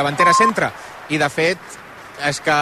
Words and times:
davantera 0.00 0.34
centre. 0.36 0.70
I, 1.10 1.18
de 1.20 1.28
fet, 1.32 1.78
és 2.28 2.40
que 2.44 2.56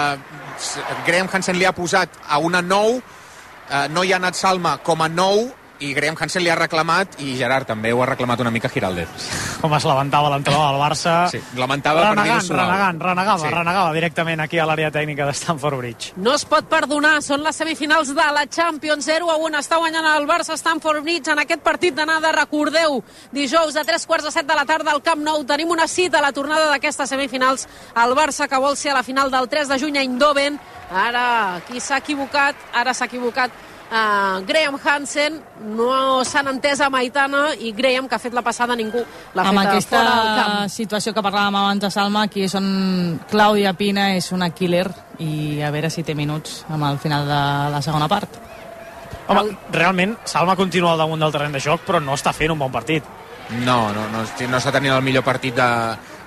Graham 1.07 1.31
Hansen 1.33 1.59
li 1.59 1.67
ha 1.69 1.75
posat 1.77 2.15
a 2.29 2.39
una 2.43 2.63
9, 2.63 2.99
eh, 2.99 3.87
no 3.95 4.05
hi 4.05 4.13
ha 4.13 4.21
anat 4.21 4.39
Salma 4.39 4.79
com 4.85 5.03
a 5.03 5.09
9, 5.09 5.49
i 5.81 5.93
Graham 5.95 6.17
Hansen 6.19 6.43
li 6.43 6.51
ha 6.51 6.57
reclamat 6.59 7.19
i 7.23 7.35
Gerard 7.39 7.69
també 7.69 7.93
ho 7.95 8.03
ha 8.03 8.09
reclamat 8.11 8.41
una 8.43 8.51
mica 8.51 8.71
Giraldez. 8.73 9.09
Com 9.63 9.75
es 9.77 9.85
lamentava 9.87 10.31
l'entrenador 10.33 10.73
del 10.73 10.83
Barça. 10.83 11.15
Sí, 11.31 11.41
lamentava 11.59 12.09
renegant, 12.09 12.47
per 12.47 12.57
renegant, 12.57 13.01
renegava, 13.03 13.45
sí. 13.45 13.53
renegava 13.55 13.93
directament 13.95 14.43
aquí 14.45 14.59
a 14.59 14.67
l'àrea 14.69 14.91
tècnica 14.95 15.27
de 15.29 15.35
Stamford 15.35 15.79
Bridge. 15.79 16.13
No 16.17 16.35
es 16.35 16.45
pot 16.49 16.69
perdonar, 16.71 17.19
són 17.27 17.45
les 17.47 17.59
semifinals 17.59 18.13
de 18.15 18.29
la 18.35 18.47
Champions 18.47 19.07
0 19.07 19.31
a 19.31 19.37
1. 19.49 19.59
Està 19.63 19.79
guanyant 19.83 20.09
el 20.15 20.29
Barça 20.31 20.57
Stamford 20.59 21.03
Bridge 21.07 21.35
en 21.35 21.43
aquest 21.45 21.63
partit 21.67 21.97
d'anada. 21.97 22.33
Recordeu, 22.39 23.01
dijous 23.35 23.79
a 23.79 23.87
3 23.87 24.07
quarts 24.07 24.29
de 24.29 24.35
7 24.35 24.47
de 24.49 24.59
la 24.59 24.67
tarda 24.69 24.95
al 24.95 25.03
Camp 25.03 25.23
Nou 25.23 25.45
tenim 25.47 25.71
una 25.75 25.89
cita 25.89 26.19
a 26.19 26.27
la 26.29 26.35
tornada 26.35 26.69
d'aquestes 26.73 27.11
semifinals. 27.11 27.69
El 27.99 28.15
Barça 28.19 28.49
que 28.49 28.63
vol 28.63 28.77
ser 28.77 28.93
a 28.95 29.01
la 29.01 29.07
final 29.07 29.31
del 29.31 29.49
3 29.49 29.71
de 29.71 29.79
juny 29.79 29.99
a 29.99 30.07
Eindhoven. 30.07 30.59
Ara, 30.89 31.61
qui 31.69 31.83
s'ha 31.85 31.99
equivocat? 32.01 32.57
Ara 32.73 32.95
s'ha 32.95 33.11
equivocat 33.11 33.53
uh, 33.91 34.41
Graham 34.47 34.79
Hansen 34.79 35.39
no 35.77 36.25
s'han 36.25 36.51
entès 36.55 36.81
amb 36.85 36.99
Aitana 37.01 37.55
i 37.59 37.73
Graham, 37.77 38.09
que 38.09 38.17
ha 38.17 38.23
fet 38.23 38.35
la 38.37 38.43
passada, 38.47 38.77
ningú 38.77 39.03
l'ha 39.03 39.45
fet 39.45 39.53
amb 39.53 39.63
aquesta 39.63 39.97
fora 39.99 40.15
del 40.17 40.41
camp. 40.41 40.73
situació 40.73 41.15
que 41.15 41.25
parlàvem 41.25 41.61
abans 41.61 41.85
de 41.85 41.91
Salma, 41.91 42.25
aquí 42.29 42.45
és 42.47 42.55
on 42.59 42.69
Clàudia 43.31 43.75
Pina 43.79 44.13
és 44.17 44.33
una 44.33 44.51
killer 44.51 44.87
i 45.19 45.63
a 45.63 45.73
veure 45.75 45.91
si 45.91 46.05
té 46.07 46.15
minuts 46.15 46.65
amb 46.69 46.85
el 46.91 46.99
final 46.99 47.27
de 47.27 47.41
la 47.75 47.83
segona 47.83 48.09
part. 48.09 48.39
Home, 49.29 49.41
el... 49.41 49.57
realment, 49.73 50.17
Salma 50.25 50.57
continua 50.57 50.93
al 50.93 51.03
damunt 51.05 51.21
del 51.21 51.33
terreny 51.33 51.59
de 51.59 51.65
joc, 51.65 51.85
però 51.87 52.01
no 52.01 52.17
està 52.17 52.33
fent 52.33 52.55
un 52.55 52.61
bon 52.61 52.73
partit. 52.73 53.05
No, 53.65 53.89
no, 53.97 54.05
no, 54.13 54.23
no 54.25 54.59
està 54.59 54.73
tenint 54.73 54.93
el 54.93 55.05
millor 55.05 55.25
partit 55.25 55.57
de, 55.57 55.69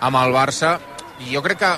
amb 0.01 0.19
el 0.21 0.33
Barça. 0.33 0.75
I 1.21 1.35
jo 1.35 1.41
crec 1.45 1.59
que 1.61 1.71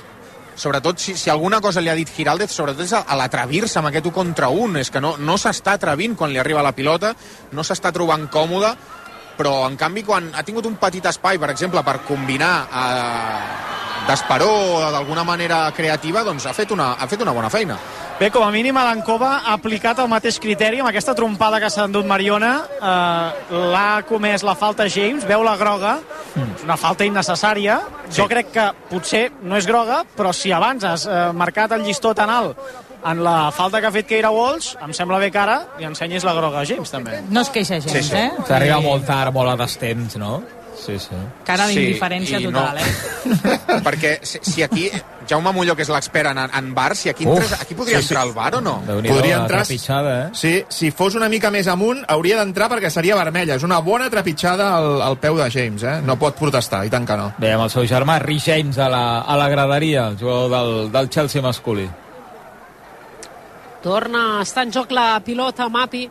sobretot 0.56 1.00
si, 1.00 1.16
si 1.18 1.30
alguna 1.30 1.60
cosa 1.62 1.82
li 1.82 1.90
ha 1.90 1.96
dit 1.98 2.10
Giraldez, 2.10 2.52
sobretot 2.52 2.86
és 2.86 2.94
a, 2.94 3.04
a 3.08 3.18
l'atrevir-se 3.20 3.80
amb 3.80 3.90
aquest 3.90 4.10
1 4.10 4.16
contra 4.16 4.50
1, 4.50 4.82
és 4.82 4.92
que 4.94 5.02
no, 5.04 5.16
no 5.18 5.38
s'està 5.42 5.78
atrevint 5.78 6.18
quan 6.20 6.34
li 6.34 6.42
arriba 6.42 6.66
la 6.66 6.76
pilota, 6.76 7.14
no 7.52 7.66
s'està 7.66 7.94
trobant 7.96 8.28
còmode, 8.32 8.74
però 9.38 9.64
en 9.68 9.78
canvi 9.80 10.04
quan 10.06 10.32
ha 10.34 10.44
tingut 10.46 10.66
un 10.70 10.78
petit 10.82 11.06
espai, 11.10 11.40
per 11.42 11.52
exemple, 11.54 11.84
per 11.84 12.00
combinar 12.08 12.54
eh, 12.68 13.74
d'esperó 14.08 14.92
d'alguna 14.92 15.24
manera 15.24 15.66
creativa, 15.76 16.24
doncs 16.28 16.48
ha 16.48 16.54
fet 16.56 16.72
una, 16.76 16.94
ha 17.00 17.08
fet 17.08 17.22
una 17.24 17.34
bona 17.36 17.50
feina. 17.50 17.78
Bé, 18.20 18.30
com 18.30 18.44
a 18.46 18.52
mínim 18.54 18.78
Alancova 18.78 19.32
ha 19.42 19.56
aplicat 19.58 19.98
el 20.04 20.10
mateix 20.12 20.38
criteri 20.40 20.84
amb 20.84 20.92
aquesta 20.92 21.16
trompada 21.18 21.58
que 21.60 21.70
s'ha 21.74 21.88
endut 21.88 22.06
Mariona 22.08 22.52
eh, 22.78 23.58
l'ha 23.74 24.04
comès 24.08 24.46
la 24.46 24.54
falta 24.60 24.86
James 24.92 25.26
veu 25.28 25.44
la 25.44 25.56
groga, 25.58 25.98
mm. 26.36 26.64
una 26.68 26.78
falta 26.78 27.08
innecessària 27.08 27.80
sí. 28.06 28.20
jo 28.20 28.30
crec 28.30 28.54
que 28.54 28.70
potser 28.92 29.26
no 29.42 29.58
és 29.58 29.68
groga, 29.68 30.04
però 30.16 30.34
si 30.36 30.54
abans 30.54 30.86
has 30.86 31.08
eh, 31.08 31.30
marcat 31.34 31.74
el 31.74 31.88
llistó 31.88 32.14
tan 32.14 32.30
alt 32.30 32.60
en 33.06 33.24
la 33.24 33.52
falta 33.52 33.82
que 33.82 33.88
ha 33.88 33.94
fet 33.96 34.08
Keira 34.10 34.32
Walsh, 34.34 34.74
em 34.84 34.94
sembla 34.96 35.20
bé 35.22 35.32
que 35.32 35.42
ara 35.42 35.60
li 35.80 35.88
ensenyis 35.90 36.26
la 36.28 36.36
groga 36.38 36.64
a 36.64 36.68
James, 36.68 36.92
també. 36.94 37.22
No 37.30 37.44
es 37.44 37.54
queixa 37.54 37.80
James, 37.82 37.92
sí, 37.92 38.04
sí. 38.12 38.20
eh? 38.20 38.46
S'arriba 38.48 38.82
molt 38.84 39.08
tard, 39.08 39.34
molt 39.36 39.54
a 39.54 39.58
destemps, 39.66 40.20
no? 40.22 40.38
Sí, 40.74 40.98
sí. 41.00 41.16
Cara 41.46 41.68
d'indiferència 41.70 42.40
sí, 42.40 42.48
total, 42.50 42.80
no. 42.80 43.36
eh? 43.36 43.82
Perquè 43.86 44.18
si, 44.26 44.40
si 44.42 44.64
aquí 44.66 44.88
Jaume 45.30 45.54
Molló, 45.56 45.76
que 45.78 45.86
és 45.86 45.92
l'expert 45.94 46.32
en, 46.34 46.40
en 46.44 46.72
bar, 46.76 46.96
si 47.00 47.12
aquí, 47.12 47.28
entres, 47.30 47.54
aquí 47.62 47.78
podria 47.78 48.02
sí, 48.02 48.08
sí. 48.08 48.12
entrar 48.12 48.24
al 48.26 48.34
bar 48.36 48.58
o 48.58 48.62
no? 48.62 48.76
Podria 48.88 49.38
entrar, 49.44 49.64
eh? 49.70 50.30
sí, 50.34 50.54
si 50.68 50.92
fos 50.92 51.16
una 51.16 51.30
mica 51.32 51.52
més 51.54 51.70
amunt, 51.72 52.04
hauria 52.12 52.42
d'entrar 52.42 52.70
perquè 52.74 52.92
seria 52.92 53.16
vermella. 53.20 53.56
És 53.56 53.64
una 53.64 53.80
bona 53.86 54.10
trepitjada 54.12 54.74
al, 54.76 55.02
al 55.06 55.20
peu 55.24 55.40
de 55.40 55.50
James, 55.54 55.86
eh? 55.88 55.98
No 56.04 56.18
pot 56.20 56.38
protestar, 56.40 56.84
i 56.88 56.92
tant 56.94 57.08
que 57.08 57.20
no. 57.20 57.32
Bé, 57.40 57.54
amb 57.56 57.68
el 57.68 57.74
seu 57.74 57.88
germà, 57.88 58.20
Rhys 58.24 58.50
James, 58.52 58.80
a 58.82 58.90
la, 58.92 59.04
a 59.22 59.40
la 59.40 59.50
graderia, 59.54 60.10
el 60.12 60.20
jugador 60.20 60.52
del, 60.58 60.92
del 60.92 61.10
Chelsea 61.14 61.42
masculí. 61.46 61.88
Torna 63.84 64.40
a 64.40 64.44
estar 64.44 64.64
en 64.64 64.72
joc 64.72 64.94
la 64.96 65.20
pilota. 65.20 65.68
Mapi. 65.68 66.06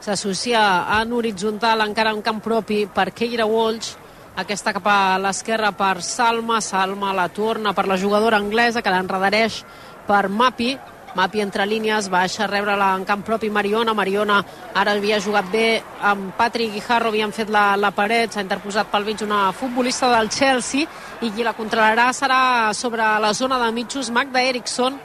S'associa 0.00 0.60
en 1.00 1.12
horitzontal, 1.12 1.82
encara 1.82 2.12
en 2.14 2.22
camp 2.22 2.38
propi, 2.40 2.84
per 2.86 3.10
Keira 3.10 3.48
Walsh. 3.50 3.96
Aquesta 4.38 4.72
cap 4.72 4.86
a 4.86 5.18
l'esquerra 5.18 5.72
per 5.74 6.04
Salma, 6.06 6.60
Salma 6.62 7.10
la 7.12 7.26
torna 7.28 7.74
per 7.74 7.88
la 7.90 7.98
jugadora 7.98 8.38
anglesa 8.38 8.80
que 8.80 8.94
l'enredareix 8.94 9.58
per 10.06 10.28
Mapi, 10.30 10.76
Mapi 11.18 11.42
entre 11.42 11.66
línies, 11.66 12.06
baixa 12.08 12.44
a 12.44 12.46
rebre-la 12.46 12.92
en 12.94 13.04
camp 13.04 13.26
propi 13.26 13.50
Mariona, 13.50 13.92
Mariona 13.92 14.38
ara 14.78 14.94
havia 14.94 15.18
jugat 15.18 15.50
bé 15.50 15.82
amb 16.06 16.30
Patrick 16.38 16.72
Guijarro, 16.78 17.10
havien 17.10 17.34
fet 17.34 17.50
la, 17.50 17.74
la 17.74 17.90
paret, 17.90 18.30
s'ha 18.30 18.46
interposat 18.46 18.86
pel 18.92 19.04
mig 19.10 19.26
una 19.26 19.48
futbolista 19.50 20.12
del 20.14 20.30
Chelsea 20.30 20.86
i 21.20 21.34
qui 21.34 21.42
la 21.42 21.56
controlarà 21.58 22.12
serà 22.14 22.70
sobre 22.72 23.02
la 23.18 23.34
zona 23.34 23.58
de 23.58 23.72
mitjos 23.74 24.14
Magda 24.14 24.46
Eriksson, 24.46 25.00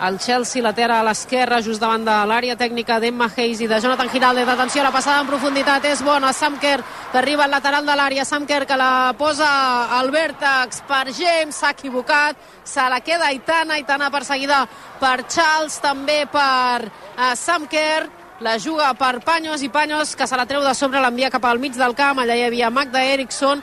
el 0.00 0.18
Chelsea 0.18 0.62
la 0.62 0.74
terra 0.74 1.00
a 1.00 1.04
l'esquerra 1.06 1.62
just 1.64 1.80
davant 1.80 2.04
de 2.04 2.14
l'àrea 2.28 2.56
tècnica 2.58 2.98
d'Emma 3.00 3.30
Hayes 3.32 3.62
i 3.64 3.68
de 3.68 3.78
Jonathan 3.80 4.10
Giraldez 4.12 4.48
atenció, 4.48 4.82
la 4.84 4.92
passada 4.92 5.22
en 5.22 5.30
profunditat 5.30 5.84
és 5.88 6.02
bona, 6.04 6.32
Samker 6.36 6.78
que 7.12 7.18
arriba 7.18 7.44
al 7.44 7.50
lateral 7.50 7.86
de 7.86 7.96
l'àrea, 7.96 8.24
Samker 8.24 8.66
que 8.66 8.76
la 8.76 9.14
posa 9.16 9.48
al 9.96 10.10
vèrtex 10.12 10.82
per 10.88 11.06
James 11.16 11.56
s'ha 11.56 11.72
equivocat, 11.72 12.36
se 12.64 12.84
la 12.90 13.00
queda 13.00 13.30
Aitana 13.32 13.80
Aitana 13.80 14.10
perseguida 14.10 14.66
per 15.00 15.24
Charles 15.28 15.80
també 15.80 16.24
per 16.30 16.84
uh, 16.84 17.32
Samker 17.34 18.08
la 18.40 18.58
juga 18.60 18.92
per 18.94 19.22
Panyos 19.24 19.62
i 19.64 19.70
Panyos 19.72 20.14
que 20.16 20.26
se 20.26 20.36
la 20.36 20.44
treu 20.44 20.60
de 20.60 20.74
sobre, 20.74 21.00
l'envia 21.00 21.30
cap 21.32 21.44
al 21.48 21.58
mig 21.58 21.72
del 21.72 21.94
camp. 21.96 22.20
Allà 22.20 22.36
hi 22.36 22.44
havia 22.44 22.68
Magda 22.70 23.00
Eriksson. 23.00 23.62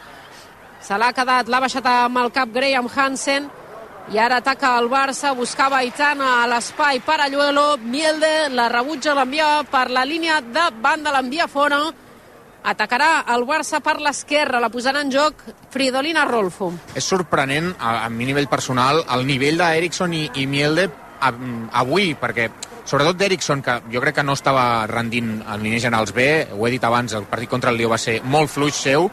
Se 0.82 0.98
l'ha 0.98 1.14
quedat, 1.14 1.48
l'ha 1.48 1.60
baixat 1.62 1.86
amb 1.86 2.18
el 2.18 2.32
cap 2.34 2.50
Graham 2.50 2.90
Hansen 2.90 3.52
i 4.12 4.20
ara 4.20 4.42
ataca 4.42 4.74
el 4.80 4.90
Barça, 4.92 5.32
buscava 5.36 5.80
Aitana 5.80 6.42
a 6.42 6.48
l'espai 6.52 7.00
per 7.06 7.22
Alluelo, 7.24 7.78
Mielde 7.78 8.50
la 8.52 8.68
rebutja, 8.70 9.14
l'envia 9.16 9.64
per 9.70 9.90
la 9.92 10.04
línia 10.04 10.42
de 10.42 10.66
banda, 10.82 11.14
l'envia 11.16 11.48
fora, 11.48 11.80
atacarà 12.64 13.24
el 13.34 13.46
Barça 13.48 13.80
per 13.84 14.00
l'esquerra, 14.02 14.60
la 14.60 14.72
posarà 14.74 15.02
en 15.04 15.12
joc 15.12 15.40
Fridolina 15.72 16.26
Rolfo. 16.28 16.72
És 16.96 17.08
sorprenent, 17.08 17.74
a, 17.80 18.04
a 18.04 18.10
mi 18.10 18.28
nivell 18.28 18.50
personal, 18.52 19.04
el 19.16 19.26
nivell 19.28 19.60
d'Eriksson 19.62 20.14
i, 20.14 20.28
i 20.36 20.48
Mielde 20.48 20.90
avui, 21.24 22.12
perquè 22.20 22.50
sobretot 22.84 23.16
d'Eriksson, 23.16 23.64
que 23.64 23.80
jo 23.92 24.02
crec 24.04 24.20
que 24.20 24.26
no 24.28 24.36
estava 24.36 24.86
rendint 24.92 25.38
en 25.40 25.64
línies 25.64 25.86
generals 25.86 26.12
bé, 26.16 26.50
ho 26.52 26.68
he 26.68 26.74
dit 26.74 26.84
abans, 26.84 27.16
el 27.16 27.30
partit 27.32 27.52
contra 27.52 27.72
el 27.72 27.80
Lió 27.80 27.92
va 27.92 28.02
ser 28.02 28.20
molt 28.24 28.52
fluix 28.52 28.76
seu, 28.76 29.08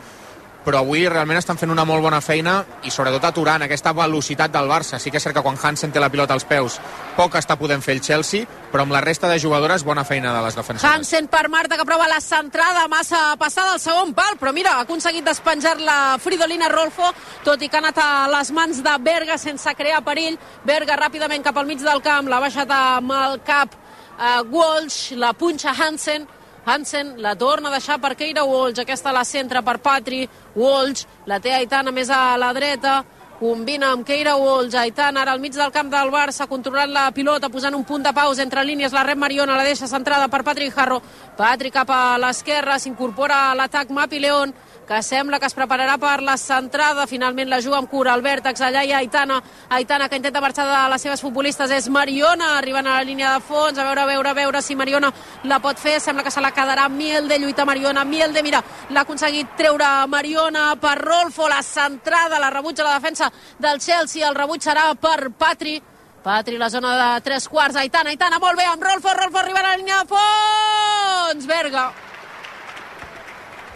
però 0.64 0.82
avui 0.82 1.06
realment 1.08 1.38
estan 1.40 1.58
fent 1.58 1.72
una 1.72 1.86
molt 1.88 2.02
bona 2.04 2.20
feina 2.20 2.58
i 2.84 2.92
sobretot 2.92 3.24
aturant 3.24 3.64
aquesta 3.64 3.92
velocitat 3.96 4.52
del 4.52 4.68
Barça. 4.68 4.98
Sí 5.00 5.10
que 5.10 5.16
és 5.16 5.24
cert 5.24 5.36
que 5.36 5.44
quan 5.44 5.58
Hansen 5.60 5.92
té 5.92 6.00
la 6.00 6.10
pilota 6.12 6.36
als 6.36 6.44
peus 6.44 6.78
poc 7.16 7.36
està 7.40 7.56
podent 7.60 7.82
fer 7.84 7.96
el 7.96 8.02
Chelsea, 8.04 8.46
però 8.70 8.84
amb 8.84 8.94
la 8.94 9.00
resta 9.04 9.28
de 9.28 9.38
jugadores 9.40 9.84
bona 9.84 10.04
feina 10.04 10.34
de 10.36 10.42
les 10.44 10.56
defensores. 10.56 10.88
Hansen 10.90 11.28
per 11.28 11.48
Marta 11.48 11.76
que 11.76 11.86
prova 11.88 12.08
la 12.08 12.20
centrada 12.20 12.86
massa 12.88 13.36
passada 13.40 13.74
al 13.74 13.80
segon 13.82 14.14
pal, 14.14 14.38
però 14.40 14.52
mira, 14.56 14.76
ha 14.78 14.86
aconseguit 14.86 15.24
despenjar-la 15.26 16.18
Fridolina 16.22 16.68
Rolfo, 16.72 17.12
tot 17.44 17.62
i 17.62 17.68
que 17.68 17.80
ha 17.80 17.84
anat 17.84 18.00
a 18.00 18.10
les 18.32 18.52
mans 18.56 18.82
de 18.84 18.96
Berga 19.04 19.38
sense 19.38 19.74
crear 19.76 20.02
perill. 20.06 20.38
Berga 20.64 20.98
ràpidament 21.00 21.44
cap 21.44 21.56
al 21.56 21.68
mig 21.68 21.82
del 21.84 22.04
camp, 22.04 22.28
l'ha 22.28 22.40
baixat 22.40 22.70
amb 22.76 23.16
el 23.16 23.40
cap 23.44 23.74
uh, 24.20 24.42
Walsh, 24.50 25.16
la 25.16 25.32
punxa 25.32 25.74
Hansen, 25.76 26.26
Hansen 26.64 27.14
la 27.22 27.34
torna 27.36 27.70
a 27.70 27.72
deixar 27.72 28.00
per 28.00 28.14
Keira 28.16 28.44
Walsh, 28.44 28.82
aquesta 28.82 29.12
la 29.12 29.24
centra 29.24 29.62
per 29.62 29.78
Patri, 29.80 30.26
Walsh. 30.54 31.06
La 31.26 31.40
té 31.40 31.54
Aitana 31.54 31.92
més 31.92 32.10
a 32.10 32.36
la 32.38 32.52
dreta, 32.52 33.00
combina 33.40 33.94
amb 33.94 34.04
Keira 34.04 34.36
Walsh, 34.36 34.76
Aitana 34.76 35.22
ara 35.22 35.32
al 35.32 35.40
mig 35.40 35.54
del 35.56 35.72
camp 35.72 35.88
del 35.90 36.12
Barça, 36.12 36.46
controlant 36.46 36.92
la 36.92 37.06
pilota, 37.16 37.48
posant 37.48 37.74
un 37.74 37.86
punt 37.88 38.04
de 38.04 38.12
pausa 38.12 38.44
entre 38.44 38.64
línies, 38.68 38.92
la 38.92 39.04
rep 39.06 39.18
Mariona, 39.18 39.56
la 39.56 39.64
deixa 39.64 39.88
centrada 39.88 40.28
per 40.28 40.42
Patrick 40.44 40.76
Harro, 40.76 41.00
Patrick 41.38 41.78
cap 41.78 41.90
a 41.90 42.18
l'esquerra, 42.20 42.78
s'incorpora 42.78 43.46
a 43.48 43.54
l'atac 43.56 43.88
Mapi 43.90 44.20
León, 44.20 44.52
que 44.90 45.04
sembla 45.04 45.38
que 45.38 45.46
es 45.46 45.54
prepararà 45.54 45.94
per 46.02 46.16
la 46.26 46.34
centrada. 46.34 47.04
Finalment 47.06 47.46
la 47.46 47.60
juga 47.62 47.78
amb 47.78 47.86
cura 47.88 48.10
al 48.10 48.24
vèrtex. 48.24 48.58
Allà 48.66 48.80
hi 48.82 48.90
ha 48.90 48.98
Aitana, 48.98 49.36
Aitana 49.70 50.08
que 50.10 50.18
intenta 50.18 50.40
marxar 50.42 50.64
de 50.66 50.80
les 50.90 51.04
seves 51.06 51.22
futbolistes. 51.22 51.70
És 51.70 51.86
Mariona, 51.94 52.56
arribant 52.58 52.88
a 52.88 52.96
la 52.96 53.04
línia 53.06 53.36
de 53.36 53.44
fons. 53.46 53.78
A 53.78 53.84
veure, 53.86 54.02
a 54.02 54.08
veure, 54.08 54.32
a 54.32 54.34
veure 54.34 54.62
si 54.66 54.74
Mariona 54.74 55.12
la 55.44 55.60
pot 55.62 55.78
fer. 55.78 56.00
Sembla 56.00 56.26
que 56.26 56.34
se 56.34 56.42
la 56.42 56.50
quedarà 56.50 56.88
Mielde, 56.90 57.38
lluita 57.38 57.64
Mariona. 57.64 58.04
Mielde, 58.04 58.42
mira, 58.42 58.64
l'ha 58.90 59.06
aconseguit 59.06 59.54
treure 59.56 59.92
Mariona 60.10 60.74
per 60.82 60.96
Rolfo. 60.98 61.46
La 61.46 61.62
centrada, 61.62 62.42
la 62.42 62.50
rebutja 62.50 62.82
la 62.82 62.98
defensa 62.98 63.30
del 63.60 63.78
Chelsea. 63.78 64.26
El 64.26 64.34
rebuig 64.34 64.66
serà 64.66 64.90
per 64.98 65.30
Patri. 65.38 65.78
Patri, 66.20 66.58
la 66.58 66.68
zona 66.68 66.98
de 66.98 67.20
tres 67.20 67.46
quarts. 67.48 67.78
Aitana, 67.78 68.10
Aitana, 68.10 68.42
molt 68.42 68.58
bé, 68.58 68.66
amb 68.66 68.82
Rolfo. 68.82 69.14
Rolfo 69.14 69.38
arriba 69.38 69.62
a 69.62 69.68
la 69.70 69.76
línia 69.76 70.02
de 70.02 70.16
fons. 70.16 71.46
Berga. 71.46 71.92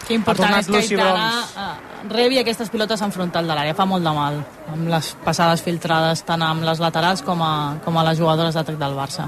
Que 0.05 0.13
important 0.13 0.53
és 0.59 0.67
que 0.69 0.77
Aitana 0.77 1.29
uh, 1.41 1.69
rebi 2.11 2.37
aquestes 2.37 2.69
pilotes 2.69 3.01
en 3.01 3.13
frontal 3.13 3.47
de 3.49 3.55
l'àrea, 3.57 3.73
fa 3.77 3.87
molt 3.89 4.05
de 4.05 4.13
mal, 4.13 4.37
amb 4.69 4.89
les 4.91 5.11
passades 5.25 5.63
filtrades 5.65 6.21
tant 6.27 6.43
amb 6.45 6.65
les 6.67 6.81
laterals 6.83 7.23
com 7.25 7.41
a, 7.41 7.53
com 7.85 7.97
a 7.97 8.03
les 8.11 8.19
jugadores 8.19 8.53
d'atac 8.57 8.77
del 8.81 8.93
Barça. 8.97 9.25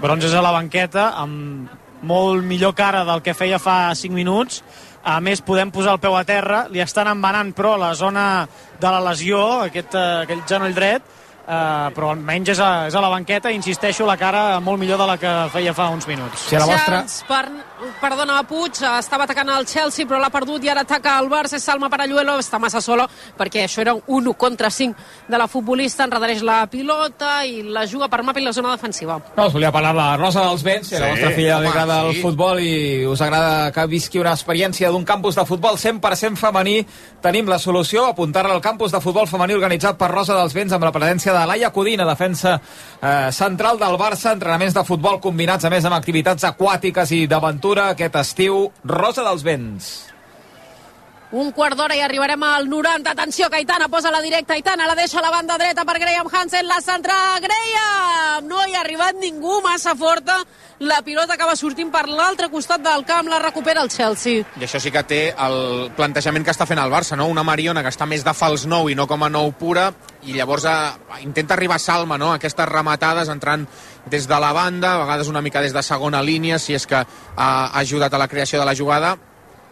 Bronzes 0.00 0.32
a 0.32 0.44
la 0.44 0.54
banqueta, 0.56 1.10
amb 1.20 1.68
molt 2.06 2.44
millor 2.44 2.74
cara 2.76 3.04
del 3.08 3.22
que 3.24 3.34
feia 3.36 3.60
fa 3.60 3.94
5 3.94 4.16
minuts, 4.16 4.62
a 5.06 5.20
més 5.20 5.44
podem 5.44 5.70
posar 5.70 5.96
el 5.96 6.00
peu 6.02 6.16
a 6.18 6.24
terra, 6.26 6.64
li 6.72 6.80
estan 6.82 7.12
embanant 7.12 7.52
però 7.56 7.76
la 7.78 7.92
zona 7.94 8.46
de 8.80 8.90
la 8.90 9.04
lesió, 9.10 9.42
aquest, 9.68 9.94
uh, 9.94 10.24
aquell 10.24 10.42
genoll 10.48 10.74
dret, 10.76 11.04
uh, 11.46 11.88
però 11.94 12.10
almenys 12.12 12.54
és 12.56 12.60
a, 12.60 12.70
és 12.90 12.96
a 12.96 13.02
la 13.04 13.10
banqueta, 13.12 13.52
insisteixo, 13.54 14.06
la 14.08 14.18
cara 14.20 14.58
molt 14.64 14.80
millor 14.80 15.00
de 15.00 15.08
la 15.12 15.16
que 15.20 15.34
feia 15.54 15.74
fa 15.76 15.88
uns 15.94 16.08
minuts. 16.10 16.48
Si 16.48 16.56
a 16.56 16.64
la 16.64 16.68
vostra... 16.72 17.02
Chance 17.04 17.28
per, 17.28 17.44
perdona, 18.00 18.40
Puig, 18.48 18.78
estava 18.98 19.24
atacant 19.24 19.50
el 19.52 19.66
Chelsea, 19.68 20.06
però 20.08 20.20
l'ha 20.20 20.30
perdut 20.32 20.64
i 20.64 20.70
ara 20.72 20.82
ataca 20.86 21.16
el 21.20 21.28
Barça, 21.30 21.58
Salma 21.60 21.90
Paralluelo, 21.92 22.38
està 22.40 22.58
massa 22.62 22.80
solo, 22.84 23.06
perquè 23.38 23.64
això 23.64 23.82
era 23.84 23.94
un 23.94 24.26
1 24.26 24.34
contra 24.34 24.70
5 24.70 25.28
de 25.28 25.38
la 25.38 25.48
futbolista, 25.48 26.04
enredareix 26.06 26.42
la 26.46 26.64
pilota 26.70 27.44
i 27.44 27.62
la 27.62 27.86
juga 27.86 28.08
per 28.08 28.22
Mapi 28.26 28.42
la 28.44 28.52
zona 28.52 28.72
defensiva. 28.74 29.18
No, 29.36 29.46
us 29.46 29.54
volia 29.54 29.72
parlar 29.72 29.92
de 29.94 30.00
la 30.00 30.16
Rosa 30.16 30.44
dels 30.48 30.64
Vents, 30.66 30.88
sí, 30.88 30.98
la 30.98 31.10
vostra 31.12 31.30
filla 31.36 31.60
li 31.60 31.70
agrada 31.70 32.00
sí. 32.00 32.08
el 32.08 32.22
futbol 32.22 32.60
i 32.62 33.06
us 33.06 33.22
agrada 33.22 33.70
que 33.72 33.86
visqui 33.90 34.20
una 34.22 34.34
experiència 34.36 34.90
d'un 34.90 35.04
campus 35.04 35.36
de 35.36 35.46
futbol 35.46 35.78
100% 35.78 36.40
femení, 36.40 36.80
tenim 37.22 37.48
la 37.50 37.58
solució, 37.58 38.06
apuntar-la 38.10 38.54
al 38.56 38.64
campus 38.64 38.94
de 38.94 39.00
futbol 39.04 39.28
femení 39.28 39.56
organitzat 39.56 39.98
per 40.00 40.10
Rosa 40.12 40.36
dels 40.38 40.54
Vents 40.56 40.74
amb 40.76 40.86
la 40.86 40.94
presència 40.94 41.34
de 41.36 41.44
Laia 41.46 41.72
Codina, 41.74 42.06
defensa 42.08 42.56
eh, 42.56 43.32
central 43.32 43.78
del 43.78 43.98
Barça, 44.00 44.32
entrenaments 44.32 44.74
de 44.74 44.84
futbol 44.86 45.20
combinats 45.20 45.64
a 45.66 45.72
més 45.72 45.84
amb 45.84 45.98
activitats 45.98 46.46
aquàtiques 46.48 47.12
i 47.16 47.24
d'aventura 47.66 47.90
aquest 47.90 48.16
estiu. 48.16 48.70
Rosa 48.84 49.24
dels 49.24 49.42
Vents. 49.42 50.12
Un 51.32 51.50
quart 51.50 51.74
d'hora 51.76 51.96
i 51.96 52.00
arribarem 52.00 52.42
al 52.46 52.68
90. 52.70 53.10
Atenció, 53.10 53.48
Caitana 53.50 53.88
posa 53.88 54.12
la 54.12 54.22
directa. 54.22 54.54
Aitana 54.54 54.86
la 54.86 54.94
deixa 54.94 55.18
a 55.18 55.22
la 55.22 55.32
banda 55.32 55.58
dreta 55.58 55.84
per 55.84 55.98
Graham 55.98 56.28
Hansen. 56.32 56.66
La 56.68 56.80
centra 56.80 57.14
Graham! 57.42 58.46
No 58.46 58.62
hi 58.62 58.76
ha 58.76 58.80
arribat 58.84 59.18
ningú 59.18 59.60
massa 59.64 59.96
forta. 59.96 60.38
La 60.78 61.00
pilota 61.02 61.34
acaba 61.34 61.56
sortint 61.56 61.90
per 61.90 62.06
l'altre 62.06 62.48
costat 62.48 62.82
del 62.84 63.04
camp. 63.04 63.26
La 63.28 63.40
recupera 63.42 63.82
el 63.82 63.90
Chelsea. 63.90 64.44
I 64.60 64.64
això 64.68 64.78
sí 64.78 64.92
que 64.94 65.02
té 65.02 65.20
el 65.34 65.90
plantejament 65.96 66.44
que 66.44 66.54
està 66.54 66.66
fent 66.68 66.78
el 66.78 66.92
Barça, 66.92 67.18
no? 67.18 67.26
Una 67.26 67.42
Mariona 67.42 67.82
que 67.82 67.90
està 67.90 68.06
més 68.06 68.22
de 68.22 68.34
fals 68.36 68.68
nou 68.70 68.86
i 68.88 68.94
no 68.94 69.08
com 69.10 69.26
a 69.26 69.32
nou 69.32 69.50
pura 69.58 69.90
i 70.26 70.34
llavors 70.36 70.64
eh, 70.68 71.22
intenta 71.22 71.54
arribar 71.54 71.80
a 71.80 71.82
Salma, 71.82 72.18
no? 72.18 72.32
Aquestes 72.34 72.68
rematades 72.68 73.28
entrant 73.32 73.66
des 74.10 74.26
de 74.28 74.40
la 74.40 74.52
banda, 74.52 74.94
a 74.94 74.98
vegades 75.04 75.28
una 75.28 75.42
mica 75.42 75.60
des 75.60 75.72
de 75.74 75.82
segona 75.82 76.22
línia, 76.22 76.58
si 76.58 76.74
és 76.74 76.86
que 76.86 77.02
ha 77.36 77.50
ajudat 77.80 78.14
a 78.14 78.18
la 78.18 78.28
creació 78.28 78.60
de 78.60 78.66
la 78.66 78.74
jugada, 78.74 79.16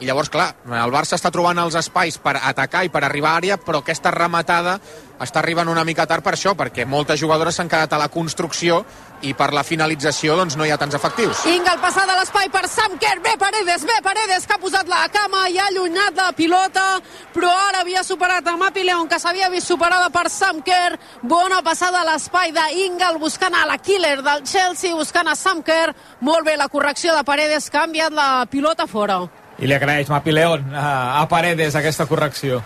i 0.00 0.06
llavors, 0.08 0.28
clar, 0.28 0.48
el 0.66 0.90
Barça 0.90 1.14
està 1.14 1.30
trobant 1.30 1.58
els 1.62 1.76
espais 1.78 2.16
per 2.18 2.34
atacar 2.40 2.82
i 2.84 2.90
per 2.90 3.04
arribar 3.06 3.30
a 3.30 3.38
àrea, 3.38 3.58
però 3.62 3.78
aquesta 3.78 4.10
rematada 4.10 4.80
està 5.22 5.38
arribant 5.38 5.70
una 5.70 5.84
mica 5.86 6.06
tard 6.10 6.24
per 6.24 6.32
això, 6.34 6.56
perquè 6.58 6.82
moltes 6.84 7.20
jugadores 7.20 7.54
s'han 7.54 7.70
quedat 7.70 7.92
a 7.94 8.00
la 8.00 8.08
construcció 8.10 8.80
i 9.22 9.32
per 9.38 9.52
la 9.54 9.62
finalització 9.62 10.34
doncs, 10.36 10.56
no 10.58 10.66
hi 10.66 10.72
ha 10.74 10.78
tants 10.80 10.96
efectius. 10.98 11.44
Inga, 11.46 11.76
el 11.76 11.80
passat 11.84 12.10
de 12.10 12.16
l'espai 12.18 12.50
per 12.50 12.64
Samker, 12.68 13.14
bé 13.22 13.36
Paredes, 13.38 13.84
bé 13.86 14.00
Paredes, 14.02 14.48
que 14.48 14.56
ha 14.56 14.60
posat 14.64 14.90
la 14.90 15.04
cama 15.14 15.44
i 15.48 15.60
ha 15.62 15.68
allunyat 15.70 16.18
la 16.18 16.32
pilota, 16.34 16.88
però 17.32 17.52
ara 17.68 17.84
havia 17.84 18.02
superat 18.02 18.50
a 18.50 18.56
Mapi 18.58 18.82
León, 18.82 19.06
que 19.08 19.20
s'havia 19.22 19.52
vist 19.54 19.70
superada 19.70 20.10
per 20.10 20.26
Samker. 20.26 20.98
Bona 21.22 21.62
passada 21.62 22.02
a 22.02 22.08
l'espai 22.10 22.50
d'Ingal, 22.56 23.22
buscant 23.22 23.54
a 23.54 23.62
la 23.70 23.78
killer 23.78 24.18
del 24.26 24.42
Chelsea, 24.42 24.92
buscant 24.98 25.30
a 25.30 25.38
Samker. 25.38 25.94
Molt 26.20 26.50
bé 26.50 26.58
la 26.58 26.68
correcció 26.68 27.14
de 27.14 27.22
Paredes, 27.24 27.70
que 27.70 27.78
ha 27.78 27.86
enviat 27.86 28.12
la 28.12 28.44
pilota 28.50 28.90
fora. 28.90 29.22
I 29.64 29.68
li 29.68 29.72
agraeix 29.72 30.10
Mapi 30.12 30.32
León 30.36 30.74
a, 30.76 31.22
a 31.22 31.28
Paredes 31.28 31.74
aquesta 31.78 32.04
correcció. 32.04 32.60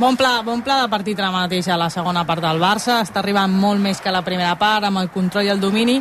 Bon 0.00 0.16
pla, 0.16 0.38
bon 0.40 0.62
pla 0.64 0.78
de 0.80 0.88
partit 0.88 1.18
ara 1.20 1.28
mateix 1.34 1.66
a 1.68 1.76
la 1.76 1.90
segona 1.92 2.24
part 2.24 2.40
del 2.40 2.60
Barça. 2.62 3.02
Està 3.04 3.20
arribant 3.20 3.52
molt 3.52 3.82
més 3.84 4.00
que 4.00 4.14
la 4.14 4.22
primera 4.24 4.54
part, 4.56 4.86
amb 4.88 5.02
el 5.02 5.10
control 5.12 5.44
i 5.44 5.52
el 5.52 5.60
domini. 5.60 5.98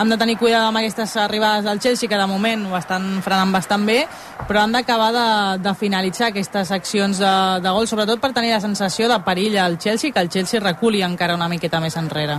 Hem 0.00 0.08
de 0.08 0.16
tenir 0.16 0.38
cuidado 0.40 0.70
amb 0.70 0.80
aquestes 0.80 1.12
arribades 1.20 1.66
del 1.66 1.80
Chelsea, 1.80 2.08
que 2.08 2.16
de 2.16 2.26
moment 2.30 2.62
ho 2.70 2.78
estan 2.78 3.18
frenant 3.20 3.52
bastant 3.52 3.84
bé, 3.84 3.98
però 4.48 4.62
han 4.62 4.72
d'acabar 4.72 5.10
de, 5.12 5.26
de 5.60 5.74
finalitzar 5.76 6.30
aquestes 6.30 6.72
accions 6.72 7.20
de, 7.20 7.34
de 7.60 7.74
gol, 7.76 7.90
sobretot 7.90 8.22
per 8.22 8.32
tenir 8.32 8.54
la 8.54 8.62
sensació 8.64 9.10
de 9.12 9.20
perill 9.26 9.58
al 9.60 9.76
Chelsea, 9.76 10.14
que 10.14 10.24
el 10.24 10.32
Chelsea 10.32 10.62
reculi 10.64 11.04
encara 11.04 11.36
una 11.36 11.50
miqueta 11.52 11.82
més 11.84 11.98
enrere. 12.00 12.38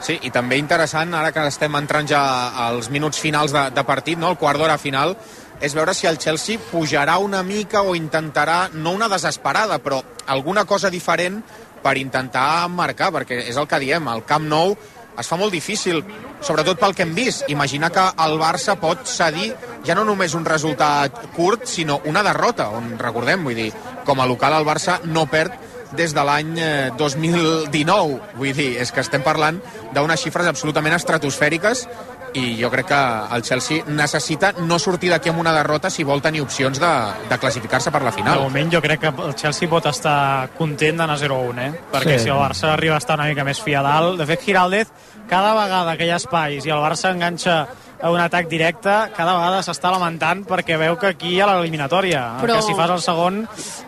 Sí, 0.00 0.16
i 0.24 0.30
també 0.32 0.56
interessant, 0.56 1.12
ara 1.12 1.28
que 1.28 1.44
estem 1.44 1.74
entrant 1.76 2.08
ja 2.08 2.22
als 2.70 2.88
minuts 2.88 3.20
finals 3.20 3.52
de, 3.52 3.66
de 3.76 3.84
partit, 3.84 4.16
no? 4.16 4.30
el 4.32 4.40
quart 4.40 4.56
d'hora 4.56 4.78
final, 4.80 5.12
és 5.60 5.74
veure 5.76 5.94
si 5.94 6.08
el 6.08 6.18
Chelsea 6.18 6.60
pujarà 6.70 7.18
una 7.20 7.42
mica 7.44 7.82
o 7.82 7.94
intentarà, 7.94 8.70
no 8.72 8.94
una 8.96 9.08
desesperada, 9.12 9.78
però 9.78 10.00
alguna 10.26 10.64
cosa 10.64 10.90
diferent 10.90 11.42
per 11.82 11.96
intentar 12.00 12.68
marcar, 12.68 13.10
perquè 13.12 13.44
és 13.48 13.60
el 13.60 13.68
que 13.68 13.80
diem, 13.80 14.08
el 14.08 14.24
Camp 14.28 14.48
Nou 14.48 14.74
es 15.20 15.28
fa 15.28 15.36
molt 15.36 15.52
difícil, 15.52 16.00
sobretot 16.40 16.78
pel 16.80 16.94
que 16.96 17.04
hem 17.04 17.14
vist. 17.14 17.44
Imaginar 17.52 17.90
que 17.92 18.06
el 18.24 18.38
Barça 18.40 18.76
pot 18.80 19.04
cedir 19.08 19.50
ja 19.84 19.96
no 19.96 20.04
només 20.08 20.34
un 20.38 20.46
resultat 20.48 21.18
curt, 21.36 21.66
sinó 21.68 22.00
una 22.08 22.24
derrota, 22.24 22.70
on 22.72 22.94
recordem, 22.98 23.44
vull 23.44 23.58
dir, 23.58 23.72
com 24.06 24.20
a 24.20 24.28
local 24.28 24.56
el 24.56 24.68
Barça 24.68 25.00
no 25.04 25.26
perd 25.28 25.69
des 25.96 26.14
de 26.14 26.24
l'any 26.24 26.54
2019. 26.98 28.14
Eh, 28.16 28.38
vull 28.38 28.54
dir, 28.56 28.70
és 28.82 28.92
que 28.92 29.02
estem 29.04 29.24
parlant 29.26 29.60
d'unes 29.94 30.22
xifres 30.22 30.48
absolutament 30.50 30.96
estratosfèriques 30.96 31.86
i 32.34 32.54
jo 32.60 32.70
crec 32.70 32.86
que 32.90 33.00
el 33.34 33.42
Chelsea 33.42 33.84
necessita 33.88 34.52
no 34.62 34.78
sortir 34.78 35.10
d'aquí 35.10 35.30
amb 35.32 35.40
una 35.42 35.52
derrota 35.54 35.90
si 35.90 36.04
vol 36.06 36.22
tenir 36.22 36.42
opcions 36.44 36.78
de, 36.78 36.90
de 37.28 37.38
classificar-se 37.42 37.90
per 37.90 38.02
la 38.06 38.12
final. 38.14 38.38
De 38.38 38.48
moment 38.48 38.72
jo 38.76 38.82
crec 38.84 39.02
que 39.02 39.12
el 39.26 39.34
Chelsea 39.34 39.70
pot 39.70 39.86
estar 39.90 40.50
content 40.58 41.02
d'anar 41.02 41.18
0-1, 41.18 41.64
eh? 41.64 41.70
perquè 41.92 42.18
sí. 42.18 42.26
si 42.26 42.32
el 42.32 42.38
Barça 42.38 42.72
arriba 42.72 42.94
a 42.98 43.02
estar 43.02 43.18
una 43.18 43.28
mica 43.30 43.46
més 43.46 43.62
fi 43.62 43.74
a 43.74 43.82
dalt... 43.86 44.18
De 44.20 44.26
fet, 44.28 44.44
Giraldez, 44.46 44.90
cada 45.30 45.54
vegada 45.58 45.96
que 45.96 46.06
hi 46.06 46.14
ha 46.14 46.20
espais 46.20 46.66
i 46.66 46.74
el 46.74 46.82
Barça 46.82 47.14
enganxa 47.14 47.64
a 48.00 48.10
un 48.10 48.20
atac 48.20 48.48
directe, 48.48 48.92
cada 49.16 49.34
vegada 49.36 49.60
s'està 49.64 49.90
lamentant 49.92 50.42
perquè 50.48 50.78
veu 50.80 50.96
que 51.00 51.10
aquí 51.12 51.34
hi 51.34 51.40
ha 51.40 51.48
l'eliminatòria. 51.50 52.22
Però... 52.40 52.56
Que 52.58 52.64
si 52.64 52.76
fas 52.78 52.92
el 52.94 53.02
segon, 53.04 53.42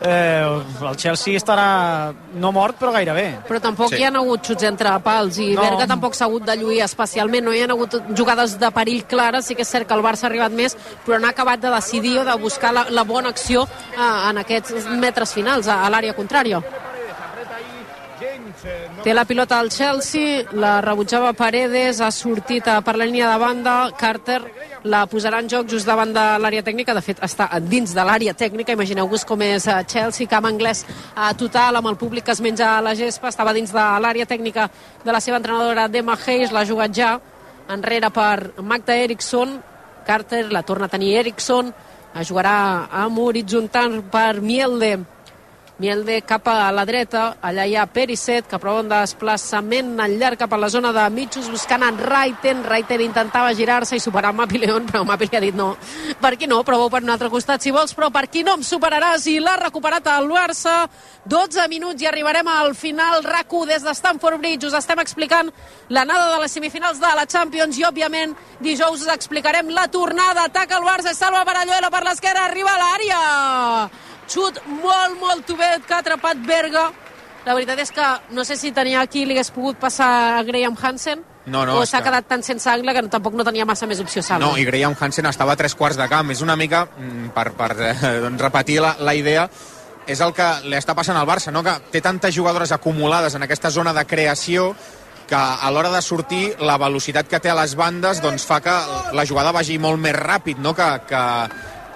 eh, 0.05 0.89
el 0.91 0.99
Chelsea 1.01 1.41
estarà 1.41 2.13
no 2.35 2.53
mort, 2.53 2.79
però 2.81 2.93
gairebé. 2.95 3.27
Però 3.49 3.61
tampoc 3.65 3.95
sí. 3.95 4.01
hi 4.01 4.07
ha 4.07 4.13
hagut 4.13 4.53
xuts 4.53 4.69
entre 4.69 4.93
pals 5.05 5.41
i 5.43 5.53
no. 5.57 5.65
Berga 5.65 5.89
tampoc 5.91 6.17
s'ha 6.19 6.29
hagut 6.29 6.47
de 6.49 6.57
lluir 6.61 6.83
especialment. 6.85 7.49
No 7.49 7.57
hi 7.57 7.65
ha 7.65 7.71
hagut 7.73 7.99
jugades 8.19 8.59
de 8.61 8.73
perill 8.75 9.07
clares. 9.09 9.49
Sí 9.49 9.57
que 9.59 9.67
és 9.67 9.73
cert 9.73 9.89
que 9.89 9.97
el 9.97 10.05
Barça 10.05 10.29
ha 10.29 10.31
arribat 10.33 10.55
més, 10.55 10.77
però 11.07 11.19
no 11.19 11.31
ha 11.31 11.35
acabat 11.35 11.65
de 11.65 11.73
decidir 11.73 12.19
o 12.21 12.29
de 12.29 12.39
buscar 12.41 12.73
la, 12.77 12.87
la 12.91 13.05
bona 13.09 13.33
acció 13.33 13.67
eh, 13.67 14.31
en 14.31 14.45
aquests 14.45 14.89
metres 15.01 15.33
finals 15.33 15.69
a, 15.69 15.83
a 15.87 15.93
l'àrea 15.93 16.17
contrària. 16.19 16.63
Té 19.03 19.15
la 19.15 19.25
pilota 19.25 19.59
al 19.59 19.71
Chelsea, 19.71 20.45
la 20.53 20.81
rebutjava 20.85 21.33
Paredes, 21.35 22.01
ha 22.01 22.11
sortit 22.15 22.69
per 22.85 22.95
la 22.97 23.07
línia 23.09 23.31
de 23.31 23.39
banda, 23.41 23.75
Carter 23.99 24.41
la 24.85 25.05
posarà 25.07 25.41
en 25.43 25.49
joc 25.51 25.69
just 25.71 25.87
davant 25.87 26.13
de 26.15 26.25
l'àrea 26.43 26.63
tècnica, 26.63 26.95
de 26.95 27.03
fet 27.03 27.23
està 27.23 27.49
dins 27.61 27.95
de 27.95 28.05
l'àrea 28.07 28.35
tècnica, 28.35 28.75
imagineu-vos 28.75 29.25
com 29.27 29.43
és 29.47 29.67
eh, 29.67 29.79
Chelsea, 29.87 30.31
camp 30.31 30.47
anglès 30.47 30.85
a 31.15 31.33
total, 31.39 31.79
amb 31.79 31.91
el 31.91 31.99
públic 32.01 32.27
que 32.27 32.35
es 32.35 32.43
menja 32.43 32.81
la 32.83 32.95
gespa, 32.99 33.31
estava 33.31 33.55
dins 33.55 33.73
de 33.75 33.87
l'àrea 34.03 34.27
tècnica 34.27 34.69
de 35.05 35.13
la 35.15 35.21
seva 35.21 35.39
entrenadora 35.39 35.89
Demma 35.89 36.19
Hayes, 36.19 36.53
l'ha 36.53 36.67
jugat 36.67 36.95
ja 36.95 37.17
enrere 37.71 38.11
per 38.11 38.53
Magda 38.63 38.97
Eriksson, 38.99 39.59
Carter 40.07 40.49
la 40.51 40.65
torna 40.67 40.91
a 40.91 40.93
tenir 40.93 41.17
Eriksson, 41.21 41.73
jugarà 42.21 42.89
amb 42.91 43.19
horitzontal 43.23 44.03
per 44.13 44.41
Mielde, 44.43 44.99
Mielde 45.83 46.21
cap 46.23 46.47
a 46.47 46.71
la 46.71 46.85
dreta, 46.87 47.39
allà 47.43 47.65
hi 47.67 47.73
ha 47.75 47.89
Pericet, 47.91 48.47
que 48.47 48.59
prova 48.63 48.85
un 48.85 48.91
desplaçament 48.93 49.97
al 50.05 50.13
llarg 50.21 50.39
cap 50.39 50.53
a 50.55 50.59
la 50.63 50.69
zona 50.71 50.93
de 50.95 51.03
mitjos, 51.11 51.49
buscant 51.51 51.83
en 51.83 51.97
Raiten. 51.99 52.61
Raiten 52.63 53.03
intentava 53.03 53.51
girar-se 53.59 53.99
i 53.99 54.03
superar 54.05 54.31
Mapi 54.31 54.61
León, 54.63 54.87
però 54.87 55.03
Mapi 55.03 55.27
li 55.27 55.41
ha 55.41 55.41
dit 55.43 55.59
no. 55.59 55.73
Per 56.21 56.31
aquí 56.37 56.47
no, 56.47 56.61
proveu 56.63 56.87
per 56.87 57.01
un 57.03 57.11
altre 57.11 57.33
costat 57.33 57.67
si 57.67 57.73
vols, 57.75 57.97
però 57.99 58.13
per 58.15 58.23
aquí 58.29 58.45
no 58.47 58.55
em 58.61 58.63
superaràs 58.63 59.27
i 59.27 59.41
l'ha 59.43 59.57
recuperat 59.59 60.07
el 60.13 60.31
Barça. 60.31 60.77
12 61.27 61.67
minuts 61.75 62.07
i 62.07 62.07
arribarem 62.07 62.47
al 62.47 62.77
final. 62.79 63.27
RAC1 63.27 63.67
des 63.73 63.83
de 63.83 63.97
Stamford 63.99 64.39
Bridge 64.39 64.71
us 64.71 64.79
estem 64.79 65.03
explicant 65.03 65.51
l'anada 65.91 66.31
de 66.37 66.39
les 66.45 66.55
semifinals 66.61 67.03
de 67.03 67.11
la 67.19 67.27
Champions 67.27 67.83
i, 67.83 67.89
òbviament, 67.91 68.39
dijous 68.63 69.03
us 69.03 69.11
explicarem 69.19 69.75
la 69.75 69.91
tornada. 69.91 70.47
Ataca 70.47 70.79
el 70.79 70.87
Barça, 70.87 71.11
salva 71.11 71.43
Paralluelo 71.43 71.91
per 71.91 72.07
l'esquerra, 72.07 72.47
arriba 72.47 72.71
a 72.71 72.81
l'àrea 72.87 74.11
xut 74.31 74.61
molt, 74.69 75.19
molt 75.21 75.47
tubet 75.47 75.87
que 75.87 75.95
ha 75.95 76.01
atrapat 76.05 76.41
Berga. 76.47 76.91
La 77.47 77.57
veritat 77.59 77.81
és 77.83 77.91
que 77.91 78.07
no 78.31 78.45
sé 78.47 78.57
si 78.57 78.71
tenia 78.71 79.01
aquí 79.03 79.25
li 79.27 79.35
hagués 79.35 79.51
pogut 79.51 79.81
passar 79.83 80.39
a 80.39 80.43
Graham 80.47 80.77
Hansen, 80.79 81.25
no, 81.47 81.65
no, 81.67 81.81
o 81.81 81.87
s'ha 81.87 81.99
quedat 82.05 82.29
tan 82.31 82.45
sense 82.47 82.71
angle 82.71 82.95
que 82.95 83.03
tampoc 83.11 83.35
no 83.35 83.43
tenia 83.43 83.67
massa 83.67 83.89
més 83.91 84.01
opció 84.01 84.23
Salva. 84.23 84.47
No, 84.47 84.55
i 84.59 84.65
Graham 84.69 84.95
Hansen 84.95 85.27
estava 85.27 85.57
a 85.57 85.59
tres 85.59 85.75
quarts 85.75 85.99
de 85.99 86.07
camp. 86.09 86.31
És 86.31 86.43
una 86.45 86.55
mica, 86.57 86.85
mm, 86.87 87.33
per, 87.35 87.51
per 87.59 87.71
eh, 87.81 87.95
doncs 88.23 88.43
repetir 88.43 88.79
la, 88.85 88.95
la 89.01 89.15
idea, 89.19 89.49
és 90.07 90.21
el 90.21 90.33
que 90.35 90.49
li 90.67 90.79
està 90.79 90.95
passant 90.99 91.19
al 91.19 91.27
Barça, 91.27 91.53
no? 91.55 91.63
que 91.63 91.75
té 91.91 92.01
tantes 92.03 92.35
jugadores 92.35 92.73
acumulades 92.73 93.35
en 93.35 93.43
aquesta 93.43 93.71
zona 93.71 93.93
de 93.95 94.05
creació 94.07 94.73
que 95.29 95.39
a 95.39 95.71
l'hora 95.71 95.91
de 95.91 96.03
sortir 96.03 96.57
la 96.61 96.77
velocitat 96.79 97.29
que 97.31 97.41
té 97.41 97.51
a 97.51 97.57
les 97.57 97.77
bandes 97.79 98.21
doncs, 98.21 98.45
fa 98.47 98.59
que 98.61 98.75
la 99.15 99.25
jugada 99.27 99.53
vagi 99.55 99.79
molt 99.79 100.01
més 100.03 100.17
ràpid 100.19 100.59
no? 100.59 100.75
que, 100.75 100.89
que, 101.09 101.23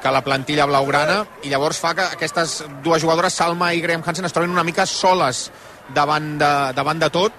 que 0.06 0.12
la 0.14 0.22
plantilla 0.22 0.68
blaugrana 0.70 1.24
i 1.42 1.50
llavors 1.50 1.80
fa 1.82 1.90
que 1.98 2.04
aquestes 2.14 2.60
dues 2.84 3.02
jugadores, 3.02 3.34
Salma 3.34 3.72
i 3.74 3.80
Graham 3.82 4.04
Hansen, 4.06 4.24
es 4.28 4.32
trobin 4.32 4.52
una 4.54 4.62
mica 4.62 4.86
soles 4.86 5.48
davant 5.94 6.36
de, 6.38 6.50
davant 6.78 7.00
de 7.02 7.08
tot 7.10 7.32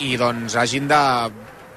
i 0.00 0.14
doncs 0.16 0.56
hagin 0.56 0.88
de 0.88 1.00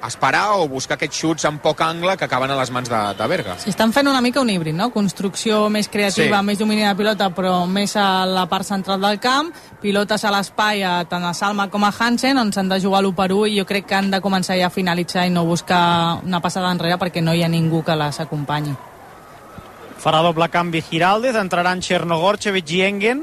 esperar 0.07 0.57
o 0.59 0.67
buscar 0.67 0.95
aquests 0.95 1.19
xuts 1.19 1.45
en 1.47 1.57
poc 1.63 1.79
angle 1.83 2.15
que 2.19 2.23
acaben 2.27 2.51
a 2.51 2.57
les 2.59 2.71
mans 2.75 2.87
de, 2.91 3.01
de 3.19 3.27
Berga. 3.27 3.55
Sí, 3.59 3.69
estan 3.71 3.91
fent 3.95 4.07
una 4.11 4.21
mica 4.23 4.39
un 4.39 4.49
híbrid, 4.51 4.75
no? 4.75 4.89
Construcció 4.95 5.65
més 5.71 5.87
creativa, 5.91 6.39
Sí. 6.39 6.45
més 6.45 6.59
domini 6.59 6.83
de 6.87 6.95
pilota, 6.95 7.29
però 7.35 7.65
més 7.67 7.95
a 7.99 8.25
la 8.27 8.45
part 8.51 8.67
central 8.67 8.99
del 9.03 9.19
camp, 9.23 9.51
pilotes 9.81 10.23
a 10.23 10.31
l'espai 10.31 10.83
tant 11.11 11.23
a 11.23 11.33
Salma 11.33 11.69
com 11.71 11.83
a 11.83 11.91
Hansen, 11.97 12.37
on 12.37 12.51
s'han 12.51 12.71
de 12.71 12.79
jugar 12.79 13.03
l'1 13.03 13.15
per 13.15 13.31
1 13.31 13.47
i 13.47 13.59
jo 13.59 13.65
crec 13.67 13.87
que 13.87 13.95
han 13.99 14.11
de 14.11 14.21
començar 14.23 14.55
ja 14.59 14.67
a 14.67 14.75
finalitzar 14.75 15.27
i 15.27 15.35
no 15.35 15.43
buscar 15.43 16.19
una 16.23 16.39
passada 16.39 16.71
enrere 16.71 16.99
perquè 16.99 17.23
no 17.23 17.33
hi 17.35 17.43
ha 17.43 17.51
ningú 17.51 17.83
que 17.83 17.95
les 17.95 18.19
acompanyi. 18.19 18.75
Farà 20.03 20.19
doble 20.19 20.49
canvi 20.51 20.81
Giraldez, 20.83 21.37
entraran 21.39 21.79
Chernogorchevic 21.79 22.71
i 22.75 22.81
Engen. 22.83 23.21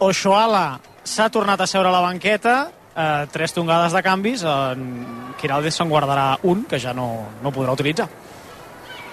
Oshoala 0.00 0.78
s'ha 1.04 1.26
tornat 1.28 1.60
a 1.60 1.66
seure 1.68 1.90
a 1.90 1.92
la 1.92 2.00
banqueta, 2.00 2.70
eh, 2.96 3.26
tres 3.30 3.52
tongades 3.52 3.92
de 3.92 4.02
canvis, 4.02 4.42
en 4.42 5.34
Giraldez 5.38 5.76
se'n 5.76 5.90
guardarà 5.90 6.38
un, 6.44 6.64
que 6.64 6.80
ja 6.80 6.94
no, 6.94 7.08
no 7.42 7.52
podrà 7.52 7.76
utilitzar. 7.76 8.08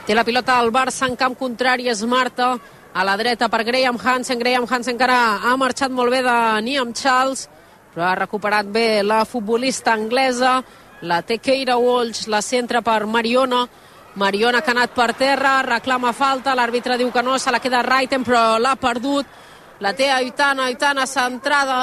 Té 0.07 0.15
la 0.15 0.23
pilota 0.23 0.55
al 0.55 0.71
Barça 0.71 1.09
en 1.09 1.17
camp 1.19 1.35
contrari, 1.35 1.89
és 1.89 2.05
Marta, 2.07 2.53
a 2.93 3.03
la 3.03 3.17
dreta 3.17 3.49
per 3.49 3.65
Graham 3.67 3.99
Hansen. 3.99 4.39
Graham 4.39 4.63
Hansen 4.69 4.95
encara 4.95 5.41
ha 5.43 5.55
marxat 5.59 5.91
molt 5.91 6.15
bé 6.15 6.21
de 6.23 6.61
Niam 6.63 6.93
Charles, 6.93 7.49
però 7.91 8.07
ha 8.07 8.15
recuperat 8.15 8.71
bé 8.71 9.03
la 9.03 9.25
futbolista 9.25 9.91
anglesa. 9.91 10.61
La 11.01 11.19
té 11.27 11.39
Keira 11.43 11.75
Walsh, 11.75 12.29
la 12.31 12.39
centra 12.41 12.81
per 12.81 13.03
Mariona. 13.05 13.65
Mariona 14.15 14.61
que 14.63 14.71
ha 14.71 14.75
anat 14.77 14.93
per 14.95 15.09
terra, 15.19 15.57
reclama 15.65 16.13
falta, 16.15 16.53
l'àrbitre 16.55 16.95
diu 16.97 17.09
que 17.11 17.23
no, 17.23 17.35
se 17.37 17.51
la 17.51 17.59
queda 17.59 17.81
Raiten, 17.83 18.23
però 18.23 18.55
l'ha 18.57 18.77
perdut. 18.79 19.27
La 19.83 19.91
té 19.91 20.07
Aitana, 20.07 20.69
Aitana 20.69 21.03
centrada, 21.05 21.81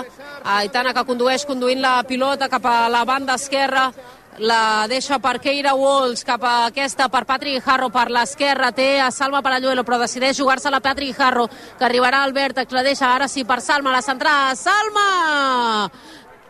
Aitana 0.54 0.94
que 0.96 1.04
condueix 1.04 1.44
conduint 1.44 1.82
la 1.82 1.98
pilota 2.08 2.48
cap 2.48 2.64
a 2.64 2.88
la 2.88 3.04
banda 3.04 3.36
esquerra, 3.36 3.90
la 4.38 4.86
deixa 4.88 5.18
per 5.20 5.34
Keira 5.44 5.74
Walls 5.76 6.24
cap 6.24 6.40
a 6.48 6.54
aquesta 6.70 7.10
per 7.12 7.26
Patrick 7.28 7.68
Harro 7.68 7.90
per 7.92 8.06
l'esquerra. 8.08 8.72
Té 8.72 8.96
a 9.00 9.10
Salma 9.12 9.42
Paralluelo 9.44 9.84
però 9.84 9.98
decideix 10.00 10.38
jugar-se 10.40 10.72
la 10.72 10.80
Patrick 10.80 11.20
Harro 11.20 11.50
que 11.50 11.84
arribarà 11.84 12.22
al 12.22 12.32
vèrtex, 12.32 12.72
la 12.72 12.82
deixa 12.82 13.12
ara 13.12 13.28
sí 13.28 13.44
per 13.44 13.60
Salma 13.60 13.92
la 13.92 14.00
centrada, 14.00 14.56
Salma 14.56 15.90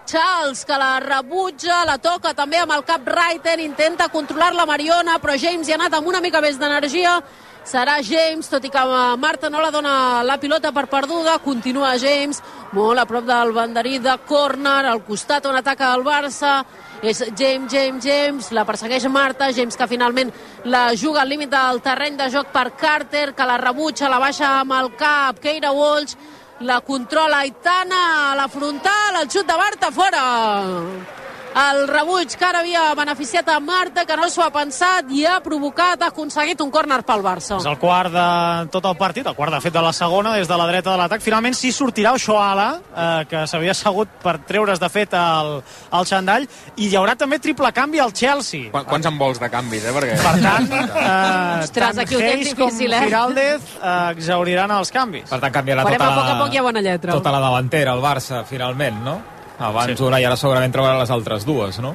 Charles 0.06 0.64
que 0.64 0.76
la 0.78 0.98
rebutja 1.00 1.84
la 1.86 1.98
toca 2.02 2.34
també 2.34 2.58
amb 2.58 2.74
el 2.74 2.82
cap 2.84 3.06
Reiter 3.06 3.58
intenta 3.62 4.08
controlar 4.10 4.52
la 4.54 4.66
Mariona 4.66 5.18
però 5.22 5.36
James 5.38 5.68
hi 5.68 5.74
ha 5.74 5.78
anat 5.78 5.94
amb 5.98 6.10
una 6.10 6.20
mica 6.20 6.42
més 6.42 6.58
d'energia. 6.58 7.20
Serà 7.62 8.00
James, 8.02 8.48
tot 8.50 8.64
i 8.66 8.70
que 8.74 8.80
Marta 9.22 9.46
no 9.48 9.60
la 9.62 9.70
dona 9.70 10.22
la 10.26 10.34
pilota 10.42 10.72
per 10.74 10.88
perduda, 10.90 11.36
continua 11.44 11.92
James, 11.94 12.40
molt 12.74 12.98
a 12.98 13.04
prop 13.06 13.22
del 13.28 13.52
banderí 13.54 14.00
de 14.02 14.16
córner, 14.26 14.80
al 14.90 15.04
costat 15.06 15.46
on 15.46 15.54
ataca 15.60 15.92
el 15.94 16.02
Barça, 16.02 16.64
és 17.02 17.22
James, 17.38 17.70
James, 17.70 18.02
James, 18.02 18.50
la 18.50 18.66
persegueix 18.66 19.06
Marta, 19.06 19.52
James 19.54 19.78
que 19.78 19.86
finalment 19.86 20.34
la 20.64 20.88
juga 20.98 21.22
al 21.22 21.30
límit 21.30 21.54
del 21.54 21.78
terreny 21.86 22.18
de 22.18 22.30
joc 22.34 22.50
per 22.50 22.72
Carter, 22.74 23.28
que 23.34 23.46
la 23.46 23.58
rebutja, 23.62 24.10
la 24.10 24.18
baixa 24.18 24.56
amb 24.58 24.74
el 24.80 24.90
cap, 24.98 25.38
Keira 25.38 25.70
Walsh, 25.70 26.18
la 26.62 26.80
controla 26.80 27.38
Aitana 27.40 28.32
a 28.32 28.36
la 28.36 28.48
frontal, 28.48 29.16
el 29.22 29.28
xut 29.30 29.46
de 29.46 29.56
Marta 29.56 29.90
fora 29.90 31.21
el 31.52 31.86
rebuig 31.88 32.32
que 32.38 32.44
ara 32.46 32.60
havia 32.62 32.82
beneficiat 32.96 33.48
a 33.52 33.58
Marta, 33.60 34.04
que 34.08 34.16
no 34.16 34.28
s'ho 34.32 34.42
ha 34.44 34.50
pensat 34.54 35.10
i 35.12 35.24
ha 35.28 35.38
provocat, 35.44 36.00
ha 36.02 36.08
aconseguit 36.12 36.60
un 36.64 36.70
córner 36.72 37.02
pel 37.06 37.22
Barça. 37.24 37.58
És 37.60 37.66
el 37.68 37.78
quart 37.80 38.12
de 38.14 38.26
tot 38.72 38.86
el 38.88 38.96
partit, 38.96 39.26
el 39.28 39.36
quart 39.36 39.52
de 39.52 39.60
fet 39.60 39.74
de 39.74 39.82
la 39.84 39.92
segona, 39.92 40.32
des 40.36 40.48
de 40.48 40.56
la 40.58 40.66
dreta 40.70 40.92
de 40.92 40.96
l'atac. 41.00 41.24
Finalment 41.24 41.56
sí 41.58 41.72
sortirà 41.72 42.14
Ochoala, 42.16 42.68
eh, 42.96 43.24
que 43.28 43.44
s'havia 43.50 43.74
assegut 43.76 44.08
per 44.22 44.38
treure's 44.48 44.80
de 44.80 44.88
fet 44.92 45.12
el, 45.18 45.58
el 45.98 46.08
xandall, 46.08 46.48
i 46.76 46.88
hi 46.88 46.96
haurà 46.96 47.16
també 47.20 47.38
triple 47.42 47.72
canvi 47.76 48.00
al 48.00 48.14
Chelsea. 48.16 48.70
Qu 48.72 48.84
quants 48.88 49.10
envols 49.12 49.42
de 49.42 49.50
canvis, 49.52 49.84
eh? 49.84 49.92
Perquè... 49.98 50.16
Per 50.22 50.34
tant, 50.46 50.72
eh, 50.78 51.66
Ostres, 51.66 51.76
tant 51.92 52.02
aquí 52.06 52.16
Hayes 52.22 52.54
com 52.56 52.70
difícil, 52.70 52.96
eh? 52.96 53.04
Giraldez 53.10 53.68
eh, 53.76 53.92
exauriran 54.16 54.72
els 54.78 54.90
canvis. 54.94 55.28
Per 55.30 55.40
tant, 55.42 55.52
canviarà 55.52 55.84
Farem 55.84 56.00
tota 56.00 56.08
a 56.08 56.16
la, 56.16 56.22
poc 56.22 56.32
a 56.32 56.40
poc 56.46 56.56
i 56.56 56.62
a 56.62 56.66
bona 56.70 56.82
lletra. 56.84 57.12
tota 57.20 57.34
la 57.34 57.44
davantera, 57.44 57.92
el 57.92 58.02
Barça, 58.04 58.44
finalment, 58.48 59.04
no? 59.04 59.20
Abans 59.62 59.98
Sí. 59.98 60.04
una 60.04 60.20
i 60.20 60.24
ara 60.24 60.36
segurament 60.36 60.72
trobarà 60.74 60.98
les 60.98 61.10
altres 61.10 61.44
dues, 61.46 61.78
no? 61.78 61.94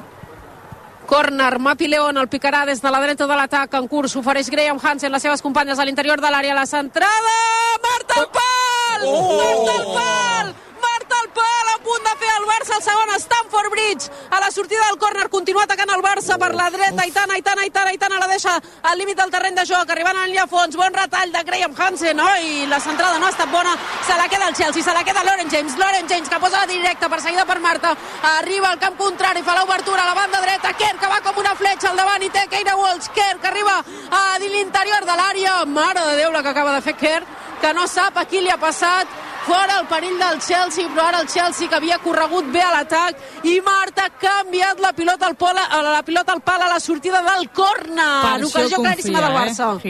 Corner, 1.08 1.58
Mapi 1.58 1.88
León 1.88 2.18
el 2.20 2.28
picarà 2.28 2.66
des 2.66 2.82
de 2.82 2.90
la 2.90 3.00
dreta 3.00 3.26
de 3.26 3.36
l'atac 3.36 3.72
en 3.74 3.86
curs, 3.88 4.14
ofereix 4.16 4.50
Graham 4.50 4.78
Hansen 4.82 5.12
les 5.12 5.22
seves 5.22 5.40
companyes 5.40 5.78
a 5.78 5.84
l'interior 5.84 6.20
de 6.20 6.30
l'àrea, 6.30 6.54
la 6.54 6.66
centrada 6.66 7.36
Marta 7.82 8.20
al 8.20 8.28
pal! 8.28 9.06
Marta 9.40 9.72
al 9.78 9.86
pal! 9.94 10.54
Al 11.18 11.30
pal, 11.34 11.68
a 11.74 11.78
punt 11.82 12.04
de 12.04 12.12
fer 12.20 12.28
el 12.38 12.44
Barça 12.46 12.76
el 12.76 12.82
segon 12.84 13.10
Stamford 13.18 13.70
Bridge. 13.72 14.10
A 14.30 14.38
la 14.38 14.50
sortida 14.50 14.84
del 14.86 14.98
córner, 14.98 15.28
continua 15.28 15.64
atacant 15.64 15.90
el 15.90 16.02
Barça 16.04 16.36
per 16.38 16.52
la 16.54 16.68
dreta, 16.70 17.02
Aitana, 17.02 17.34
Aitana, 17.34 17.62
Aitana, 17.62 17.90
Aitana 17.90 18.20
la 18.20 18.28
deixa 18.30 18.54
al 18.82 18.98
límit 18.98 19.18
del 19.18 19.32
terreny 19.32 19.56
de 19.56 19.64
joc, 19.66 19.90
arribant 19.90 20.16
a 20.16 20.20
la 20.20 20.26
línia 20.30 20.44
a 20.44 20.50
fons, 20.50 20.76
bon 20.78 20.94
retall 20.94 21.32
de 21.34 21.42
Graham 21.48 21.74
Hansen, 21.74 22.20
oi, 22.20 22.66
la 22.70 22.78
centrada 22.80 23.18
no 23.18 23.26
ha 23.26 23.32
estat 23.34 23.50
bona, 23.50 23.74
se 24.06 24.18
la 24.20 24.28
queda 24.28 24.48
el 24.48 24.54
Chelsea, 24.54 24.82
se 24.82 24.94
la 24.94 25.02
queda 25.02 25.24
Lauren 25.24 25.50
James, 25.50 25.76
Lauren 25.78 26.08
James 26.08 26.28
que 26.28 26.38
posa 26.38 26.60
la 26.60 26.66
directa, 26.66 27.08
perseguida 27.08 27.46
per 27.46 27.58
Marta, 27.60 27.96
arriba 28.38 28.70
al 28.70 28.78
camp 28.78 28.96
contrari, 28.96 29.42
fa 29.42 29.58
l'obertura 29.58 30.04
a 30.04 30.12
la 30.12 30.14
banda 30.14 30.40
dreta, 30.40 30.74
Kerr 30.78 30.98
que 31.00 31.10
va 31.10 31.20
com 31.24 31.42
una 31.42 31.56
fletxa 31.56 31.90
al 31.90 31.96
davant 31.96 32.22
i 32.22 32.30
té 32.30 32.46
Keira 32.50 32.76
Walsh, 32.76 33.10
Kerr 33.14 33.40
que 33.40 33.50
arriba 33.50 33.80
a 34.10 34.38
l'interior 34.38 35.04
de 35.08 35.18
l'àrea, 35.18 35.64
mare 35.66 36.04
de 36.12 36.16
Déu 36.22 36.30
la 36.32 36.42
que 36.42 36.54
acaba 36.54 36.76
de 36.76 36.82
fer 36.82 36.94
Kerr, 36.96 37.26
que 37.60 37.72
no 37.74 37.88
sap 37.90 38.16
a 38.16 38.24
qui 38.24 38.40
li 38.40 38.50
ha 38.50 38.58
passat, 38.60 39.08
fora 39.48 39.78
el 39.80 39.86
perill 39.88 40.18
del 40.20 40.40
Chelsea, 40.44 40.88
però 40.92 41.06
ara 41.08 41.22
el 41.24 41.28
Chelsea 41.32 41.68
que 41.70 41.78
havia 41.78 41.98
corregut 42.04 42.50
bé 42.52 42.62
a 42.64 42.72
l'atac 42.74 43.46
i 43.48 43.58
Marta 43.64 44.08
ha 44.08 44.12
canviat 44.20 44.82
la 44.84 44.92
pilota 44.92 45.26
al, 45.30 45.36
pol, 45.40 45.56
la 45.56 46.02
pilota 46.04 46.36
al 46.36 46.42
pal 46.44 46.66
a 46.66 46.68
la 46.74 46.80
sortida 46.80 47.22
del 47.30 47.48
córner. 47.50 48.44
Ocasió 48.44 48.82
claríssima 48.84 49.24
del 49.24 49.36
Barça. 49.40 49.72
Eh? 49.72 49.80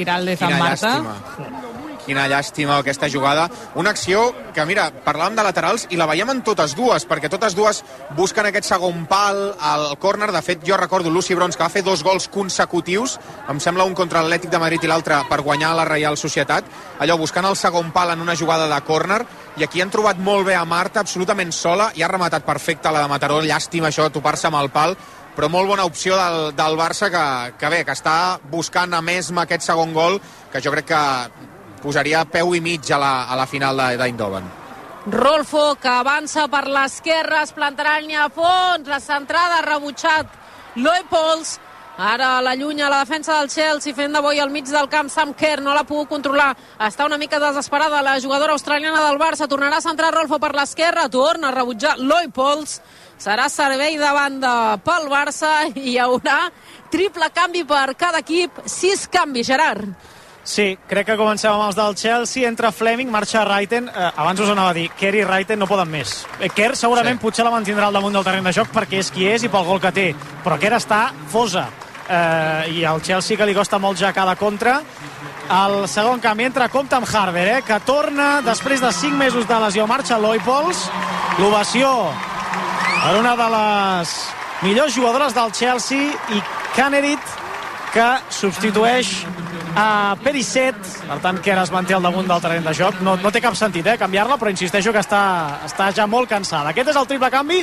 Amb 0.54 0.62
Marta. 0.62 0.94
llàstima. 0.98 1.87
Quina 2.08 2.24
llàstima 2.24 2.78
aquesta 2.80 3.10
jugada. 3.12 3.50
Una 3.76 3.90
acció 3.92 4.30
que, 4.56 4.64
mira, 4.64 4.86
parlàvem 5.04 5.34
de 5.36 5.44
laterals 5.44 5.84
i 5.92 5.98
la 6.00 6.06
veiem 6.08 6.30
en 6.32 6.40
totes 6.46 6.72
dues, 6.76 7.04
perquè 7.04 7.28
totes 7.28 7.52
dues 7.52 7.82
busquen 8.16 8.48
aquest 8.48 8.64
segon 8.70 9.04
pal 9.10 9.42
al 9.60 9.90
córner. 10.00 10.30
De 10.32 10.40
fet, 10.40 10.64
jo 10.64 10.78
recordo 10.80 11.12
Lucy 11.12 11.36
Brons, 11.36 11.58
que 11.58 11.66
va 11.66 11.68
fer 11.68 11.82
dos 11.84 12.00
gols 12.06 12.30
consecutius, 12.32 13.18
em 13.52 13.60
sembla 13.60 13.84
un 13.84 13.92
contra 13.98 14.22
l'Atlètic 14.24 14.48
de 14.54 14.62
Madrid 14.62 14.88
i 14.88 14.88
l'altre 14.88 15.20
per 15.28 15.42
guanyar 15.44 15.74
la 15.76 15.84
Reial 15.84 16.16
Societat, 16.16 16.64
allò 16.98 17.18
buscant 17.20 17.44
el 17.44 17.60
segon 17.60 17.92
pal 17.92 18.14
en 18.14 18.24
una 18.24 18.36
jugada 18.36 18.70
de 18.72 18.80
córner, 18.88 19.20
i 19.60 19.68
aquí 19.68 19.84
han 19.84 19.92
trobat 19.92 20.16
molt 20.16 20.48
bé 20.48 20.56
a 20.56 20.64
Marta, 20.64 21.04
absolutament 21.04 21.52
sola, 21.52 21.90
i 21.94 22.02
ha 22.02 22.08
rematat 22.08 22.48
perfecte 22.48 22.88
la 22.88 23.04
de 23.04 23.12
Mataró, 23.12 23.42
llàstima 23.44 23.92
això, 23.92 24.08
topar-se 24.08 24.48
amb 24.48 24.62
el 24.62 24.72
pal, 24.72 24.96
però 25.36 25.52
molt 25.52 25.68
bona 25.70 25.84
opció 25.86 26.16
del, 26.18 26.56
del 26.56 26.80
Barça 26.80 27.12
que, 27.12 27.26
que 27.60 27.68
bé, 27.70 27.84
que 27.84 27.94
està 27.94 28.40
buscant 28.50 28.96
a 28.96 29.04
més 29.04 29.28
aquest 29.44 29.68
segon 29.68 29.92
gol 29.94 30.18
que 30.50 30.64
jo 30.64 30.72
crec 30.74 30.88
que 30.90 31.02
posaria 31.82 32.24
peu 32.24 32.54
i 32.54 32.60
mig 32.60 32.90
a 32.90 32.98
la, 32.98 33.12
a 33.30 33.36
la 33.36 33.46
final 33.46 33.76
de- 33.76 33.96
d'Eindhoven. 33.96 34.44
Rolfo, 35.08 35.76
que 35.80 35.88
avança 35.88 36.48
per 36.48 36.66
l'esquerra, 36.68 37.42
es 37.42 37.54
plantarà 37.56 37.98
el 37.98 38.10
a 38.14 38.28
fons, 38.28 38.86
la 38.88 39.00
centrada, 39.00 39.62
rebutjat 39.62 40.26
Loe 40.76 41.04
Pols, 41.08 41.58
Ara 41.98 42.40
l'allunya 42.40 42.86
la 42.88 43.00
defensa 43.00 43.40
del 43.40 43.48
Chelsea 43.50 43.92
fent 43.92 44.12
de 44.14 44.20
boi 44.22 44.38
al 44.38 44.52
mig 44.54 44.68
del 44.70 44.86
camp 44.88 45.08
Sam 45.10 45.32
Kerr, 45.34 45.58
no 45.60 45.72
l'ha 45.74 45.82
pogut 45.82 46.06
controlar. 46.06 46.52
Està 46.78 47.04
una 47.08 47.18
mica 47.18 47.40
desesperada 47.42 47.98
la 48.06 48.20
jugadora 48.22 48.52
australiana 48.54 49.00
del 49.08 49.18
Barça, 49.18 49.48
tornarà 49.50 49.80
a 49.80 49.82
centrar 49.82 50.12
Rolfo 50.14 50.38
per 50.38 50.52
l'esquerra 50.54 51.08
torna 51.08 51.48
a 51.48 51.50
rebutjar 51.56 51.96
Loy 51.98 52.28
Pols. 52.30 52.76
Serà 53.18 53.48
servei 53.50 53.98
de 53.98 54.12
banda 54.14 54.52
pel 54.78 55.08
Barça 55.10 55.50
i 55.74 55.88
hi 55.90 55.98
haurà 55.98 56.52
triple 56.88 57.32
canvi 57.34 57.64
per 57.66 57.96
cada 57.98 58.22
equip. 58.22 58.62
Sis 58.70 59.08
canvis, 59.10 59.48
Gerard 59.50 59.90
Sí, 60.48 60.78
crec 60.88 61.04
que 61.10 61.14
comencem 61.20 61.52
amb 61.52 61.66
els 61.66 61.76
del 61.76 61.92
Chelsea. 62.00 62.48
Entra 62.48 62.70
Fleming, 62.72 63.10
marxa 63.12 63.42
Reiten. 63.44 63.90
Eh, 63.92 64.04
abans 64.16 64.40
us 64.40 64.48
anava 64.48 64.70
a 64.72 64.76
dir, 64.78 64.86
Kerr 64.96 65.18
i 65.20 65.24
Reiten 65.26 65.60
no 65.60 65.66
poden 65.68 65.90
més. 65.92 66.22
Eh, 66.40 66.48
Kerr 66.48 66.72
segurament 66.72 67.18
sí. 67.18 67.20
potser 67.26 67.44
la 67.44 67.52
mantindrà 67.52 67.90
al 67.90 67.98
damunt 67.98 68.16
del 68.16 68.24
terreny 68.24 68.48
de 68.48 68.54
joc 68.56 68.70
perquè 68.72 69.02
és 69.02 69.10
qui 69.12 69.26
és 69.28 69.44
i 69.44 69.50
pel 69.52 69.66
gol 69.68 69.82
que 69.82 69.92
té. 69.92 70.06
Però 70.46 70.56
Kerr 70.56 70.78
està 70.78 71.02
fosa. 71.28 71.66
Eh, 72.08 72.78
I 72.80 72.84
al 72.88 73.02
Chelsea 73.04 73.36
que 73.36 73.44
li 73.44 73.52
costa 73.58 73.76
molt 73.76 74.00
ja 74.00 74.14
cada 74.16 74.38
contra. 74.40 74.78
El 75.52 75.82
segon 75.92 76.24
canvi 76.24 76.48
entra 76.48 76.70
compte 76.72 76.96
amb 76.96 77.12
Harber, 77.12 77.44
eh, 77.58 77.60
que 77.66 77.76
torna 77.84 78.40
després 78.40 78.80
de 78.80 78.88
5 78.90 79.20
mesos 79.20 79.44
de 79.46 79.60
lesió. 79.66 79.86
Marxa 79.86 80.16
Loipols. 80.16 80.86
L'ovació 81.36 81.92
per 83.02 83.18
una 83.20 83.36
de 83.36 83.50
les 83.52 84.16
millors 84.62 84.96
jugadores 84.96 85.36
del 85.36 85.52
Chelsea 85.52 86.08
i 86.32 86.40
Canerit 86.74 87.36
que 87.92 88.08
substitueix 88.32 89.12
a 89.76 90.16
Pericet, 90.22 90.78
per 91.08 91.18
tant 91.24 91.40
que 91.42 91.52
ara 91.52 91.64
es 91.66 91.72
manté 91.74 91.96
al 91.96 92.04
damunt 92.04 92.28
del 92.28 92.40
terreny 92.42 92.64
de 92.64 92.74
joc. 92.76 93.00
No, 93.04 93.16
no 93.20 93.32
té 93.34 93.42
cap 93.44 93.56
sentit 93.58 93.86
eh, 93.86 93.96
canviar-la, 94.00 94.38
però 94.40 94.52
insisteixo 94.52 94.92
que 94.94 95.02
està, 95.02 95.22
està 95.66 95.90
ja 95.96 96.06
molt 96.06 96.30
cansada. 96.30 96.72
Aquest 96.72 96.92
és 96.92 97.00
el 97.00 97.08
triple 97.10 97.30
canvi 97.34 97.62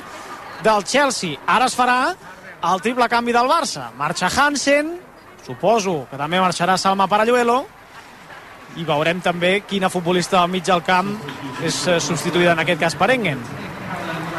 del 0.66 0.86
Chelsea. 0.86 1.40
Ara 1.48 1.70
es 1.70 1.78
farà 1.78 2.00
el 2.66 2.84
triple 2.84 3.08
canvi 3.12 3.36
del 3.36 3.50
Barça. 3.50 3.90
Marxa 3.98 4.30
Hansen, 4.30 4.96
suposo 5.46 6.06
que 6.12 6.20
també 6.20 6.42
marxarà 6.42 6.78
Salma 6.82 7.08
Paralluelo, 7.08 7.64
i 8.76 8.84
veurem 8.84 9.22
també 9.24 9.62
quina 9.68 9.90
futbolista 9.90 10.42
al 10.42 10.50
mig 10.52 10.66
del 10.68 10.84
camp 10.84 11.14
és 11.64 11.78
eh, 11.88 12.00
substituïda 12.04 12.56
en 12.56 12.64
aquest 12.66 12.82
cas 12.82 12.98
per 13.00 13.12
Engen. 13.14 13.42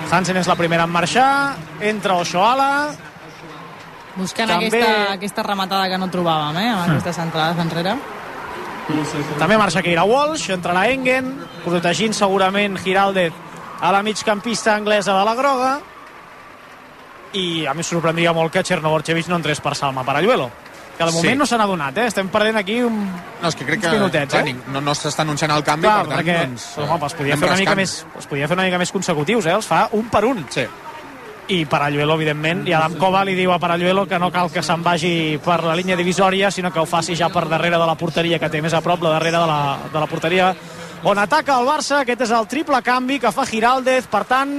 Hansen 0.06 0.37
és 0.38 0.46
la 0.46 0.56
primera 0.58 0.85
en 0.87 0.92
marxar, 0.92 1.56
entra 1.80 2.20
Oshoala, 2.20 2.94
Buscant 4.16 4.49
També... 4.49 4.68
aquesta, 4.68 4.92
aquesta 5.16 5.44
rematada 5.44 5.88
que 5.92 5.99
no 6.00 6.08
trobàvem, 6.12 6.61
eh? 6.62 6.70
Amb 6.73 6.87
mm. 6.87 6.94
aquestes 6.94 7.18
entrades 7.25 7.61
enrere. 7.62 7.96
També 9.40 9.56
marxa 9.58 9.82
Keira 9.82 10.04
Walsh, 10.06 10.52
entrarà 10.54 10.87
Engen, 10.92 11.32
protegint 11.64 12.14
segurament 12.14 12.78
Giraldez 12.85 13.35
a 13.82 13.90
la 13.92 14.02
migcampista 14.06 14.76
anglesa 14.76 15.16
de 15.16 15.25
la 15.26 15.35
groga 15.37 15.73
i 17.37 17.66
a 17.66 17.75
mi 17.75 17.85
sorprendria 17.85 18.32
molt 18.32 18.54
que 18.54 18.62
Chernogorchevich 18.64 19.28
no 19.28 19.40
entrés 19.40 19.61
per 19.61 19.75
Salma 19.76 20.06
Paralluelo 20.06 20.49
que 20.96 21.04
de 21.04 21.12
moment 21.12 21.35
sí. 21.35 21.38
no 21.38 21.46
s'han 21.46 21.61
adonat, 21.61 21.99
eh? 22.00 22.06
estem 22.08 22.30
perdent 22.32 22.56
aquí 22.56 22.78
un, 22.80 23.02
no, 23.04 23.49
és 23.50 23.56
que 23.58 23.66
crec 23.68 23.82
que, 23.82 23.92
minutets, 23.92 24.32
clar, 24.32 24.49
eh? 24.49 24.54
no, 24.73 24.80
no 24.80 24.94
s'està 24.96 25.26
anunciant 25.26 25.52
el 25.52 25.64
canvi, 25.66 25.85
clar, 25.85 26.06
per 26.06 26.08
tant, 26.08 26.23
perquè, 26.23 26.37
doncs, 26.46 26.66
home, 26.80 26.96
els 27.04 27.16
podia, 27.18 27.37
fer 27.37 27.50
una 27.50 27.58
mica 27.61 27.75
més, 27.76 27.96
els 28.16 28.28
podia 28.30 28.49
fer 28.49 28.56
una 28.56 28.64
mica 28.64 28.80
més 28.80 28.92
consecutius, 28.94 29.49
eh? 29.50 29.56
els 29.58 29.68
fa 29.68 29.82
un 29.99 30.08
per 30.12 30.25
un. 30.25 30.40
Sí. 30.54 30.64
I 31.48 31.64
Paralluelo, 31.70 32.16
evidentment, 32.18 32.64
i 32.66 32.72
Adam 32.74 32.96
Cova 32.98 33.20
li 33.24 33.36
diu 33.38 33.52
a 33.54 33.60
Paralluelo 33.62 34.06
que 34.10 34.18
no 34.18 34.32
cal 34.34 34.50
que 34.50 34.64
se'n 34.66 34.82
vagi 34.82 35.38
per 35.44 35.60
la 35.62 35.76
línia 35.78 35.94
divisòria, 35.96 36.50
sinó 36.50 36.72
que 36.74 36.80
ho 36.82 36.86
faci 36.86 37.14
ja 37.14 37.28
per 37.30 37.44
darrere 37.46 37.78
de 37.78 37.86
la 37.86 37.94
porteria, 37.94 38.40
que 38.42 38.50
té 38.50 38.62
més 38.62 38.74
a 38.74 38.82
prop, 38.82 39.04
la 39.06 39.14
darrere 39.14 39.38
de 39.38 39.46
la, 39.46 39.60
de 39.92 40.00
la 40.02 40.10
porteria 40.10 40.50
on 41.06 41.18
ataca 41.22 41.60
el 41.60 41.68
Barça, 41.68 42.00
aquest 42.00 42.24
és 42.26 42.32
el 42.34 42.48
triple 42.50 42.80
canvi 42.82 43.20
que 43.22 43.30
fa 43.30 43.44
Giraldez, 43.46 44.08
per 44.10 44.24
tant, 44.26 44.56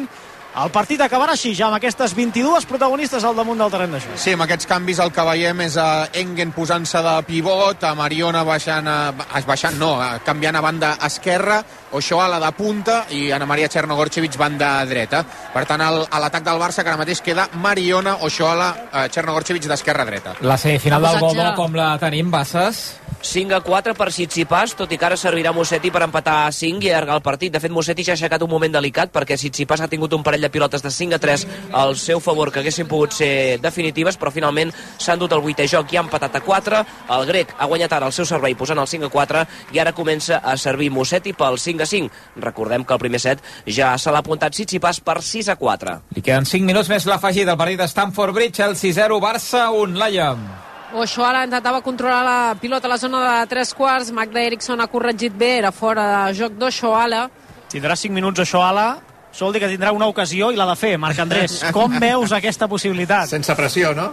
el 0.58 0.72
partit 0.74 1.02
acabarà 1.06 1.36
així, 1.36 1.52
ja 1.58 1.68
amb 1.68 1.78
aquestes 1.78 2.14
22 2.18 2.66
protagonistes 2.70 3.26
al 3.28 3.36
damunt 3.38 3.60
del 3.62 3.74
terreny 3.74 3.94
de 3.94 4.02
joc. 4.02 4.16
Sí, 4.18 4.34
amb 4.34 4.46
aquests 4.48 4.70
canvis 4.70 5.02
el 5.04 5.12
que 5.14 5.26
veiem 5.28 5.62
és 5.68 5.78
a 5.78 5.88
Engen 6.18 6.54
posant-se 6.56 7.02
de 7.06 7.16
pivot, 7.28 7.84
a 7.86 7.94
Mariona 7.98 8.44
baixant, 8.48 8.90
a, 8.90 9.42
baixant 9.46 9.78
no, 9.78 9.94
a, 10.02 10.18
canviant 10.26 10.58
a 10.58 10.64
banda 10.66 10.96
esquerra, 11.08 11.62
Ochoala 11.98 12.40
de 12.44 12.52
punta 12.52 12.98
i 13.16 13.30
Ana 13.32 13.46
Maria 13.48 13.70
Chernogorchevich 13.72 14.36
banda 14.38 14.74
dreta. 14.90 15.24
Per 15.54 15.64
tant, 15.70 15.84
el, 15.86 16.02
a 16.10 16.20
l'atac 16.20 16.44
del 16.44 16.60
Barça 16.60 16.84
que 16.84 16.92
ara 16.92 17.00
mateix 17.00 17.22
queda 17.24 17.48
Mariona, 17.62 18.18
Ochoala, 18.28 18.74
eh, 18.92 19.08
Chernogorchevich 19.14 19.70
d'esquerra 19.70 20.06
dreta. 20.10 20.36
La 20.42 20.58
semifinal 20.58 21.06
del 21.06 21.22
Godó, 21.24 21.52
com 21.56 21.78
la 21.78 21.94
tenim, 22.02 22.32
Bassas? 22.34 22.88
5 23.22 23.56
a 23.56 23.62
4 23.62 23.96
per 23.98 24.12
Sitsipas, 24.14 24.76
tot 24.78 24.92
i 24.94 24.98
que 24.98 25.06
ara 25.08 25.18
servirà 25.18 25.52
Mossetti 25.54 25.90
per 25.92 26.04
empatar 26.06 26.36
a 26.46 26.52
5 26.54 26.86
i 26.86 26.92
allargar 26.92 27.18
el 27.18 27.24
partit. 27.26 27.52
De 27.54 27.60
fet, 27.60 27.74
Mossetti 27.74 28.06
ja 28.06 28.14
ha 28.14 28.18
aixecat 28.18 28.44
un 28.46 28.52
moment 28.52 28.72
delicat 28.72 29.12
perquè 29.14 29.38
Sitsipas 29.38 29.82
ha 29.82 29.90
tingut 29.90 30.14
un 30.14 30.24
parell 30.24 30.46
de 30.46 30.47
pilotes 30.50 30.84
de 30.84 30.92
5 30.92 31.16
a 31.16 31.20
3 31.20 31.48
al 31.74 31.96
seu 31.98 32.20
favor 32.20 32.52
que 32.52 32.60
haguessin 32.60 32.88
pogut 32.88 33.14
ser 33.14 33.60
definitives, 33.62 34.18
però 34.18 34.32
finalment 34.32 34.74
s'han 34.98 35.20
dut 35.20 35.34
el 35.34 35.44
8 35.44 35.68
joc 35.68 35.94
i 35.94 35.98
ha 35.98 36.06
empatat 36.06 36.36
a 36.36 36.44
4. 36.46 36.84
El 37.18 37.26
grec 37.30 37.56
ha 37.58 37.66
guanyat 37.66 37.94
ara 37.94 38.08
el 38.08 38.16
seu 38.16 38.26
servei 38.26 38.56
posant 38.56 38.80
el 38.80 38.88
5 38.88 39.10
a 39.10 39.14
4 39.14 39.46
i 39.76 39.80
ara 39.80 39.96
comença 39.96 40.42
a 40.44 40.58
servir 40.58 40.92
Mossetti 40.92 41.34
pel 41.34 41.60
5 41.60 41.84
a 41.84 41.90
5. 41.90 42.12
Recordem 42.44 42.86
que 42.86 42.94
el 42.94 43.04
primer 43.04 43.20
set 43.24 43.44
ja 43.66 43.96
se 43.98 44.12
l'ha 44.12 44.24
apuntat 44.24 44.54
Sitsipas 44.54 45.02
per 45.02 45.22
6 45.22 45.52
a 45.54 45.58
4. 45.58 45.98
Li 46.16 46.24
queden 46.24 46.46
5 46.46 46.66
minuts 46.66 46.90
més 46.90 47.06
l'afegit 47.10 47.48
del 47.48 47.58
partit 47.58 47.80
de 47.80 47.88
Stamford 47.88 48.34
Bridge, 48.34 48.64
el 48.64 48.76
6-0 48.76 49.20
Barça 49.22 49.68
1, 49.72 49.98
Laia. 49.98 50.32
Ochoala 50.94 51.44
intentava 51.44 51.82
controlar 51.84 52.24
la 52.24 52.56
pilota 52.62 52.88
a 52.88 52.94
la 52.94 52.98
zona 52.98 53.20
de 53.26 53.48
tres 53.52 53.74
quarts, 53.76 54.12
Magda 54.16 54.40
Eriksson 54.40 54.80
ha 54.80 54.88
corregit 54.88 55.36
bé, 55.36 55.58
era 55.58 55.74
fora 55.76 56.06
de 56.08 56.38
joc 56.40 56.56
d'Ochoala. 56.56 57.28
Tindrà 57.68 57.98
5 58.00 58.16
minuts 58.16 58.40
Ochoala, 58.40 58.88
sol 59.32 59.54
dir 59.54 59.62
que 59.64 59.70
tindrà 59.72 59.94
una 59.96 60.08
ocasió 60.10 60.52
i 60.52 60.60
l'ha 60.60 60.68
de 60.70 60.76
fer, 60.80 60.98
Marc 60.98 61.20
Andrés. 61.24 61.60
Com 61.78 62.00
veus 62.02 62.34
aquesta 62.36 62.68
possibilitat? 62.68 63.30
Sense 63.32 63.56
pressió, 63.56 63.94
no? 63.98 64.12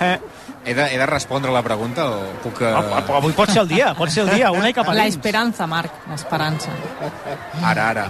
Eh, 0.00 0.18
he 0.64 0.74
de, 0.74 0.86
he 0.94 0.98
de 0.98 1.06
respondre 1.06 1.52
la 1.52 1.62
pregunta 1.62 2.06
o 2.10 2.20
puc... 2.42 2.62
Uh... 2.64 3.16
avui 3.18 3.34
pot 3.36 3.50
ser 3.52 3.62
el 3.62 3.68
dia, 3.68 3.92
pot 3.98 4.10
ser 4.12 4.24
el 4.24 4.32
dia, 4.34 4.52
una 4.52 4.70
i 4.70 4.76
cap 4.76 4.88
a 4.88 4.94
dins. 4.96 5.14
L'esperança, 5.14 5.68
Marc, 5.70 6.06
l'esperança. 6.10 6.72
Ara, 7.62 7.90
ara. 7.90 8.06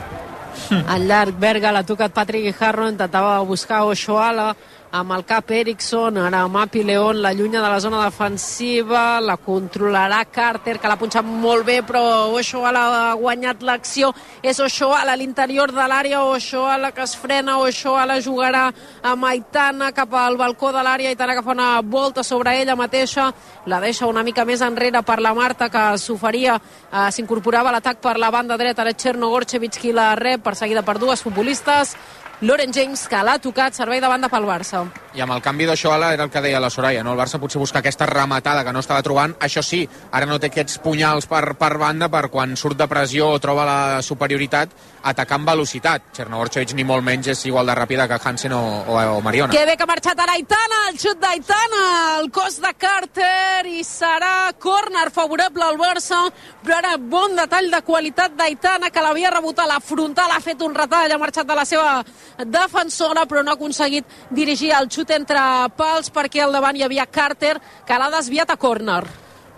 Al 0.87 1.09
llarg, 1.09 1.35
Berga 1.39 1.73
l'ha 1.75 1.83
tocat 1.87 2.15
Patrick 2.15 2.47
Guijarro, 2.47 2.87
intentava 2.89 3.41
buscar 3.47 3.83
Ochoala, 3.91 4.53
amb 4.95 5.11
el 5.11 5.25
cap 5.27 5.51
Eriksson, 5.51 6.21
ara 6.23 6.45
Mapi 6.47 6.85
León 6.87 7.19
l'allunya 7.23 7.59
de 7.61 7.69
la 7.69 7.81
zona 7.83 8.05
defensiva, 8.05 9.19
la 9.21 9.35
controlarà 9.43 10.21
Carter, 10.31 10.77
que 10.79 10.87
l'ha 10.87 10.99
punxat 11.01 11.27
molt 11.27 11.67
bé, 11.67 11.81
però 11.83 12.31
Ochoala 12.31 12.85
ha 12.95 13.17
guanyat 13.19 13.65
l'acció, 13.67 14.13
és 14.43 14.61
Ochoala 14.63 15.17
a 15.17 15.19
l'interior 15.19 15.73
de 15.75 15.89
l'àrea, 15.91 16.23
Ochoala 16.23 16.93
que 16.95 17.03
es 17.03 17.17
frena, 17.19 17.59
Ochoala 17.59 18.21
jugarà 18.23 18.69
a 19.03 19.17
Maitana 19.19 19.91
cap 19.93 20.15
al 20.15 20.39
balcó 20.39 20.71
de 20.71 20.87
l'àrea, 20.87 21.11
Aitana 21.11 21.35
que 21.35 21.43
fa 21.43 21.57
una 21.59 21.81
volta 21.83 22.23
sobre 22.23 22.61
ella 22.63 22.79
mateixa, 22.79 23.33
la 23.67 23.81
deixa 23.83 24.07
una 24.07 24.23
mica 24.23 24.45
més 24.47 24.63
enrere 24.63 25.03
per 25.03 25.19
la 25.19 25.35
Marta, 25.35 25.69
que 25.69 25.87
s'oferia, 25.99 26.61
eh, 26.93 27.09
s'incorporava 27.11 27.71
a 27.71 27.81
l'atac 27.81 27.99
per 27.99 28.15
la 28.17 28.31
banda 28.31 28.57
dreta, 28.57 28.83
ara 28.83 28.95
Gorchevich 29.25 29.81
qui 29.81 29.91
la 29.93 30.15
rep, 30.15 30.43
perseguida 30.43 30.83
per 30.83 30.99
dues 30.99 31.23
futbolistes, 31.23 31.97
Loren 32.45 32.75
James, 32.77 33.07
que 33.09 33.21
l'ha 33.25 33.39
tocat, 33.41 33.73
servei 33.73 34.03
de 34.05 34.09
banda 34.11 34.29
pel 34.29 34.45
Barça. 34.45 34.83
I 35.17 35.23
amb 35.25 35.33
el 35.33 35.41
canvi 35.41 35.65
d'Oixoala 35.65 36.11
era 36.13 36.27
el 36.27 36.31
que 36.31 36.43
deia 36.45 36.59
la 36.61 36.69
Soraya, 36.69 37.01
no? 37.07 37.15
el 37.15 37.19
Barça 37.19 37.39
potser 37.41 37.61
busca 37.63 37.79
aquesta 37.81 38.05
rematada 38.11 38.65
que 38.67 38.73
no 38.75 38.83
estava 38.85 39.01
trobant, 39.07 39.33
això 39.41 39.63
sí, 39.65 39.81
ara 40.13 40.29
no 40.29 40.37
té 40.43 40.51
aquests 40.51 40.77
punyals 40.85 41.25
per, 41.31 41.55
per 41.57 41.71
banda 41.81 42.11
per 42.13 42.27
quan 42.29 42.53
surt 42.61 42.77
de 42.77 42.89
pressió 42.91 43.31
o 43.33 43.39
troba 43.41 43.65
la 43.65 43.79
superioritat, 44.05 44.75
atacar 45.09 45.39
amb 45.39 45.49
velocitat. 45.49 46.11
Chernogorchevich 46.19 46.75
ni 46.77 46.85
molt 46.85 47.07
menys 47.07 47.31
és 47.33 47.45
igual 47.49 47.71
de 47.71 47.79
ràpida 47.79 48.09
que 48.11 48.19
Hansen 48.21 48.53
o, 48.53 48.61
o, 48.93 48.99
o 49.15 49.23
Mariona. 49.25 49.55
Que 49.55 49.65
bé 49.65 49.79
que 49.79 49.87
ha 49.87 49.89
marxat 49.89 50.21
ara 50.21 50.37
Aitana, 50.37 50.83
el 50.91 51.01
xut 51.01 51.23
d'Aitana, 51.23 51.83
el 52.19 52.29
cos 52.35 52.61
de 52.61 52.75
Carter 52.77 53.65
i 53.73 53.81
serà 53.89 54.53
córner 54.61 55.07
favorable 55.15 55.65
al 55.65 55.81
Barça, 55.81 56.21
però 56.61 56.83
ara 56.83 56.99
bon 57.01 57.41
detall 57.41 57.71
de 57.73 57.81
qualitat 57.89 58.37
d'Aitana 58.37 58.93
que 58.93 59.05
l'havia 59.05 59.33
rebut 59.33 59.65
a 59.65 59.71
la 59.71 59.81
frontal, 59.81 60.37
ha 60.37 60.45
fet 60.45 60.61
un 60.67 60.77
retall, 60.77 61.17
ha 61.17 61.23
marxat 61.25 61.49
de 61.49 61.57
la 61.57 61.65
seva 61.69 62.03
defensora, 62.39 63.27
però 63.27 63.43
no 63.43 63.53
ha 63.53 63.59
aconseguit 63.59 64.07
dirigir 64.31 64.73
el 64.75 64.89
xut 64.91 65.11
entre 65.15 65.41
pals 65.77 66.11
perquè 66.15 66.43
al 66.43 66.55
davant 66.55 66.77
hi 66.77 66.83
havia 66.87 67.07
Carter, 67.07 67.59
que 67.87 67.99
l'ha 67.99 68.11
desviat 68.17 68.51
a 68.51 68.57
córner 68.57 69.03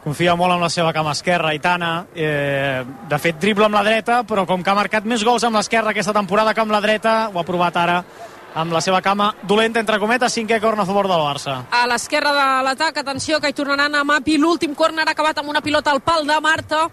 confia 0.07 0.37
molt 0.39 0.55
en 0.55 0.61
la 0.63 0.69
seva 0.71 0.93
cama 0.95 1.17
esquerra, 1.17 1.51
Itana. 1.51 2.07
Eh, 2.15 2.85
de 3.11 3.19
fet, 3.19 3.41
dribla 3.43 3.67
amb 3.67 3.75
la 3.75 3.83
dreta, 3.83 4.21
però 4.23 4.45
com 4.47 4.63
que 4.63 4.71
ha 4.71 4.77
marcat 4.79 5.03
més 5.03 5.25
gols 5.27 5.43
amb 5.43 5.59
l'esquerra 5.59 5.91
aquesta 5.91 6.15
temporada 6.15 6.53
que 6.55 6.63
amb 6.63 6.71
la 6.71 6.79
dreta, 6.85 7.15
ho 7.35 7.41
ha 7.41 7.45
provat 7.49 7.81
ara 7.83 7.97
amb 8.57 8.73
la 8.73 8.81
seva 8.81 9.03
cama 9.03 9.33
dolenta, 9.43 9.83
entre 9.83 9.99
cometes, 9.99 10.33
cinquè 10.39 10.61
corn 10.63 10.79
a 10.81 10.87
favor 10.87 11.09
del 11.11 11.25
Barça. 11.25 11.57
A 11.75 11.83
l'esquerra 11.91 12.31
de 12.33 12.47
l'atac, 12.69 13.03
atenció, 13.03 13.41
que 13.41 13.51
hi 13.51 13.57
tornaran 13.57 13.99
a 13.99 14.05
Mapi. 14.07 14.39
L'últim 14.39 14.79
corner 14.79 15.09
ha 15.09 15.13
acabat 15.13 15.43
amb 15.43 15.51
una 15.51 15.61
pilota 15.61 15.91
al 15.91 16.01
pal 16.07 16.25
de 16.27 16.39
Marta 16.41 16.87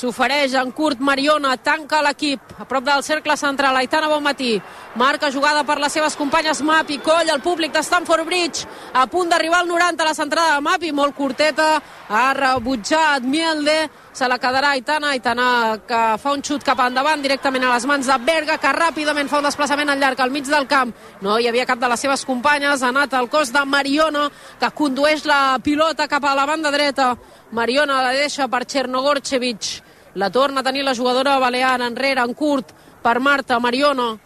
S'ofereix 0.00 0.54
en 0.56 0.70
curt 0.72 1.00
Mariona, 1.04 1.58
tanca 1.60 1.98
l'equip 2.00 2.54
a 2.56 2.64
prop 2.64 2.86
del 2.86 3.02
cercle 3.04 3.34
central. 3.36 3.76
Aitana 3.76 4.08
Bonmatí 4.08 4.54
marca 4.96 5.28
jugada 5.30 5.60
per 5.68 5.76
les 5.82 5.92
seves 5.92 6.16
companyes 6.16 6.62
Mapi, 6.64 6.96
Coll, 7.04 7.28
el 7.28 7.42
públic 7.44 7.74
de 7.74 7.82
Stanford 7.84 8.24
Bridge, 8.24 8.64
a 8.94 9.04
punt 9.12 9.28
d'arribar 9.28 9.60
al 9.60 9.68
90 9.68 10.02
a 10.02 10.06
la 10.08 10.14
centrada 10.16 10.54
de 10.54 10.62
Mapi, 10.64 10.92
molt 10.96 11.12
curteta, 11.14 11.74
ha 12.08 12.30
rebutjat 12.32 13.26
Mielde, 13.28 13.90
se 14.12 14.28
la 14.28 14.38
quedarà 14.40 14.70
Aitana, 14.78 15.10
Aitana 15.12 15.48
que 15.86 16.00
fa 16.22 16.32
un 16.32 16.40
xut 16.42 16.64
cap 16.64 16.80
endavant 16.86 17.20
directament 17.20 17.68
a 17.68 17.74
les 17.74 17.86
mans 17.86 18.08
de 18.08 18.16
Berga, 18.24 18.56
que 18.56 18.72
ràpidament 18.72 19.28
fa 19.28 19.42
un 19.42 19.50
desplaçament 19.50 19.92
al 19.92 20.00
llarg 20.00 20.24
al 20.24 20.32
mig 20.32 20.48
del 20.48 20.66
camp. 20.70 20.94
No 21.20 21.36
hi 21.36 21.50
havia 21.50 21.68
cap 21.68 21.78
de 21.78 21.92
les 21.92 22.00
seves 22.00 22.24
companyes, 22.24 22.80
ha 22.80 22.88
anat 22.88 23.14
al 23.14 23.28
cos 23.28 23.52
de 23.52 23.66
Mariona, 23.68 24.30
que 24.58 24.72
condueix 24.80 25.28
la 25.28 25.60
pilota 25.62 26.08
cap 26.08 26.24
a 26.24 26.34
la 26.34 26.48
banda 26.48 26.72
dreta 26.72 27.12
Mariona 27.52 28.00
la 28.00 28.16
deixa 28.16 28.48
per 28.48 28.64
Chernogorchevich. 28.64 29.89
La 30.14 30.30
torna 30.30 30.60
a 30.60 30.66
tenir 30.66 30.82
la 30.84 30.94
jugadora 30.94 31.38
balear 31.38 31.80
enrere, 31.82 32.20
en 32.20 32.34
curt, 32.34 32.72
per 33.02 33.20
Marta 33.20 33.58
Mariona. 33.60 34.16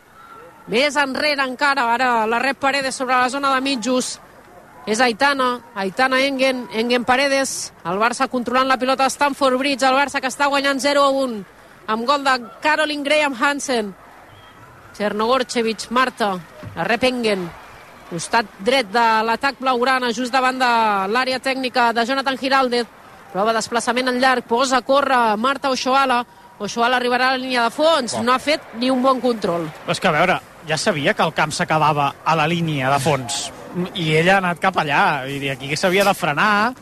Més 0.68 0.96
enrere 0.96 1.44
encara, 1.44 1.90
ara 1.92 2.26
la 2.26 2.38
rep 2.40 2.58
Paredes 2.58 2.96
sobre 2.96 3.16
la 3.16 3.28
zona 3.28 3.52
de 3.54 3.60
mitjos. 3.60 4.18
És 4.86 5.00
Aitana, 5.00 5.60
Aitana 5.74 6.20
Engen, 6.24 6.66
Engen 6.72 7.04
Paredes, 7.04 7.72
el 7.88 8.00
Barça 8.00 8.28
controlant 8.28 8.68
la 8.68 8.78
pilota 8.80 9.08
Stanford 9.08 9.58
Bridge, 9.58 9.84
el 9.84 9.96
Barça 9.96 10.20
que 10.20 10.28
està 10.28 10.48
guanyant 10.52 10.80
0 10.80 11.04
a 11.04 11.12
1, 11.24 11.38
amb 11.88 12.08
gol 12.08 12.24
de 12.24 12.34
Caroline 12.64 13.04
Graham 13.04 13.36
Hansen. 13.40 13.94
Chernogorchevich, 14.96 15.88
Marta, 15.90 16.34
la 16.76 16.84
rep 16.84 17.04
Engen, 17.08 17.48
costat 18.10 18.48
dret 18.64 18.92
de 18.92 19.06
l'atac 19.24 19.56
blaugrana, 19.60 20.12
just 20.12 20.32
davant 20.32 20.60
de 20.60 20.70
l'àrea 21.12 21.40
tècnica 21.40 21.92
de 21.92 22.04
Jonathan 22.04 22.38
Giraldez. 22.38 22.86
Prova 23.34 23.50
desplaçament 23.56 24.12
en 24.12 24.20
llarg, 24.22 24.46
posa 24.46 24.78
a 24.78 24.86
córrer 24.86 25.34
Marta 25.42 25.72
Ochoala. 25.74 26.22
Ochoala 26.62 27.00
arribarà 27.00 27.32
a 27.32 27.34
la 27.34 27.42
línia 27.42 27.64
de 27.66 27.74
fons, 27.74 28.14
oh. 28.14 28.22
no 28.22 28.30
ha 28.30 28.38
fet 28.38 28.76
ni 28.78 28.92
un 28.94 29.02
bon 29.02 29.18
control. 29.20 29.66
És 29.90 29.98
que 29.98 30.06
a 30.06 30.14
veure, 30.14 30.36
ja 30.68 30.78
sabia 30.78 31.14
que 31.18 31.26
el 31.26 31.34
camp 31.34 31.52
s'acabava 31.52 32.12
a 32.24 32.36
la 32.38 32.46
línia 32.46 32.92
de 32.92 33.00
fons 33.02 33.48
i 33.98 34.12
ella 34.14 34.36
ha 34.36 34.40
anat 34.42 34.60
cap 34.62 34.76
allà 34.78 35.26
i 35.26 35.50
aquí 35.50 35.74
s'havia 35.76 36.04
de 36.06 36.14
frenar 36.14 36.72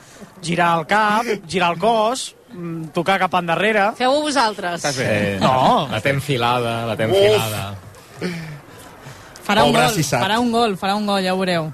girar 0.45 0.73
el 0.79 0.87
cap, 0.91 1.29
girar 1.49 1.73
el 1.73 1.81
cos 1.81 2.27
mm, 2.53 2.93
tocar 2.93 3.19
cap 3.23 3.35
endarrere 3.41 3.88
feu-ho 3.99 4.21
vosaltres 4.27 4.85
sí. 4.85 5.09
no. 5.41 5.88
la 5.91 6.03
té 6.05 6.12
enfilada 6.12 6.83
la 6.91 6.97
té 6.99 7.09
enfilada 7.09 7.62
farà 9.43 9.65
un, 9.65 9.73
gol, 9.75 10.03
farà 10.05 10.38
un 10.38 10.53
gol 10.53 10.77
farà 10.77 10.99
un 11.01 11.09
gol, 11.09 11.25
ja 11.25 11.33
ho 11.33 11.41
veureu 11.41 11.73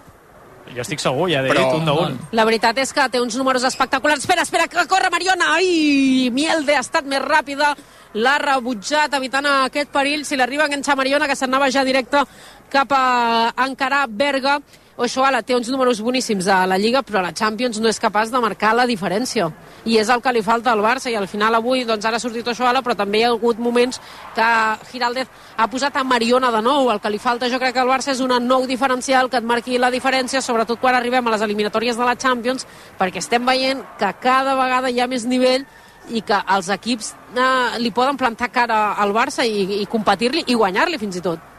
jo 0.75 0.83
estic 0.85 1.03
segur, 1.03 1.29
ja 1.31 1.43
he 1.45 1.53
dit 1.53 1.77
un 1.77 1.87
d'un. 1.89 2.19
La 2.33 2.45
veritat 2.49 2.79
és 2.83 2.93
que 2.95 3.07
té 3.13 3.21
uns 3.23 3.37
números 3.39 3.65
espectaculars. 3.69 4.25
Espera, 4.25 4.45
espera, 4.47 4.69
que 4.71 4.87
corre 4.91 5.11
Mariona! 5.11 5.55
Ai, 5.59 6.29
Mielde 6.35 6.77
ha 6.77 6.83
estat 6.85 7.07
més 7.09 7.23
ràpida, 7.25 7.75
l'ha 8.15 8.37
rebutjat 8.43 9.15
evitant 9.19 9.47
aquest 9.53 9.93
perill. 9.95 10.25
Si 10.25 10.37
l'arriba 10.37 10.67
a 10.67 10.71
enganxar 10.71 10.97
Mariona, 10.99 11.29
que 11.29 11.37
s'anava 11.39 11.71
ja 11.75 11.87
directe 11.87 12.25
cap 12.73 12.93
a 12.93 13.53
encarar 13.67 14.07
Berga. 14.09 14.59
Oshoala 14.99 15.45
té 15.47 15.55
uns 15.55 15.69
números 15.71 16.01
boníssims 16.03 16.49
a 16.51 16.65
la 16.67 16.75
Lliga, 16.77 17.05
però 17.07 17.21
a 17.21 17.29
la 17.29 17.31
Champions 17.31 17.77
no 17.79 17.87
és 17.87 18.01
capaç 18.03 18.33
de 18.33 18.39
marcar 18.43 18.73
la 18.75 18.83
diferència. 18.83 19.45
I 19.87 19.95
és 20.01 20.09
el 20.11 20.19
que 20.19 20.33
li 20.35 20.41
falta 20.43 20.73
al 20.73 20.81
Barça, 20.83 21.07
i 21.07 21.15
al 21.15 21.29
final 21.31 21.55
avui 21.55 21.85
doncs 21.87 22.09
ara 22.09 22.19
ha 22.19 22.23
sortit 22.23 22.49
Oshoala, 22.51 22.83
però 22.83 22.97
també 22.99 23.21
hi 23.21 23.27
ha 23.29 23.29
hagut 23.31 23.61
moments 23.63 24.01
que 24.35 24.49
Giraldez 24.91 25.29
ha 25.57 25.69
posat 25.71 25.95
a 25.95 26.03
Mariona 26.03 26.51
de 26.51 26.63
nou. 26.67 26.91
El 26.91 26.99
que 26.99 27.13
li 27.15 27.21
falta 27.23 27.47
jo 27.47 27.61
crec 27.63 27.77
que 27.77 27.83
al 27.85 27.93
Barça 27.93 28.11
és 28.11 28.23
una 28.25 28.41
nou 28.43 28.67
diferencial 28.67 29.31
que 29.31 29.39
et 29.39 29.47
marqui 29.47 29.79
la 29.79 29.93
diferència, 29.95 30.43
sobretot 30.43 30.81
quan 30.83 30.99
arribem 30.99 31.29
a 31.29 31.35
les 31.37 31.45
eliminatòries 31.47 31.97
de 31.97 32.09
la 32.09 32.17
Champions, 32.19 32.67
perquè 32.99 33.23
estem 33.23 33.47
veient 33.47 33.85
que 34.01 34.11
cada 34.19 34.57
vegada 34.59 34.91
hi 34.91 34.99
ha 34.99 35.07
més 35.07 35.29
nivell 35.31 35.63
i 36.11 36.25
que 36.27 36.41
els 36.57 36.73
equips 36.75 37.13
eh, 37.37 37.79
li 37.79 37.95
poden 37.95 38.19
plantar 38.19 38.51
cara 38.51 38.97
al 38.99 39.15
Barça 39.15 39.47
i, 39.47 39.79
i 39.79 39.87
competir-li 39.87 40.43
i 40.49 40.59
guanyar-li 40.59 40.99
fins 40.99 41.23
i 41.23 41.23
tot. 41.23 41.55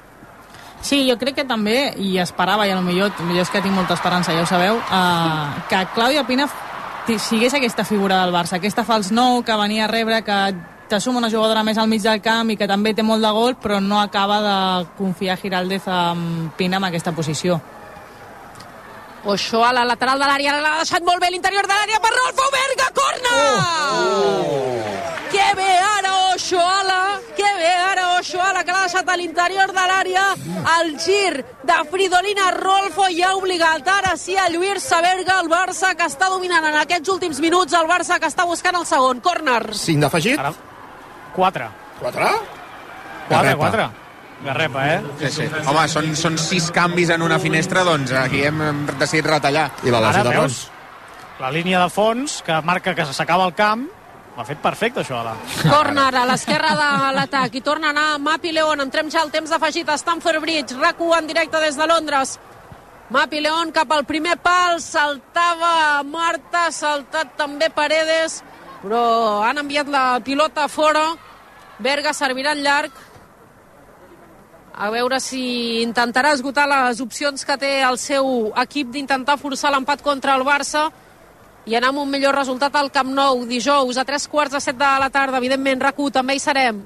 Sí, 0.81 1.03
jo 1.09 1.17
crec 1.19 1.41
que 1.41 1.45
també, 1.45 1.93
i 1.99 2.17
esperava, 2.21 2.65
i 2.67 2.73
millor, 2.79 3.11
millor 3.27 3.43
és 3.43 3.51
que 3.51 3.61
tinc 3.61 3.75
molta 3.75 3.97
esperança, 3.97 4.33
ja 4.33 4.45
ho 4.45 4.47
sabeu, 4.47 4.79
uh, 4.79 5.63
que 5.69 5.83
Clàudia 5.95 6.23
Pina 6.27 6.47
sigués 7.17 7.53
aquesta 7.57 7.83
figura 7.83 8.21
del 8.21 8.31
Barça, 8.31 8.59
aquesta 8.59 8.85
fals 8.85 9.09
nou 9.11 9.41
que 9.43 9.55
venia 9.57 9.87
a 9.87 9.89
rebre, 9.91 10.21
que 10.23 10.37
t'assuma 10.89 11.19
una 11.19 11.29
jugadora 11.29 11.63
més 11.63 11.77
al 11.77 11.89
mig 11.89 12.03
del 12.03 12.21
camp 12.21 12.49
i 12.53 12.57
que 12.57 12.67
també 12.69 12.93
té 12.93 13.03
molt 13.03 13.25
de 13.25 13.31
gol, 13.33 13.55
però 13.61 13.79
no 13.81 13.99
acaba 13.99 14.39
de 14.45 14.87
confiar 14.97 15.39
Giraldez 15.41 15.87
amb 15.87 16.53
Pina 16.57 16.77
en 16.77 16.87
aquesta 16.89 17.11
posició. 17.11 17.59
Oixó 19.25 19.65
a 19.65 19.73
la 19.75 19.83
lateral 19.85 20.21
de 20.21 20.29
l'àrea, 20.29 20.59
l'ha 20.61 20.77
deixat 20.79 21.03
molt 21.03 21.19
bé 21.19 21.31
l'interior 21.33 21.67
de 21.67 21.75
l'àrea 21.75 21.99
per 21.99 22.13
Rolfo 22.15 22.47
Berga, 22.55 22.93
corna! 22.95 23.35
Oh! 23.35 24.85
oh! 24.85 24.88
Oixoala 28.59 28.65
que 28.65 28.73
l'ha 28.73 28.87
deixat 28.87 29.09
a 29.09 29.15
l'interior 29.15 29.71
de 29.71 29.83
l'àrea, 29.87 30.23
el 30.79 30.97
gir 30.99 31.43
de 31.63 31.77
Fridolina 31.89 32.51
Rolfo 32.51 33.07
i 33.09 33.21
ha 33.23 33.35
obligat 33.37 33.87
ara 33.87 34.15
sí 34.17 34.35
a 34.35 34.49
lluir-se 34.49 34.99
Berga, 35.01 35.39
el 35.39 35.47
Barça 35.49 35.95
que 35.95 36.07
està 36.07 36.29
dominant 36.29 36.65
en 36.67 36.75
aquests 36.81 37.09
últims 37.09 37.39
minuts, 37.39 37.73
el 37.73 37.87
Barça 37.87 38.19
que 38.19 38.27
està 38.27 38.45
buscant 38.45 38.75
el 38.75 38.85
segon, 38.85 39.21
córner. 39.21 39.73
5 39.73 40.01
d'afegit? 40.01 40.39
4. 41.35 41.69
4? 42.01 42.31
4, 43.29 43.55
4. 43.63 43.89
Garrepa, 44.43 44.83
eh? 44.87 44.99
Sí, 45.19 45.31
sí. 45.35 45.47
Home, 45.67 45.85
són, 45.91 46.11
són 46.15 46.37
sis 46.39 46.69
canvis 46.71 47.11
en 47.15 47.23
una 47.23 47.39
finestra, 47.39 47.83
doncs 47.87 48.11
aquí 48.15 48.43
hem 48.47 48.87
decidit 48.97 49.27
retallar. 49.27 49.69
I 49.83 49.91
la 49.91 50.03
lesió 50.03 50.23
de 50.27 50.35
fons? 50.35 50.59
La 51.39 51.51
línia 51.51 51.79
de 51.79 51.89
fons, 51.91 52.41
que 52.43 52.59
marca 52.67 52.95
que 52.95 53.07
s'acaba 53.07 53.47
el 53.47 53.55
camp, 53.55 53.87
l'ha 54.39 54.47
fet 54.47 54.61
perfecte, 54.63 55.01
això, 55.03 55.19
ara. 55.19 55.33
Corner 55.67 56.13
a 56.15 56.25
l'esquerra 56.29 56.71
de 56.79 56.89
l'atac 57.17 57.57
i 57.59 57.61
torna 57.61 57.89
a 57.89 57.95
anar 57.95 58.19
Mapi 58.23 58.53
León. 58.55 58.79
Entrem 58.85 59.09
ja 59.11 59.19
al 59.25 59.33
temps 59.33 59.51
afegit 59.51 59.89
a 59.89 59.97
Stamford 59.99 60.39
Bridge. 60.39 60.77
rac 60.79 61.01
en 61.01 61.27
directe 61.27 61.59
des 61.59 61.75
de 61.75 61.87
Londres. 61.87 62.39
Mapi 63.09 63.41
León 63.41 63.71
cap 63.71 63.91
al 63.91 64.05
primer 64.05 64.37
pal, 64.37 64.79
saltava 64.79 66.03
Marta, 66.03 66.71
saltat 66.71 67.35
també 67.35 67.69
Paredes, 67.69 68.43
però 68.83 69.43
han 69.43 69.57
enviat 69.57 69.87
la 69.87 70.19
pilota 70.23 70.67
fora. 70.67 71.15
Berga 71.79 72.13
servirà 72.13 72.51
en 72.51 72.63
llarg, 72.63 72.91
a 74.75 74.89
veure 74.89 75.19
si 75.19 75.81
intentarà 75.81 76.31
esgotar 76.31 76.67
les 76.67 77.01
opcions 77.01 77.43
que 77.43 77.57
té 77.57 77.81
el 77.81 77.97
seu 77.97 78.53
equip 78.55 78.91
d'intentar 78.91 79.37
forçar 79.37 79.71
l'empat 79.71 80.01
contra 80.01 80.35
el 80.35 80.43
Barça 80.43 80.91
i 81.69 81.75
anar 81.77 81.91
amb 81.93 82.01
un 82.01 82.09
millor 82.09 82.33
resultat 82.33 82.73
al 82.75 82.89
Camp 82.89 83.11
Nou 83.13 83.43
dijous 83.45 83.97
a 83.97 84.05
tres 84.05 84.25
quarts 84.27 84.55
de 84.55 84.61
set 84.63 84.77
de 84.77 84.87
la 84.99 85.11
tarda. 85.13 85.37
Evidentment 85.37 85.83
RAC1 85.85 86.15
també 86.15 86.33
hi 86.33 86.41
serem. 86.41 86.81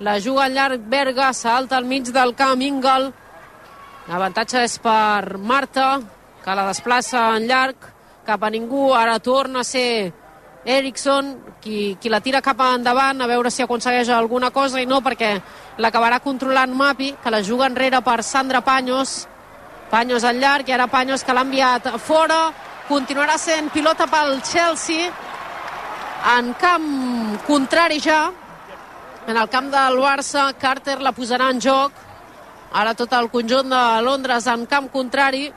La 0.00 0.16
juga 0.18 0.46
al 0.46 0.56
llarg 0.56 0.86
Berga 0.88 1.28
salta 1.36 1.76
al 1.76 1.84
mig 1.84 2.08
del 2.08 2.32
camp 2.34 2.62
Ingel 2.64 3.12
l'avantatge 4.08 4.64
és 4.64 4.78
per 4.82 5.38
Marta 5.38 6.00
que 6.44 6.56
la 6.56 6.66
desplaça 6.68 7.28
en 7.36 7.46
llarg 7.48 7.86
cap 8.24 8.42
a 8.42 8.50
ningú, 8.50 8.92
ara 8.96 9.18
torna 9.20 9.60
a 9.60 9.64
ser 9.64 10.12
Eriksson, 10.64 11.36
qui, 11.60 11.96
qui 12.00 12.08
la 12.08 12.22
tira 12.24 12.40
cap 12.40 12.60
endavant 12.64 13.20
a 13.20 13.28
veure 13.28 13.52
si 13.52 13.62
aconsegueix 13.62 14.08
alguna 14.08 14.50
cosa 14.50 14.80
i 14.80 14.88
no 14.88 15.02
perquè 15.04 15.34
l'acabarà 15.76 16.22
controlant 16.24 16.72
Mapi 16.72 17.14
que 17.22 17.32
la 17.32 17.42
juga 17.44 17.68
enrere 17.68 18.00
per 18.00 18.22
Sandra 18.24 18.62
Paños. 18.64 19.26
Paños 19.90 20.24
al 20.24 20.40
llarg 20.40 20.68
i 20.68 20.72
ara 20.72 20.88
Paños 20.88 21.24
que 21.24 21.32
l'ha 21.36 21.44
enviat 21.44 21.92
fora 22.00 22.48
continuarà 22.88 23.36
sent 23.40 23.70
pilota 23.72 24.06
pel 24.10 24.40
Chelsea 24.44 25.08
en 26.36 26.54
camp 26.60 26.88
contrari 27.46 28.00
ja. 28.00 28.30
En 29.26 29.36
el 29.36 29.48
camp 29.48 29.70
del 29.72 29.98
Barça 30.00 30.50
Carter 30.60 31.00
la 31.00 31.12
posarà 31.16 31.50
en 31.52 31.60
joc. 31.60 31.92
Ara 32.74 32.94
tot 32.94 33.12
el 33.12 33.30
conjunt 33.32 33.70
de 33.70 33.82
Londres 34.04 34.46
en 34.52 34.66
camp 34.66 34.90
contrari. 34.92 35.50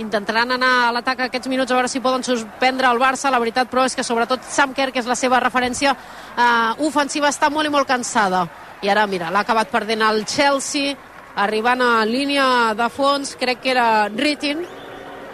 Intentaran 0.00 0.54
anar 0.56 0.72
a 0.86 0.92
l'atac 0.96 1.26
aquests 1.26 1.50
minuts 1.52 1.72
a 1.72 1.76
veure 1.76 1.88
si 1.88 2.00
poden 2.00 2.24
suspendre 2.24 2.88
el 2.88 3.00
Barça. 3.00 3.30
La 3.30 3.40
veritat 3.42 3.68
però 3.70 3.84
és 3.84 3.96
que 3.96 4.04
sobretot 4.04 4.44
Sam 4.48 4.72
Kerr 4.72 4.92
que 4.92 5.00
és 5.00 5.08
la 5.08 5.16
seva 5.16 5.40
referència 5.40 5.92
eh, 5.92 6.84
ofensiva 6.86 7.28
està 7.28 7.50
molt 7.52 7.68
i 7.68 7.72
molt 7.72 7.88
cansada. 7.88 8.46
I 8.82 8.88
ara 8.88 9.06
mira, 9.06 9.30
l'ha 9.30 9.44
acabat 9.44 9.70
perdent 9.70 10.02
el 10.02 10.24
Chelsea 10.24 10.96
arribant 11.36 11.80
a 11.80 12.04
línia 12.04 12.72
de 12.76 12.88
fons. 12.88 13.36
Crec 13.40 13.60
que 13.60 13.76
era 13.76 14.08
Rittin 14.08 14.64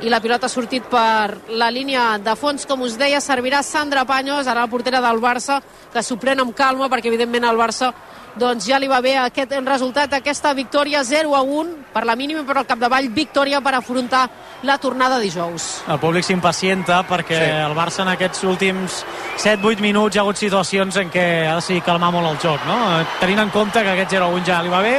i 0.01 0.11
la 0.11 0.21
pilota 0.23 0.47
ha 0.47 0.53
sortit 0.53 0.85
per 0.87 1.39
la 1.59 1.71
línia 1.75 2.19
de 2.23 2.35
fons, 2.39 2.67
com 2.67 2.85
us 2.87 2.95
deia, 2.99 3.21
servirà 3.21 3.65
Sandra 3.67 4.05
Paños, 4.07 4.47
ara 4.47 4.63
la 4.63 4.71
portera 4.71 5.01
del 5.03 5.19
Barça, 5.19 5.59
que 5.93 6.03
s'ho 6.03 6.19
pren 6.21 6.39
amb 6.39 6.55
calma, 6.55 6.87
perquè 6.89 7.11
evidentment 7.11 7.49
el 7.49 7.59
Barça 7.59 7.93
doncs 8.39 8.69
ja 8.69 8.79
li 8.79 8.87
va 8.87 9.01
bé 9.03 9.17
aquest 9.19 9.53
resultat, 9.67 10.13
aquesta 10.15 10.53
victòria 10.55 11.03
0 11.05 11.35
a 11.35 11.41
1 11.43 11.91
per 11.93 12.05
la 12.07 12.15
mínima, 12.15 12.45
però 12.47 12.63
al 12.63 12.69
capdavall 12.69 13.09
victòria 13.11 13.61
per 13.61 13.75
afrontar 13.75 14.29
la 14.63 14.79
tornada 14.79 15.19
dijous. 15.19 15.83
El 15.89 15.99
públic 15.99 16.25
s'impacienta 16.27 17.03
perquè 17.09 17.39
sí. 17.39 17.51
el 17.67 17.75
Barça 17.75 18.05
en 18.05 18.13
aquests 18.15 18.45
últims 18.47 19.03
7-8 19.43 19.83
minuts 19.83 20.15
hi 20.15 20.21
ha 20.21 20.23
hagut 20.23 20.39
situacions 20.39 21.01
en 21.03 21.11
què 21.11 21.27
ha 21.49 21.59
decidit 21.59 21.87
calmar 21.87 22.13
molt 22.15 22.31
el 22.31 22.41
joc, 22.45 22.63
no? 22.71 22.79
tenint 23.19 23.43
en 23.43 23.51
compte 23.51 23.83
que 23.83 23.97
aquest 23.97 24.15
0 24.15 24.31
a 24.31 24.35
1 24.39 24.47
ja 24.47 24.63
li 24.63 24.73
va 24.73 24.83
bé. 24.87 24.99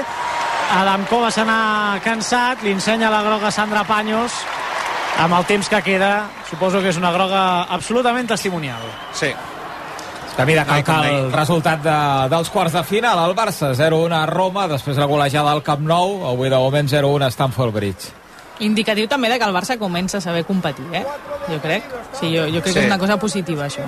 Adam 0.70 1.08
Cova 1.10 1.32
se 1.34 1.42
n'ha 1.48 1.98
cansat, 2.06 2.62
li 2.62 2.76
ensenya 2.76 3.10
la 3.10 3.24
groga 3.26 3.50
Sandra 3.50 3.82
Paños, 3.88 4.36
amb 5.18 5.34
el 5.34 5.46
temps 5.46 5.70
que 5.70 5.82
queda, 5.82 6.30
suposo 6.50 6.82
que 6.84 6.94
és 6.94 6.98
una 6.98 7.12
groga 7.12 7.64
absolutament 7.74 8.28
testimonial. 8.30 8.84
Sí, 9.14 9.34
també 10.40 10.56
de 10.56 10.64
calcar 10.64 11.02
el 11.10 11.34
resultat 11.34 11.82
de, 11.84 11.98
dels 12.32 12.50
quarts 12.54 12.78
de 12.78 12.84
final. 12.88 13.20
El 13.28 13.36
Barça 13.36 13.74
0-1 13.76 14.16
a 14.16 14.22
Roma, 14.30 14.70
després 14.72 14.96
la 14.96 15.08
golejada 15.10 15.52
al 15.52 15.60
Camp 15.68 15.84
Nou, 15.84 16.22
avui 16.30 16.48
de 16.48 16.56
moment 16.56 16.88
0-1 16.88 17.28
a 17.28 17.32
Stamford 17.34 17.76
Bridge. 17.76 18.14
Indicatiu 18.64 19.08
també 19.12 19.28
de 19.32 19.36
que 19.40 19.44
el 19.48 19.56
Barça 19.56 19.76
comença 19.80 20.20
a 20.20 20.24
saber 20.24 20.46
competir, 20.48 20.88
eh? 20.96 21.04
Jo 21.50 21.60
crec. 21.60 21.92
Sí, 22.14 22.32
jo, 22.32 22.48
jo 22.48 22.64
crec 22.64 22.72
sí. 22.72 22.78
que 22.78 22.86
és 22.86 22.88
una 22.88 23.00
cosa 23.02 23.20
positiva, 23.20 23.68
això. 23.68 23.84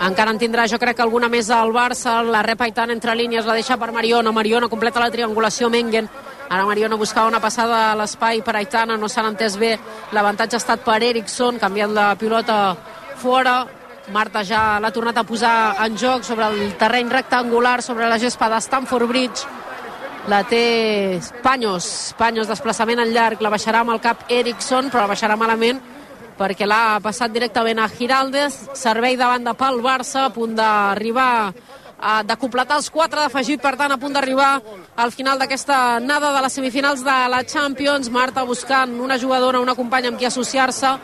Encara 0.00 0.32
en 0.32 0.40
tindrà, 0.40 0.64
jo 0.72 0.80
crec 0.80 0.96
que 0.96 1.04
alguna 1.04 1.28
més 1.28 1.50
al 1.52 1.72
Barça, 1.76 2.22
la 2.24 2.40
rep 2.40 2.64
Aitan 2.64 2.96
entre 2.96 3.12
línies, 3.16 3.44
la 3.44 3.58
deixa 3.58 3.76
per 3.76 3.92
Mariona, 3.92 4.32
Mariona 4.32 4.72
completa 4.72 5.04
la 5.04 5.12
triangulació 5.12 5.68
Mengen, 5.68 6.08
ara 6.50 6.66
Mariona 6.66 6.98
buscava 6.98 7.30
una 7.30 7.40
passada 7.40 7.92
a 7.92 7.96
l'espai 7.96 8.42
per 8.42 8.56
Aitana, 8.58 8.96
no 8.98 9.08
s'han 9.08 9.30
entès 9.30 9.56
bé, 9.56 9.76
l'avantatge 10.12 10.58
ha 10.58 10.62
estat 10.62 10.82
per 10.84 10.98
Eriksson, 11.06 11.60
canviant 11.62 11.94
la 11.94 12.08
pilota 12.18 12.74
fora, 13.22 13.62
Marta 14.10 14.42
ja 14.42 14.80
l'ha 14.82 14.90
tornat 14.90 15.20
a 15.20 15.24
posar 15.24 15.54
en 15.84 15.94
joc 15.96 16.24
sobre 16.26 16.48
el 16.50 16.74
terreny 16.80 17.12
rectangular, 17.12 17.78
sobre 17.82 18.08
la 18.10 18.18
gespa 18.18 18.48
de 18.50 18.58
Stamford 18.60 19.06
Bridge. 19.06 19.46
La 20.28 20.42
té 20.44 21.20
Paños, 21.44 22.14
Paños 22.18 22.50
desplaçament 22.50 22.98
en 23.00 23.14
llarg, 23.14 23.40
la 23.40 23.52
baixarà 23.54 23.84
amb 23.84 23.94
el 23.94 24.02
cap 24.02 24.26
Eriksson, 24.28 24.90
però 24.90 25.04
la 25.06 25.12
baixarà 25.14 25.38
malament 25.38 25.78
perquè 26.40 26.64
l'ha 26.64 26.98
passat 27.04 27.32
directament 27.32 27.78
a 27.78 27.88
Giraldez, 27.92 28.54
servei 28.74 29.18
de 29.20 29.26
banda 29.28 29.52
pel 29.54 29.82
Barça, 29.84 30.24
a 30.24 30.32
punt 30.32 30.54
d'arribar 30.56 31.52
de 32.24 32.36
completar 32.40 32.78
els 32.80 32.90
quatre 32.90 33.20
d'afegit, 33.20 33.60
per 33.60 33.74
tant 33.76 33.92
a 33.92 33.98
punt 34.00 34.14
d'arribar 34.16 34.52
al 34.96 35.12
final 35.12 35.38
d'aquesta 35.38 36.00
nada 36.00 36.32
de 36.32 36.42
les 36.44 36.52
semifinals 36.52 37.04
de 37.04 37.16
la 37.28 37.42
Champions, 37.44 38.10
Marta 38.10 38.44
buscant 38.44 38.94
una 39.00 39.18
jugadora, 39.18 39.60
una 39.60 39.76
companya 39.76 40.08
amb 40.08 40.18
qui 40.18 40.28
associar-se 40.28 40.96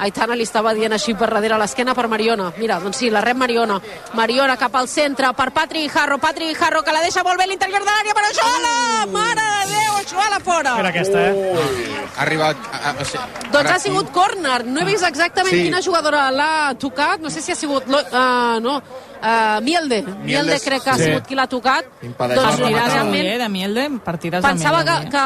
Aitana 0.00 0.36
li 0.36 0.46
estava 0.48 0.72
dient 0.74 0.92
així 0.96 1.14
per 1.14 1.28
darrere 1.30 1.58
l'esquena 1.60 1.94
per 1.94 2.06
Mariona. 2.08 2.50
Mira, 2.58 2.78
doncs 2.80 2.96
sí, 3.02 3.10
la 3.12 3.20
rep 3.24 3.36
Mariona. 3.36 3.80
Mariona 4.16 4.56
cap 4.56 4.74
al 4.80 4.88
centre 4.88 5.32
per 5.36 5.50
Patri 5.52 5.88
Jarro. 5.88 6.18
Patri 6.18 6.54
Jarro 6.54 6.82
que 6.82 6.92
la 6.92 7.02
deixa 7.04 7.22
molt 7.26 7.38
bé 7.38 7.46
l'interior 7.50 7.84
de 7.84 7.90
l'àrea 7.90 8.16
per 8.16 8.24
Ochoala! 8.30 8.72
Mare 9.12 9.48
de 9.66 9.74
Déu, 9.74 9.98
Ochoala 10.00 10.40
fora! 10.40 10.74
Era 10.80 10.88
aquesta, 10.88 11.26
eh? 11.28 12.08
Ha 12.16 12.22
arribat... 12.24 12.56
A, 12.72 12.80
a, 12.90 12.94
a, 12.96 13.28
doncs 13.52 13.70
ha 13.70 13.78
sigut 13.82 14.10
córner. 14.14 14.64
No 14.66 14.80
he 14.80 14.88
vist 14.88 15.06
exactament 15.06 15.52
sí. 15.54 15.62
quina 15.68 15.84
jugadora 15.84 16.26
l'ha 16.34 16.74
tocat. 16.80 17.20
No 17.20 17.30
sé 17.30 17.44
si 17.44 17.52
ha 17.52 17.58
sigut... 17.58 17.86
Uh, 17.88 18.58
no, 18.64 18.80
Uh, 19.20 19.60
Mielde. 19.60 20.00
Mielde, 20.00 20.24
Mielde 20.24 20.60
crec 20.64 20.82
que 20.82 20.90
ha 20.90 20.94
sí. 20.96 21.04
sigut 21.04 21.26
qui 21.28 21.36
l'ha 21.36 21.44
tocat. 21.46 21.84
doncs 22.00 22.60
mira, 22.62 22.86
realment... 22.88 23.26
Eh, 23.28 23.36
de 23.36 23.48
Mielde, 23.52 23.82
partides 24.00 24.40
Pensava 24.40 24.78
de 24.82 24.94
Mielde. 24.94 25.10
que, 25.10 25.24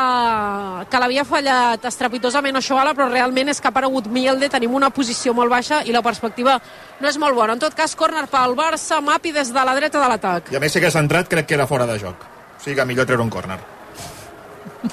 que, 0.83 0.87
que 0.91 0.99
l'havia 0.99 1.25
fallat 1.25 1.87
estrepitosament 1.87 2.59
Ochoala, 2.59 2.91
però 2.99 3.07
realment 3.13 3.53
és 3.53 3.61
que 3.63 3.71
ha 3.71 3.71
aparegut 3.71 4.09
Mielde, 4.11 4.49
tenim 4.65 4.77
una 4.77 4.91
posició 4.91 5.35
molt 5.37 5.53
baixa 5.53 5.83
i 5.85 5.93
la 5.93 6.01
perspectiva 6.03 6.57
no 7.01 7.09
és 7.09 7.19
molt 7.21 7.37
bona. 7.37 7.53
En 7.53 7.61
tot 7.61 7.75
cas, 7.77 7.95
córner 7.95 8.27
pel 8.33 8.57
Barça, 8.57 9.01
Mapi 9.05 9.33
des 9.33 9.53
de 9.53 9.65
la 9.65 9.75
dreta 9.77 10.01
de 10.01 10.09
l'atac. 10.09 10.53
I 10.53 10.57
a 10.57 10.61
més, 10.61 10.73
si 10.73 10.81
hagués 10.81 10.97
entrat, 10.97 11.29
crec 11.29 11.47
que 11.47 11.55
era 11.55 11.67
fora 11.67 11.87
de 11.87 11.99
joc. 11.99 12.17
O 12.57 12.63
sigui 12.63 12.77
que 12.77 12.87
millor 12.87 13.07
treure 13.07 13.23
un 13.23 13.31
córner. 13.31 13.59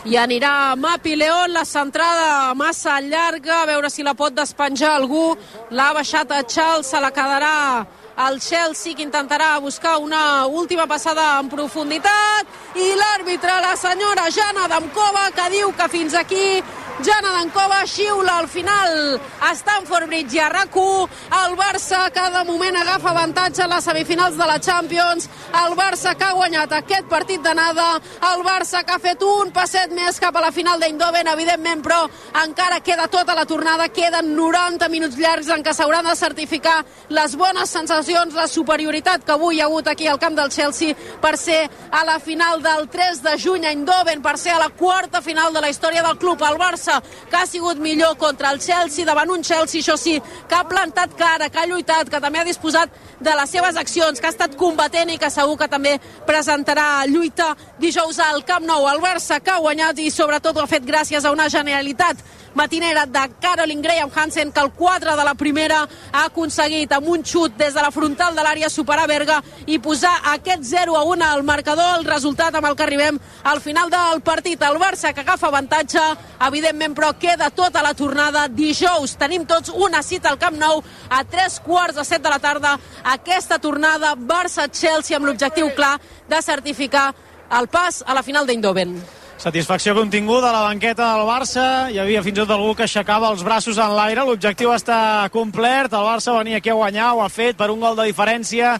I 0.07 0.17
anirà 0.17 0.75
Mapi 0.75 1.15
León, 1.15 1.53
la 1.53 1.63
centrada 1.65 2.53
massa 2.55 2.99
llarga, 3.01 3.61
a 3.61 3.65
veure 3.69 3.89
si 3.89 4.03
la 4.03 4.13
pot 4.13 4.35
despenjar 4.35 4.95
algú. 4.97 5.37
L'ha 5.71 5.91
baixat 5.95 6.31
a 6.31 6.43
Charles, 6.43 6.91
se 6.91 6.99
la 6.99 7.11
quedarà 7.15 7.85
el 8.27 8.39
Chelsea 8.43 8.93
que 8.93 9.03
intentarà 9.03 9.57
buscar 9.59 9.97
una 9.97 10.45
última 10.45 10.85
passada 10.85 11.39
en 11.39 11.47
profunditat 11.49 12.75
i 12.75 12.91
l'àrbitre, 12.99 13.55
la 13.63 13.75
senyora 13.79 14.27
Jana 14.35 14.67
Damkova, 14.67 15.29
que 15.35 15.47
diu 15.55 15.71
que 15.71 15.87
fins 15.95 16.15
aquí 16.19 16.61
Jana 17.01 17.31
Dankova 17.33 17.81
xiula 17.85 18.37
al 18.37 18.47
final 18.47 19.19
a 19.41 19.55
Stamford 19.55 20.05
Bridge 20.05 20.35
i 20.37 20.39
a 20.39 20.49
rac 20.53 20.69
el 20.71 21.55
Barça 21.57 22.09
que 22.13 22.21
de 22.31 22.43
moment 22.45 22.75
agafa 22.77 23.09
avantatge 23.09 23.63
a 23.63 23.67
les 23.67 23.83
semifinals 23.83 24.37
de 24.37 24.45
la 24.45 24.59
Champions. 24.59 25.27
El 25.65 25.73
Barça 25.75 26.13
que 26.15 26.23
ha 26.23 26.33
guanyat 26.33 26.71
aquest 26.71 27.07
partit 27.09 27.41
d'anada. 27.41 27.99
El 28.31 28.43
Barça 28.43 28.83
que 28.85 28.93
ha 28.93 28.99
fet 28.99 29.23
un 29.23 29.51
passet 29.51 29.91
més 29.91 30.19
cap 30.19 30.35
a 30.35 30.41
la 30.41 30.51
final 30.51 30.79
d'Eindhoven 30.79 31.27
evidentment 31.33 31.81
però 31.81 32.05
encara 32.43 32.79
queda 32.81 33.07
tota 33.07 33.35
la 33.35 33.45
tornada. 33.45 33.89
Queden 33.89 34.35
90 34.35 34.89
minuts 34.89 35.17
llargs 35.17 35.49
en 35.49 35.63
què 35.63 35.73
s'hauran 35.73 36.05
de 36.05 36.15
certificar 36.15 36.83
les 37.09 37.35
bones 37.35 37.69
sensacions 37.69 38.35
la 38.35 38.47
superioritat 38.47 39.25
que 39.25 39.35
avui 39.35 39.57
hi 39.57 39.61
ha 39.61 39.65
hagut 39.65 39.87
aquí 39.87 40.07
al 40.07 40.19
camp 40.19 40.37
del 40.37 40.51
Chelsea 40.51 40.95
per 41.21 41.37
ser 41.37 41.69
a 41.91 42.05
la 42.05 42.19
final 42.19 42.61
del 42.61 42.87
3 42.89 43.23
de 43.23 43.37
juny 43.37 43.65
a 43.65 43.73
Eindhoven 43.73 44.21
per 44.21 44.37
ser 44.37 44.53
a 44.55 44.59
la 44.59 44.69
quarta 44.69 45.21
final 45.21 45.53
de 45.53 45.61
la 45.61 45.69
història 45.69 46.03
del 46.03 46.17
club. 46.17 46.41
El 46.47 46.59
Barça 46.61 46.90
Barça, 46.91 47.03
que 47.29 47.35
ha 47.37 47.45
sigut 47.45 47.77
millor 47.77 48.17
contra 48.17 48.51
el 48.51 48.59
Chelsea, 48.59 49.05
davant 49.05 49.29
un 49.29 49.43
Chelsea, 49.43 49.81
això 49.81 49.97
sí, 49.97 50.19
que 50.47 50.55
ha 50.55 50.67
plantat 50.67 51.15
cara, 51.17 51.49
que 51.49 51.59
ha 51.59 51.67
lluitat, 51.67 52.09
que 52.09 52.19
també 52.19 52.39
ha 52.39 52.45
disposat 52.45 52.89
de 53.19 53.35
les 53.35 53.49
seves 53.49 53.77
accions, 53.77 54.19
que 54.19 54.27
ha 54.27 54.33
estat 54.33 54.55
combatent 54.57 55.09
i 55.09 55.17
que 55.17 55.29
segur 55.29 55.57
que 55.57 55.69
també 55.71 55.97
presentarà 56.27 57.05
lluita 57.07 57.55
dijous 57.79 58.19
al 58.19 58.43
Camp 58.45 58.65
Nou. 58.65 58.87
El 58.89 59.01
Barça 59.01 59.39
que 59.39 59.51
ha 59.51 59.61
guanyat 59.61 59.99
i 59.99 60.11
sobretot 60.11 60.57
ho 60.57 60.63
ha 60.63 60.69
fet 60.69 60.85
gràcies 60.85 61.25
a 61.25 61.31
una 61.31 61.49
generalitat 61.49 62.17
matinera 62.53 63.05
de 63.05 63.19
Caroline 63.39 63.81
Graham 63.81 64.11
Hansen, 64.13 64.51
que 64.51 64.59
el 64.59 64.71
quadre 64.71 65.15
de 65.15 65.23
la 65.23 65.35
primera 65.35 65.87
ha 66.11 66.25
aconseguit 66.25 66.91
amb 66.91 67.07
un 67.07 67.23
xut 67.23 67.55
des 67.57 67.73
de 67.73 67.81
la 67.81 67.91
frontal 67.91 68.35
de 68.35 68.43
l'àrea 68.43 68.69
superar 68.69 69.07
Berga 69.07 69.41
i 69.65 69.79
posar 69.79 70.13
aquest 70.33 70.63
0 70.63 70.97
a 70.97 71.03
1 71.03 71.25
al 71.25 71.43
marcador, 71.43 71.99
el 71.99 72.05
resultat 72.05 72.55
amb 72.55 72.67
el 72.67 72.75
que 72.75 72.83
arribem 72.83 73.19
al 73.43 73.61
final 73.61 73.89
del 73.89 74.21
partit. 74.21 74.61
El 74.61 74.79
Barça 74.81 75.13
que 75.13 75.21
agafa 75.21 75.47
avantatge, 75.47 76.01
evidentment, 76.47 76.95
però 76.97 77.13
queda 77.19 77.49
tota 77.49 77.83
la 77.83 77.93
tornada 77.93 78.47
dijous. 78.47 79.15
Tenim 79.17 79.45
tots 79.45 79.71
una 79.73 80.03
cita 80.03 80.29
al 80.29 80.39
Camp 80.39 80.57
Nou 80.59 80.83
a 81.09 81.23
tres 81.23 81.59
quarts 81.63 81.95
de 81.95 82.05
set 82.05 82.21
de 82.21 82.29
la 82.29 82.39
tarda. 82.39 82.77
Aquesta 83.03 83.59
tornada 83.59 84.15
Barça-Chelsea 84.15 85.17
amb 85.17 85.29
l'objectiu 85.29 85.71
clar 85.75 85.97
de 86.29 86.41
certificar 86.41 87.11
el 87.59 87.67
pas 87.67 88.03
a 88.07 88.13
la 88.13 88.23
final 88.23 88.47
d'Eindhoven. 88.47 89.20
Satisfacció 89.41 89.95
continguda 89.97 90.51
a 90.51 90.53
la 90.53 90.67
banqueta 90.67 91.15
del 91.15 91.23
Barça. 91.25 91.63
Hi 91.89 91.95
havia 91.97 92.21
fins 92.21 92.35
i 92.35 92.41
tot 92.43 92.51
algú 92.53 92.75
que 92.77 92.83
aixecava 92.85 93.31
els 93.33 93.41
braços 93.41 93.79
en 93.81 93.95
l'aire. 93.97 94.21
L'objectiu 94.21 94.69
està 94.69 94.97
complert. 95.33 95.95
El 95.97 96.05
Barça 96.05 96.35
venia 96.35 96.59
aquí 96.61 96.69
a 96.69 96.75
guanyar, 96.77 97.07
ho 97.15 97.23
ha 97.23 97.29
fet 97.33 97.57
per 97.57 97.71
un 97.73 97.81
gol 97.81 97.97
de 97.97 98.05
diferència 98.05 98.75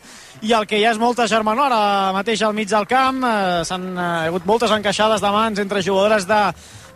i 0.45 0.53
el 0.53 0.67
que 0.69 0.77
ja 0.77 0.91
és 0.93 0.99
molta 1.01 1.25
germanor 1.25 1.73
ara 1.73 2.11
mateix 2.13 2.43
al 2.45 2.53
mig 2.53 2.69
del 2.69 2.85
camp. 2.85 3.23
Eh, 3.25 3.63
S'han 3.65 3.87
eh, 3.89 4.05
hagut 4.27 4.45
moltes 4.45 4.69
encaixades 4.75 5.23
de 5.25 5.31
mans 5.33 5.61
entre 5.63 5.81
jugadores 5.81 6.27
de, 6.29 6.41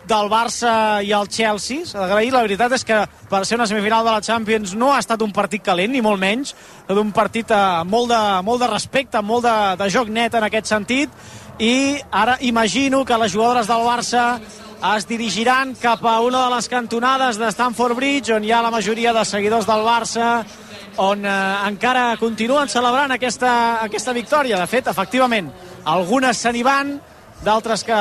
del 0.06 0.30
Barça 0.30 1.02
i 1.02 1.10
el 1.10 1.26
Chelsea. 1.26 1.82
S'ha 1.90 2.04
d'agrair, 2.04 2.30
la 2.30 2.44
veritat 2.46 2.76
és 2.78 2.86
que 2.86 3.00
per 3.26 3.40
ser 3.42 3.58
una 3.58 3.66
semifinal 3.66 4.06
de 4.06 4.12
la 4.14 4.22
Champions 4.22 4.76
no 4.78 4.92
ha 4.94 5.00
estat 5.02 5.26
un 5.26 5.34
partit 5.34 5.64
calent, 5.66 5.90
ni 5.90 6.04
molt 6.06 6.22
menys, 6.22 6.54
un 6.94 7.10
partit 7.10 7.50
eh, 7.50 7.82
molt 7.82 8.14
de, 8.14 8.22
molt 8.46 8.62
de 8.62 8.70
respecte, 8.70 9.24
molt 9.26 9.42
de, 9.50 9.56
de 9.82 9.90
joc 9.90 10.14
net 10.14 10.38
en 10.38 10.46
aquest 10.46 10.70
sentit 10.70 11.10
i 11.58 11.96
ara 12.10 12.36
imagino 12.40 13.04
que 13.04 13.16
les 13.18 13.32
jugadores 13.32 13.66
del 13.66 13.80
Barça 13.86 14.40
es 14.96 15.06
dirigiran 15.08 15.74
cap 15.80 16.04
a 16.04 16.20
una 16.20 16.44
de 16.44 16.54
les 16.54 16.68
cantonades 16.68 17.38
de 17.40 17.48
Stamford 17.48 17.96
Bridge 17.96 18.34
on 18.34 18.44
hi 18.44 18.52
ha 18.52 18.60
la 18.62 18.70
majoria 18.70 19.12
de 19.16 19.24
seguidors 19.24 19.66
del 19.66 19.84
Barça 19.86 20.44
on 20.98 21.24
eh, 21.24 21.32
encara 21.68 22.16
continuen 22.20 22.68
celebrant 22.68 23.12
aquesta, 23.12 23.82
aquesta 23.82 24.12
victòria. 24.12 24.60
De 24.60 24.66
fet, 24.66 24.88
efectivament, 24.88 25.50
algunes 25.84 26.40
se 26.40 26.52
n'hi 26.52 26.64
van, 26.64 26.94
d'altres 27.44 27.84
que, 27.84 27.98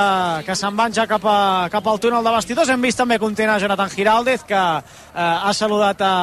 que 0.48 0.56
se'n 0.56 0.76
van 0.78 0.94
ja 0.96 1.06
cap, 1.08 1.24
a, 1.28 1.68
cap 1.72 1.88
al 1.88 2.00
túnel 2.00 2.24
de 2.24 2.34
vestidors. 2.36 2.72
Hem 2.72 2.82
vist 2.88 3.00
també 3.00 3.20
content 3.20 3.52
a 3.52 3.60
Jonathan 3.60 3.92
Giraldez, 3.92 4.46
que 4.48 4.62
eh, 4.62 4.80
ha 5.16 5.54
saludat 5.54 6.02
a, 6.02 6.16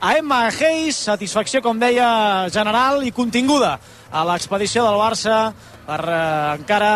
a 0.00 0.12
Emma 0.18 0.46
Hayes, 0.48 1.00
satisfacció, 1.08 1.62
com 1.64 1.80
deia, 1.80 2.48
general 2.52 3.04
i 3.04 3.12
continguda 3.16 3.78
a 4.10 4.24
l'expedició 4.26 4.84
del 4.84 4.98
Barça 5.00 5.40
per 5.86 6.00
eh, 6.06 6.58
encara 6.60 6.92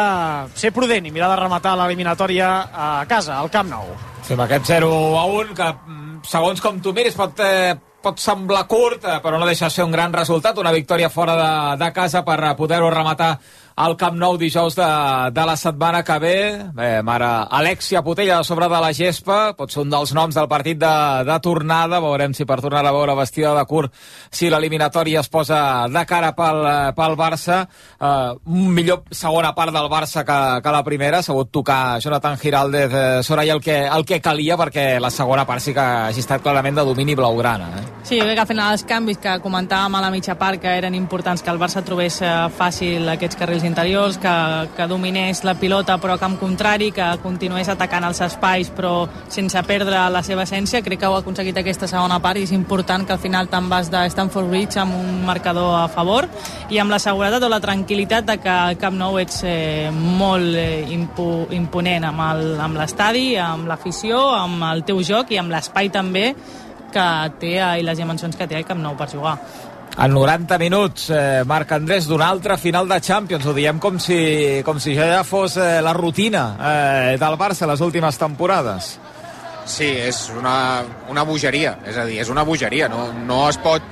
ser 0.54 0.72
prudent 0.74 1.06
i 1.06 1.12
mirar 1.14 1.30
de 1.32 1.40
rematar 1.42 1.74
l'eliminatòria 1.78 2.50
a 2.72 2.90
casa, 3.10 3.38
al 3.38 3.50
Camp 3.52 3.70
Nou. 3.72 3.90
Amb 4.24 4.44
aquest 4.46 4.70
0 4.72 4.92
a 5.20 5.24
1, 5.28 5.56
que 5.56 5.66
mm, 5.72 6.22
segons 6.28 6.62
com 6.64 6.80
tu 6.80 6.94
miris 6.96 7.16
pot, 7.18 7.40
eh, 7.44 7.74
pot 8.04 8.20
semblar 8.20 8.66
curt, 8.68 9.04
eh, 9.04 9.18
però 9.24 9.40
no 9.40 9.48
deixa 9.48 9.70
ser 9.72 9.84
un 9.84 9.92
gran 9.92 10.12
resultat, 10.12 10.58
una 10.60 10.72
victòria 10.72 11.10
fora 11.12 11.36
de, 11.40 11.52
de 11.84 11.90
casa 11.96 12.24
per 12.24 12.38
poder-ho 12.56 12.90
rematar 12.92 13.34
al 13.76 13.96
Camp 13.98 14.14
Nou 14.18 14.36
dijous 14.38 14.76
de, 14.78 14.88
de 15.34 15.44
la 15.46 15.56
setmana 15.58 16.02
que 16.06 16.18
ve. 16.22 16.36
Bé, 16.74 16.90
mare 17.02 17.26
Alexia 17.50 18.02
Potella 18.06 18.38
a 18.38 18.44
sobre 18.46 18.68
de 18.70 18.80
la 18.80 18.92
gespa, 18.94 19.54
pot 19.58 19.72
ser 19.72 19.82
un 19.82 19.90
dels 19.90 20.14
noms 20.14 20.36
del 20.36 20.48
partit 20.48 20.78
de, 20.78 20.94
de 21.26 21.38
tornada. 21.42 22.00
Veurem 22.04 22.34
si 22.34 22.46
per 22.46 22.60
tornar 22.62 22.84
a 22.86 22.92
veure 22.94 23.16
vestida 23.18 23.54
de 23.56 23.64
curt 23.66 23.94
si 24.30 24.50
l'eliminatòria 24.50 25.24
es 25.24 25.28
posa 25.28 25.88
de 25.90 26.04
cara 26.06 26.34
pel, 26.36 26.62
pel 26.94 27.18
Barça. 27.18 27.64
Uh, 27.98 28.38
millor 28.46 29.02
segona 29.10 29.54
part 29.54 29.74
del 29.74 29.90
Barça 29.90 30.24
que, 30.26 30.38
que 30.62 30.76
la 30.76 30.84
primera. 30.86 31.18
Ha 31.18 31.26
sabut 31.26 31.50
tocar 31.50 31.98
Jonathan 32.02 32.38
Giraldez 32.38 32.94
eh, 32.94 33.22
Soraya 33.22 33.54
el 33.54 33.62
que, 33.62 33.76
el 33.86 34.04
que 34.06 34.20
calia 34.22 34.56
perquè 34.58 35.00
la 35.02 35.10
segona 35.10 35.44
part 35.46 35.62
sí 35.62 35.74
que 35.74 35.82
hagi 35.82 36.22
estat 36.22 36.42
clarament 36.42 36.78
de 36.78 36.86
domini 36.86 37.14
blaugrana. 37.18 37.70
Eh? 37.78 37.84
Sí, 38.04 38.18
jo 38.20 38.26
crec 38.26 38.38
que 38.38 38.48
final 38.52 38.74
els 38.74 38.86
canvis 38.86 39.18
que 39.22 39.36
comentàvem 39.42 39.98
a 39.98 40.02
la 40.04 40.10
mitja 40.14 40.38
part 40.38 40.62
que 40.62 40.78
eren 40.78 40.94
importants 40.94 41.42
que 41.42 41.50
el 41.50 41.58
Barça 41.58 41.82
trobés 41.86 42.20
eh, 42.22 42.32
fàcil 42.54 43.10
aquests 43.14 43.38
carrils 43.40 43.63
interiors, 43.64 44.18
que, 44.18 44.34
que 44.76 44.86
dominés 44.86 45.42
la 45.44 45.54
pilota 45.58 45.96
però 46.00 46.16
camp 46.20 46.36
contrari, 46.40 46.90
que 46.94 47.06
continués 47.22 47.68
atacant 47.72 48.06
els 48.08 48.20
espais 48.24 48.70
però 48.74 49.08
sense 49.32 49.60
perdre 49.66 50.00
la 50.12 50.22
seva 50.26 50.44
essència. 50.44 50.82
Crec 50.84 51.02
que 51.02 51.10
ho 51.10 51.16
ha 51.16 51.22
aconseguit 51.24 51.58
aquesta 51.60 51.88
segona 51.90 52.20
part 52.22 52.40
i 52.40 52.46
és 52.46 52.54
important 52.56 53.06
que 53.06 53.16
al 53.16 53.22
final 53.22 53.50
te'n 53.52 53.68
vas 53.72 53.90
de 53.92 54.04
Stanford 54.12 54.50
Bridge 54.52 54.80
amb 54.80 54.96
un 54.98 55.24
marcador 55.26 55.74
a 55.82 55.86
favor 55.88 56.28
i 56.70 56.80
amb 56.82 56.94
la 56.94 57.00
seguretat 57.02 57.42
o 57.42 57.50
la 57.52 57.62
tranquil·litat 57.64 58.28
de 58.28 58.38
que 58.42 58.52
al 58.54 58.78
Camp 58.80 58.98
Nou 58.98 59.18
ets 59.20 59.42
eh, 59.48 59.90
molt 59.92 60.54
eh, 60.60 60.84
impo, 60.94 61.48
imponent 61.56 62.06
amb 62.10 62.78
l'estadi, 62.78 63.34
amb 63.40 63.68
l'afició, 63.70 64.20
amb 64.38 64.62
el 64.70 64.84
teu 64.86 65.02
joc 65.02 65.34
i 65.34 65.40
amb 65.42 65.52
l'espai 65.52 65.90
també 65.94 66.30
que 66.94 67.06
té 67.42 67.56
i 67.58 67.86
les 67.86 67.98
dimensions 67.98 68.36
que 68.38 68.46
té 68.46 68.60
el 68.60 68.68
Camp 68.68 68.82
Nou 68.82 68.94
per 68.98 69.10
jugar. 69.10 69.38
En 69.96 70.10
90 70.12 70.58
minuts, 70.58 71.08
eh, 71.10 71.44
Marc 71.46 71.70
Andrés, 71.72 72.08
d'una 72.10 72.26
altra 72.26 72.56
final 72.58 72.88
de 72.88 73.00
Champions. 73.00 73.46
Ho 73.46 73.52
diem 73.54 73.78
com 73.78 74.00
si, 74.02 74.62
com 74.66 74.80
si 74.82 74.96
ja 74.96 75.22
fos 75.22 75.54
eh, 75.56 75.78
la 75.82 75.92
rutina 75.94 76.42
eh, 76.58 77.18
del 77.20 77.36
Barça 77.38 77.68
les 77.70 77.80
últimes 77.80 78.18
temporades. 78.18 78.96
Sí, 79.70 79.86
és 79.86 80.18
una, 80.34 80.82
una 81.08 81.22
bogeria, 81.22 81.78
és 81.86 81.96
a 81.96 82.04
dir, 82.08 82.18
és 82.24 82.28
una 82.28 82.42
bogeria. 82.42 82.88
No, 82.90 83.12
no 83.14 83.44
es 83.48 83.60
pot 83.62 83.86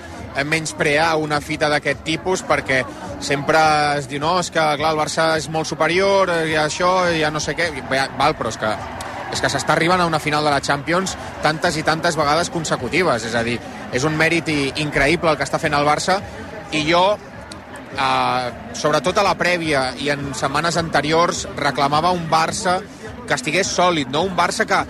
menysprear 0.48 1.12
una 1.20 1.38
fita 1.44 1.68
d'aquest 1.68 2.02
tipus 2.02 2.42
perquè 2.48 2.80
sempre 3.20 3.60
es 4.00 4.08
diu 4.10 4.20
no, 4.20 4.38
és 4.40 4.50
que 4.50 4.64
clar, 4.80 4.90
el 4.90 4.98
Barça 4.98 5.36
és 5.38 5.46
molt 5.52 5.68
superior 5.70 6.32
i 6.48 6.56
això, 6.58 6.92
ja 7.14 7.30
no 7.30 7.40
sé 7.40 7.54
què 7.54 7.68
val, 7.86 8.34
però 8.34 8.50
és 8.50 8.58
que 8.58 8.74
és 9.32 9.40
que 9.40 9.48
s'està 9.48 9.72
arribant 9.72 10.02
a 10.02 10.06
una 10.06 10.20
final 10.20 10.44
de 10.44 10.50
la 10.52 10.60
Champions 10.60 11.14
tantes 11.42 11.78
i 11.80 11.84
tantes 11.86 12.18
vegades 12.20 12.50
consecutives, 12.52 13.24
és 13.24 13.34
a 13.34 13.42
dir, 13.46 13.56
és 13.92 14.04
un 14.08 14.16
mèrit 14.16 14.48
increïble 14.80 15.30
el 15.30 15.38
que 15.38 15.46
està 15.46 15.60
fent 15.60 15.76
el 15.76 15.86
Barça 15.86 16.18
i 16.72 16.82
jo 16.88 17.02
eh, 17.12 18.48
sobretot 18.78 19.18
a 19.18 19.26
la 19.26 19.36
prèvia 19.38 19.90
i 20.00 20.10
en 20.14 20.32
setmanes 20.38 20.78
anteriors 20.80 21.46
reclamava 21.56 22.14
un 22.16 22.28
Barça 22.30 22.80
que 23.28 23.36
estigués 23.36 23.70
sòlid, 23.70 24.10
no? 24.10 24.24
un 24.26 24.36
Barça 24.36 24.66
que 24.68 24.80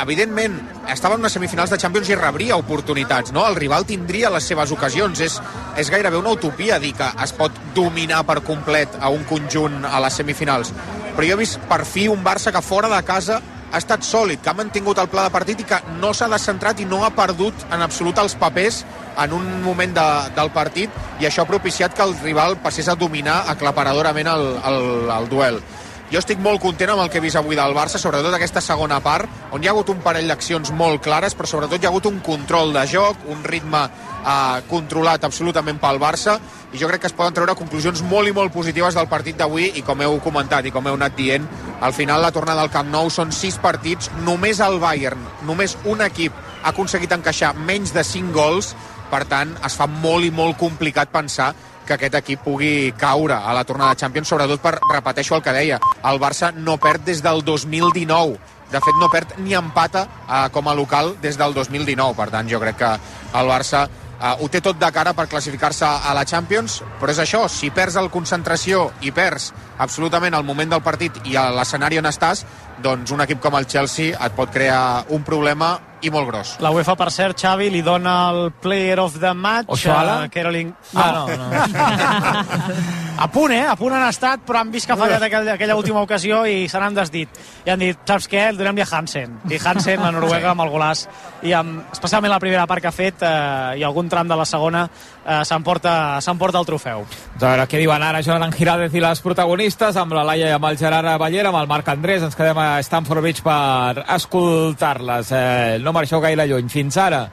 evidentment 0.00 0.56
estava 0.88 1.14
en 1.14 1.20
unes 1.20 1.34
semifinals 1.36 1.70
de 1.70 1.78
Champions 1.78 2.08
i 2.08 2.16
rebria 2.16 2.56
oportunitats, 2.56 3.34
no? 3.36 3.44
El 3.46 3.58
rival 3.58 3.84
tindria 3.86 4.30
les 4.32 4.46
seves 4.48 4.72
ocasions. 4.72 5.20
És, 5.20 5.36
és 5.76 5.90
gairebé 5.92 6.16
una 6.18 6.32
utopia 6.32 6.78
dir 6.80 6.94
que 6.96 7.08
es 7.22 7.34
pot 7.36 7.54
dominar 7.76 8.22
per 8.28 8.40
complet 8.46 8.96
a 9.00 9.10
un 9.12 9.26
conjunt 9.28 9.84
a 9.84 10.00
les 10.00 10.16
semifinals. 10.22 10.72
Però 11.16 11.26
jo 11.26 11.36
he 11.36 11.42
vist 11.42 11.60
per 11.68 11.82
fi 11.84 12.08
un 12.08 12.24
Barça 12.24 12.52
que 12.54 12.64
fora 12.64 12.88
de 12.88 13.02
casa 13.04 13.40
ha 13.70 13.78
estat 13.78 14.04
sòlid, 14.06 14.40
que 14.42 14.50
ha 14.50 14.56
mantingut 14.56 14.98
el 14.98 15.08
pla 15.12 15.26
de 15.28 15.34
partit 15.34 15.60
i 15.62 15.66
que 15.68 15.78
no 16.00 16.12
s'ha 16.14 16.28
descentrat 16.32 16.80
i 16.80 16.88
no 16.88 17.04
ha 17.04 17.12
perdut 17.14 17.66
en 17.70 17.82
absolut 17.86 18.18
els 18.18 18.34
papers 18.38 18.82
en 19.20 19.34
un 19.36 19.46
moment 19.62 19.94
de, 19.94 20.08
del 20.36 20.50
partit 20.54 20.90
i 21.20 21.28
això 21.28 21.44
ha 21.44 21.50
propiciat 21.50 21.94
que 21.94 22.06
el 22.06 22.16
rival 22.22 22.58
passés 22.64 22.88
a 22.88 22.98
dominar 22.98 23.44
aclaparadorament 23.52 24.30
el, 24.30 24.48
el, 24.70 24.82
el 25.18 25.30
duel. 25.30 25.62
Jo 26.10 26.18
estic 26.18 26.40
molt 26.42 26.58
content 26.58 26.90
amb 26.90 27.04
el 27.04 27.10
que 27.10 27.20
he 27.20 27.22
vist 27.22 27.38
avui 27.38 27.54
del 27.54 27.74
Barça, 27.76 28.00
sobretot 28.02 28.34
aquesta 28.34 28.62
segona 28.64 28.98
part, 28.98 29.30
on 29.54 29.62
hi 29.62 29.68
ha 29.68 29.74
hagut 29.74 29.92
un 29.92 30.00
parell 30.02 30.26
d'accions 30.26 30.72
molt 30.74 31.04
clares, 31.04 31.36
però 31.38 31.46
sobretot 31.46 31.78
hi 31.78 31.86
ha 31.86 31.92
hagut 31.92 32.08
un 32.10 32.18
control 32.26 32.74
de 32.74 32.82
joc, 32.90 33.28
un 33.30 33.44
ritme 33.46 33.84
eh, 34.20 34.62
controlat 34.70 35.24
absolutament 35.24 35.80
pel 35.80 36.00
Barça, 36.02 36.38
i 36.72 36.78
jo 36.78 36.88
crec 36.88 37.02
que 37.02 37.10
es 37.10 37.16
poden 37.16 37.34
treure 37.34 37.56
conclusions 37.58 38.02
molt 38.06 38.30
i 38.30 38.34
molt 38.36 38.52
positives 38.54 38.94
del 38.94 39.08
partit 39.10 39.38
d'avui, 39.38 39.72
i 39.74 39.82
com 39.86 40.00
heu 40.00 40.20
comentat 40.22 40.66
i 40.66 40.74
com 40.74 40.86
heu 40.86 40.98
anat 40.98 41.16
dient, 41.18 41.48
al 41.80 41.96
final 41.96 42.22
la 42.22 42.32
tornada 42.32 42.62
al 42.62 42.70
Camp 42.70 42.90
Nou 42.92 43.10
són 43.10 43.32
6 43.32 43.58
partits, 43.62 44.10
només 44.26 44.60
el 44.60 44.78
Bayern, 44.82 45.24
només 45.48 45.76
un 45.84 46.04
equip 46.06 46.36
ha 46.62 46.70
aconseguit 46.74 47.12
encaixar 47.16 47.54
menys 47.56 47.94
de 47.96 48.04
5 48.04 48.32
gols, 48.36 48.74
per 49.10 49.24
tant 49.26 49.56
es 49.66 49.74
fa 49.74 49.88
molt 49.90 50.24
i 50.24 50.30
molt 50.30 50.58
complicat 50.60 51.10
pensar 51.10 51.50
que 51.90 51.96
aquest 51.96 52.14
equip 52.20 52.44
pugui 52.44 52.92
caure 52.94 53.34
a 53.34 53.54
la 53.56 53.64
tornada 53.66 53.96
de 53.96 54.04
Champions, 54.04 54.28
sobretot 54.30 54.62
per, 54.62 54.76
repeteixo 54.92 55.34
el 55.34 55.42
que 55.42 55.54
deia, 55.56 55.80
el 56.06 56.20
Barça 56.22 56.52
no 56.54 56.76
perd 56.78 57.02
des 57.08 57.22
del 57.24 57.42
2019. 57.42 58.38
De 58.70 58.78
fet, 58.78 58.94
no 59.00 59.08
perd 59.10 59.34
ni 59.42 59.56
empata 59.58 60.04
eh, 60.06 60.44
com 60.54 60.68
a 60.70 60.76
local 60.78 61.16
des 61.22 61.34
del 61.40 61.56
2019. 61.56 62.14
Per 62.14 62.28
tant, 62.30 62.46
jo 62.46 62.60
crec 62.62 62.78
que 62.78 62.92
el 63.40 63.50
Barça 63.50 63.88
eh, 64.20 64.34
ho 64.40 64.48
té 64.48 64.60
tot 64.60 64.78
de 64.78 64.90
cara 64.92 65.14
per 65.16 65.26
classificar-se 65.28 65.86
a 65.86 66.14
la 66.14 66.24
Champions, 66.28 66.80
però 67.00 67.10
és 67.14 67.20
això, 67.22 67.46
si 67.48 67.70
perds 67.74 67.96
el 68.00 68.10
concentració 68.12 68.90
i 69.00 69.12
perds 69.12 69.50
absolutament 69.80 70.36
el 70.36 70.44
moment 70.44 70.70
del 70.76 70.82
partit 70.84 71.16
i 71.24 71.36
l'escenari 71.56 71.98
on 71.98 72.08
estàs, 72.10 72.44
doncs 72.80 73.12
un 73.12 73.20
equip 73.24 73.40
com 73.40 73.56
el 73.58 73.68
Chelsea 73.68 74.16
et 74.16 74.36
pot 74.36 74.50
crear 74.52 75.04
un 75.10 75.24
problema 75.24 75.78
i 76.00 76.10
molt 76.10 76.30
gros. 76.30 76.54
La 76.64 76.72
UEFA, 76.72 76.96
per 76.96 77.10
cert, 77.12 77.36
Xavi, 77.36 77.68
li 77.72 77.82
dona 77.84 78.30
el 78.30 78.50
Player 78.62 78.98
of 79.02 79.18
the 79.20 79.34
Match 79.34 79.68
Ochoala? 79.68 80.22
a 80.24 80.28
Caroline... 80.32 80.72
No. 80.92 81.00
Ah, 81.00 81.26
no, 81.28 81.50
no. 81.50 83.06
a 83.18 83.26
punt, 83.30 83.52
eh? 83.52 83.66
A 83.66 83.76
punt 83.76 83.94
han 83.94 84.06
estat, 84.08 84.42
però 84.46 84.60
han 84.60 84.70
vist 84.72 84.86
que 84.88 84.94
ha 84.94 84.98
fallat 84.98 85.22
aquella, 85.22 85.54
aquella 85.54 85.76
última 85.76 86.02
ocasió 86.02 86.42
i 86.48 86.68
se 86.68 86.80
n'han 86.80 86.96
desdit. 86.96 87.40
I 87.66 87.72
han 87.74 87.82
dit, 87.82 87.98
saps 88.08 88.28
què? 88.30 88.46
El 88.50 88.58
donem-li 88.58 88.84
a 88.84 88.88
Hansen. 88.90 89.38
I 89.50 89.58
Hansen, 89.60 90.00
la 90.02 90.12
Noruega, 90.14 90.52
amb 90.54 90.64
el 90.64 90.72
golàs. 90.72 91.06
I 91.46 91.54
amb, 91.56 91.82
especialment 91.92 92.32
la 92.32 92.40
primera 92.42 92.66
part 92.70 92.84
que 92.84 92.90
ha 92.90 92.94
fet 92.94 93.24
eh, 93.26 93.80
i 93.80 93.84
algun 93.86 94.08
tram 94.12 94.28
de 94.28 94.38
la 94.38 94.46
segona 94.48 94.86
eh, 94.86 95.42
s'emporta 95.44 96.20
el 96.20 96.66
trofeu. 96.66 97.04
Doncs 97.04 97.42
a 97.42 97.46
veure 97.46 97.68
què 97.68 97.82
diuen 97.82 98.02
ara 98.02 98.22
Jonathan 98.24 98.56
Giraldez 98.56 98.94
i 98.94 99.04
les 99.04 99.22
protagonistes, 99.24 99.96
amb 99.96 100.16
la 100.16 100.24
Laia 100.24 100.50
i 100.50 100.56
amb 100.56 100.70
el 100.70 100.80
Gerard 100.80 101.18
Ballera, 101.20 101.52
amb 101.52 101.60
el 101.62 101.70
Marc 101.70 101.88
Andrés. 101.92 102.22
Ens 102.22 102.36
quedem 102.36 102.58
a 102.58 102.82
Stamford 102.82 103.24
Bridge 103.24 103.44
per 103.44 104.06
escoltar-les. 104.16 105.32
Eh, 105.32 105.78
no 105.80 105.92
marxeu 105.96 106.20
gaire 106.20 106.48
lluny. 106.48 106.68
Fins 106.72 106.96
ara. 107.00 107.26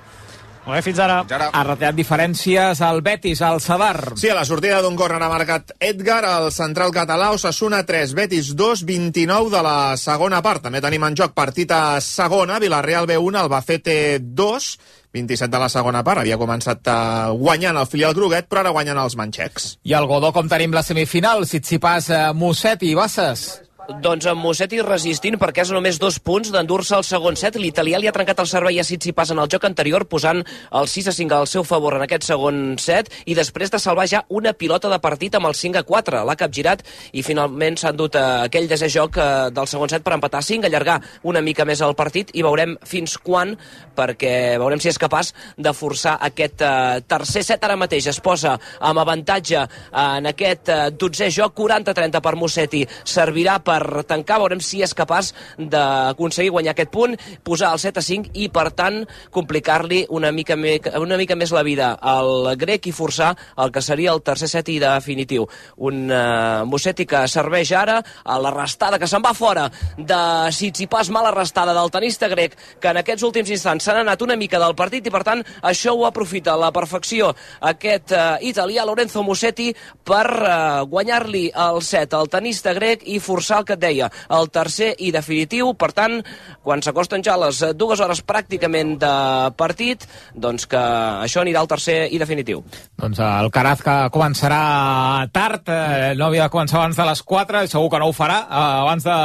Molt 0.67 0.81
bé, 0.81 0.83
fins 0.83 0.99
ara. 0.99 1.21
Fins 1.23 1.31
ara. 1.37 1.45
Ha 1.55 1.63
retallat 1.63 1.95
diferències 1.95 2.81
al 2.83 2.99
Betis, 2.99 3.39
al 3.41 3.61
Sadar. 3.63 4.17
Sí, 4.19 4.27
a 4.27 4.35
la 4.35 4.43
sortida 4.43 4.81
d'un 4.83 4.97
córner 4.99 5.21
ha 5.23 5.29
marcat 5.31 5.71
Edgar, 5.79 6.19
el 6.27 6.49
central 6.51 6.91
català, 6.91 7.29
Osasuna 7.31 7.85
3, 7.87 8.11
Betis 8.17 8.49
2, 8.59 8.83
29 8.89 9.53
de 9.53 9.61
la 9.63 9.77
segona 9.95 10.41
part. 10.43 10.65
També 10.65 10.81
tenim 10.83 11.05
en 11.07 11.15
joc 11.15 11.31
partit 11.37 11.71
a 11.71 12.01
segona, 12.03 12.59
Villarreal 12.59 13.07
B1, 13.07 13.39
Albacete 13.39 13.95
2, 14.19 14.67
27 15.15 15.55
de 15.55 15.61
la 15.63 15.69
segona 15.71 16.03
part. 16.03 16.25
Havia 16.25 16.39
començat 16.41 16.91
uh, 16.91 17.31
guanyant 17.39 17.79
el 17.79 17.87
filial 17.87 18.17
Groguet, 18.17 18.49
però 18.51 18.65
ara 18.65 18.75
guanyen 18.75 18.99
els 18.99 19.15
manxecs. 19.15 19.77
I 19.87 19.95
al 19.95 20.09
Godó, 20.11 20.33
com 20.35 20.51
tenim 20.51 20.75
la 20.75 20.83
semifinal? 20.83 21.47
Sitsipàs, 21.47 22.11
eh, 22.11 22.21
Musset 22.35 22.83
i 22.83 22.91
Bassas. 22.97 23.47
Doncs 23.87 24.25
amb 24.27 24.43
Musetti 24.43 24.81
resistint 24.83 25.37
perquè 25.39 25.63
és 25.63 25.69
només 25.71 25.95
dos 25.95 26.17
punts 26.19 26.49
d'endur-se 26.51 26.91
al 26.97 27.05
segon 27.07 27.37
set. 27.39 27.55
L'italià 27.55 28.01
li 28.01 28.09
ha 28.09 28.11
trencat 28.11 28.41
el 28.43 28.49
servei 28.49 28.81
a 28.81 28.83
Tsitsipas 28.83 29.29
en 29.31 29.39
el 29.39 29.47
joc 29.47 29.63
anterior 29.63 30.03
posant 30.11 30.41
el 30.75 30.89
6 30.91 31.07
a 31.07 31.13
5 31.15 31.37
al 31.37 31.47
seu 31.47 31.63
favor 31.63 31.95
en 31.95 32.03
aquest 32.03 32.27
segon 32.27 32.75
set 32.83 33.07
i 33.23 33.35
després 33.37 33.71
de 33.71 33.79
salvar 33.79 34.03
ja 34.11 34.25
una 34.27 34.51
pilota 34.51 34.91
de 34.91 34.99
partit 34.99 35.37
amb 35.39 35.47
el 35.47 35.55
5 35.55 35.79
a 35.79 35.83
4. 35.87 36.19
L'ha 36.27 36.35
capgirat 36.35 36.83
i 37.15 37.23
finalment 37.23 37.79
s'ha 37.79 37.93
endut 37.95 38.17
a 38.19 38.25
aquell 38.49 38.67
desè 38.67 38.89
joc 38.91 39.21
eh, 39.23 39.27
del 39.55 39.71
segon 39.71 39.93
set 39.93 40.03
per 40.03 40.17
empatar 40.17 40.43
5, 40.43 40.67
allargar 40.67 40.99
una 41.23 41.41
mica 41.41 41.63
més 41.63 41.79
el 41.79 41.95
partit 41.95 42.35
i 42.35 42.43
veurem 42.43 42.75
fins 42.83 43.15
quan 43.23 43.55
perquè 43.95 44.59
veurem 44.59 44.83
si 44.83 44.91
és 44.91 44.99
capaç 44.99 45.31
de 45.55 45.71
forçar 45.71 46.17
aquest 46.27 46.59
eh, 46.59 46.99
tercer 47.07 47.45
set 47.53 47.63
ara 47.63 47.79
mateix. 47.79 48.11
Es 48.11 48.19
posa 48.19 48.57
amb 48.83 48.99
avantatge 48.99 49.63
en 49.95 50.31
aquest 50.35 50.75
eh, 50.75 50.81
dotzè 50.91 51.31
joc 51.31 51.55
40-30 51.63 52.19
per 52.19 52.35
Musetti. 52.35 52.83
Servirà 53.07 53.61
per 53.63 53.76
per 53.77 54.03
tancar. 54.07 54.39
Veurem 54.41 54.61
si 54.63 54.81
és 54.85 54.93
capaç 54.97 55.33
d'aconseguir 55.57 56.51
guanyar 56.53 56.73
aquest 56.73 56.91
punt, 56.93 57.15
posar 57.45 57.73
el 57.75 57.81
7 57.81 58.01
a 58.01 58.05
5 58.05 58.33
i, 58.37 58.49
per 58.53 58.69
tant, 58.77 59.03
complicar-li 59.33 60.05
una, 60.13 60.31
mica 60.31 60.57
me, 60.57 60.77
una 60.99 61.17
mica 61.19 61.37
més 61.37 61.53
la 61.55 61.63
vida 61.65 61.93
al 62.01 62.53
grec 62.59 62.87
i 62.89 62.95
forçar 62.95 63.33
el 63.57 63.71
que 63.73 63.83
seria 63.83 64.13
el 64.13 64.23
tercer 64.25 64.49
set 64.51 64.69
i 64.73 64.79
definitiu. 64.81 65.47
Un 65.77 66.07
uh, 66.09 66.65
Musetti 66.67 67.07
que 67.09 67.25
serveix 67.31 67.71
ara 67.77 67.99
a 68.23 68.37
la 68.41 68.53
restada 68.53 68.99
que 68.99 69.09
se'n 69.09 69.23
va 69.23 69.35
fora 69.37 69.67
de 69.97 70.21
Tsitsipas, 70.51 71.11
mala 71.13 71.33
restada 71.35 71.75
del 71.75 71.91
tenista 71.93 72.29
grec, 72.31 72.55
que 72.81 72.91
en 72.91 73.01
aquests 73.01 73.25
últims 73.27 73.51
instants 73.53 73.87
s'han 73.87 74.01
anat 74.03 74.21
una 74.25 74.37
mica 74.39 74.59
del 74.61 74.75
partit 74.77 75.07
i, 75.07 75.13
per 75.13 75.23
tant, 75.27 75.43
això 75.61 75.93
ho 75.95 76.05
aprofita 76.07 76.53
a 76.53 76.61
la 76.61 76.71
perfecció 76.75 77.33
aquest 77.61 78.13
uh, 78.15 78.37
italià 78.41 78.85
Lorenzo 78.87 79.23
Musetti 79.25 79.69
per 80.07 80.25
uh, 80.27 80.85
guanyar-li 80.89 81.47
el 81.67 81.81
set 81.85 82.15
al 82.17 82.29
tenista 82.31 82.73
grec 82.77 83.03
i 83.05 83.19
forçar 83.23 83.61
el 83.61 83.66
que 83.67 83.77
et 83.77 83.83
deia, 83.83 84.09
el 84.33 84.49
tercer 84.53 84.93
i 85.03 85.11
definitiu. 85.15 85.73
Per 85.77 85.91
tant, 85.95 86.19
quan 86.63 86.81
s'acosten 86.83 87.23
ja 87.25 87.37
les 87.39 87.61
dues 87.77 88.01
hores 88.03 88.23
pràcticament 88.25 88.95
de 89.01 89.13
partit, 89.59 90.07
doncs 90.33 90.67
que 90.69 90.81
això 91.23 91.43
anirà 91.43 91.61
al 91.61 91.69
tercer 91.69 91.99
i 92.11 92.19
definitiu. 92.21 92.63
Doncs 92.97 93.21
el 93.23 93.51
Caraz 93.53 93.83
que 93.83 93.97
començarà 94.13 95.27
tard, 95.33 95.69
eh, 95.69 96.13
no 96.17 96.27
havia 96.27 96.47
de 96.47 96.53
començar 96.53 96.81
abans 96.81 96.97
de 96.97 97.05
les 97.07 97.21
4, 97.23 97.63
i 97.63 97.71
segur 97.71 97.89
que 97.91 97.99
no 98.01 98.09
ho 98.09 98.15
farà 98.15 98.39
eh, 98.43 98.63
abans 98.83 99.03
de, 99.03 99.17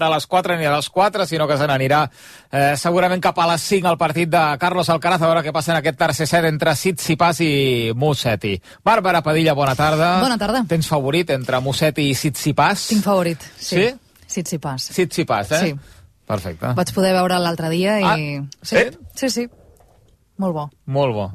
de 0.00 0.10
les 0.14 0.26
4 0.26 0.58
ni 0.58 0.66
a 0.66 0.74
les 0.76 0.90
4, 0.90 1.26
sinó 1.26 1.48
que 1.48 1.58
se 1.60 1.68
n'anirà 1.68 2.04
eh, 2.50 2.74
segurament 2.80 3.22
cap 3.22 3.38
a 3.38 3.48
les 3.52 3.62
5 3.62 3.88
al 3.90 3.98
partit 4.00 4.30
de 4.30 4.42
Carlos 4.60 4.90
Alcaraz, 4.90 5.22
a 5.22 5.30
veure 5.30 5.44
què 5.44 5.52
passa 5.54 5.74
en 5.74 5.80
aquest 5.80 5.98
tercer 6.00 6.28
set 6.30 6.48
entre 6.48 6.74
Tsitsipas 6.74 7.40
i 7.44 7.52
Musetti. 7.96 8.54
Bàrbara 8.84 9.22
Padilla, 9.24 9.54
bona 9.54 9.74
tarda. 9.78 10.18
Bona 10.22 10.38
tarda. 10.40 10.64
Tens 10.68 10.88
favorit 10.90 11.30
entre 11.34 11.60
Musetti 11.64 12.08
i 12.10 12.14
Tsitsipas? 12.14 12.88
Tinc 12.92 13.04
favorit, 13.04 13.44
sí. 13.58 13.73
Sí? 13.74 14.24
Tsitsipas. 14.26 14.88
Tsitsipas, 14.94 15.52
eh? 15.52 15.60
Sí. 15.66 16.00
Perfecte. 16.24 16.72
Vaig 16.78 16.94
poder 16.96 17.12
veure 17.18 17.38
l'altre 17.42 17.68
dia 17.72 17.98
i... 18.00 18.06
Ah, 18.08 18.16
sí? 18.62 18.78
sí? 18.78 18.84
Sí, 19.14 19.30
sí. 19.30 19.44
Molt 20.36 20.54
bo. 20.54 20.64
Molt 20.90 21.14
bo. 21.14 21.28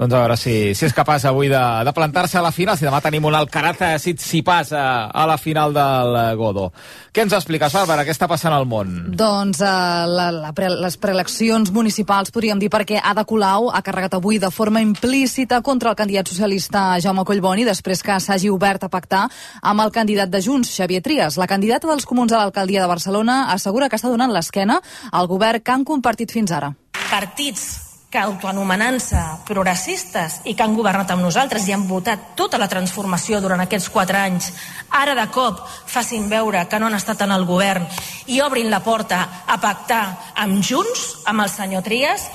Doncs 0.00 0.14
a 0.16 0.20
veure 0.24 0.36
si, 0.40 0.52
si 0.74 0.86
és 0.88 0.94
capaç 0.96 1.26
avui 1.28 1.46
de, 1.52 1.60
de 1.86 1.92
plantar-se 1.94 2.38
a 2.40 2.42
la 2.42 2.50
final, 2.50 2.74
si 2.76 2.86
demà 2.86 2.98
tenim 3.04 3.26
un 3.28 3.34
Alcaraz 3.36 3.78
Tsitsipas 3.78 4.72
a, 4.74 4.86
a 5.06 5.26
la 5.28 5.36
final 5.38 5.74
del 5.76 6.16
eh, 6.18 6.22
Godó. 6.40 6.70
Què 7.14 7.22
ens 7.22 7.34
expliques, 7.36 7.74
Bàrbara? 7.76 8.02
Què 8.06 8.14
està 8.14 8.26
passant 8.30 8.54
al 8.56 8.64
món? 8.66 9.12
Doncs 9.14 9.60
uh, 9.62 10.06
la, 10.10 10.30
la 10.34 10.54
pre 10.56 10.70
les 10.72 10.96
preeleccions 10.98 11.70
municipals, 11.74 12.32
podríem 12.34 12.58
dir, 12.58 12.70
perquè 12.72 12.98
Ada 12.98 13.26
Colau 13.28 13.68
ha 13.70 13.82
carregat 13.86 14.16
avui 14.18 14.40
de 14.42 14.50
forma 14.50 14.82
implícita 14.82 15.60
contra 15.62 15.92
el 15.92 15.98
candidat 16.00 16.32
socialista 16.32 16.96
Jaume 17.04 17.26
Collboni 17.28 17.68
després 17.68 18.02
que 18.02 18.16
s'hagi 18.18 18.50
obert 18.50 18.88
a 18.88 18.90
pactar 18.90 19.26
amb 19.60 19.84
el 19.84 19.92
candidat 19.94 20.32
de 20.32 20.40
Junts, 20.42 20.72
Xavier 20.74 21.04
Trias. 21.06 21.38
La 21.38 21.46
candidata 21.50 21.86
dels 21.90 22.08
comuns 22.08 22.32
a 22.32 22.40
l'alcaldia 22.40 22.82
de 22.82 22.90
Barcelona 22.90 23.44
assegura 23.54 23.92
que 23.92 24.00
està 24.00 24.10
donant 24.10 24.34
l'esquena 24.34 24.80
al 25.12 25.30
govern 25.30 25.62
que 25.62 25.76
han 25.76 25.86
compartit 25.86 26.32
fins 26.34 26.56
ara. 26.56 26.72
Partits 27.10 27.89
que 28.10 28.18
autoanomenant-se 28.18 29.20
progressistes 29.46 30.40
i 30.50 30.56
que 30.58 30.64
han 30.64 30.74
governat 30.74 31.12
amb 31.14 31.22
nosaltres 31.22 31.68
i 31.68 31.74
han 31.76 31.86
votat 31.86 32.32
tota 32.38 32.58
la 32.58 32.66
transformació 32.68 33.38
durant 33.40 33.62
aquests 33.62 33.88
quatre 33.94 34.18
anys, 34.18 34.50
ara 34.90 35.14
de 35.14 35.28
cop 35.30 35.62
facin 35.86 36.26
veure 36.28 36.64
que 36.66 36.80
no 36.82 36.90
han 36.90 36.98
estat 36.98 37.22
en 37.22 37.30
el 37.30 37.46
govern 37.46 37.86
i 38.26 38.40
obrin 38.42 38.70
la 38.70 38.82
porta 38.82 39.22
a 39.46 39.60
pactar 39.62 40.02
amb 40.42 40.58
Junts, 40.58 41.22
amb 41.30 41.46
el 41.46 41.54
senyor 41.54 41.86
Trias, 41.86 42.26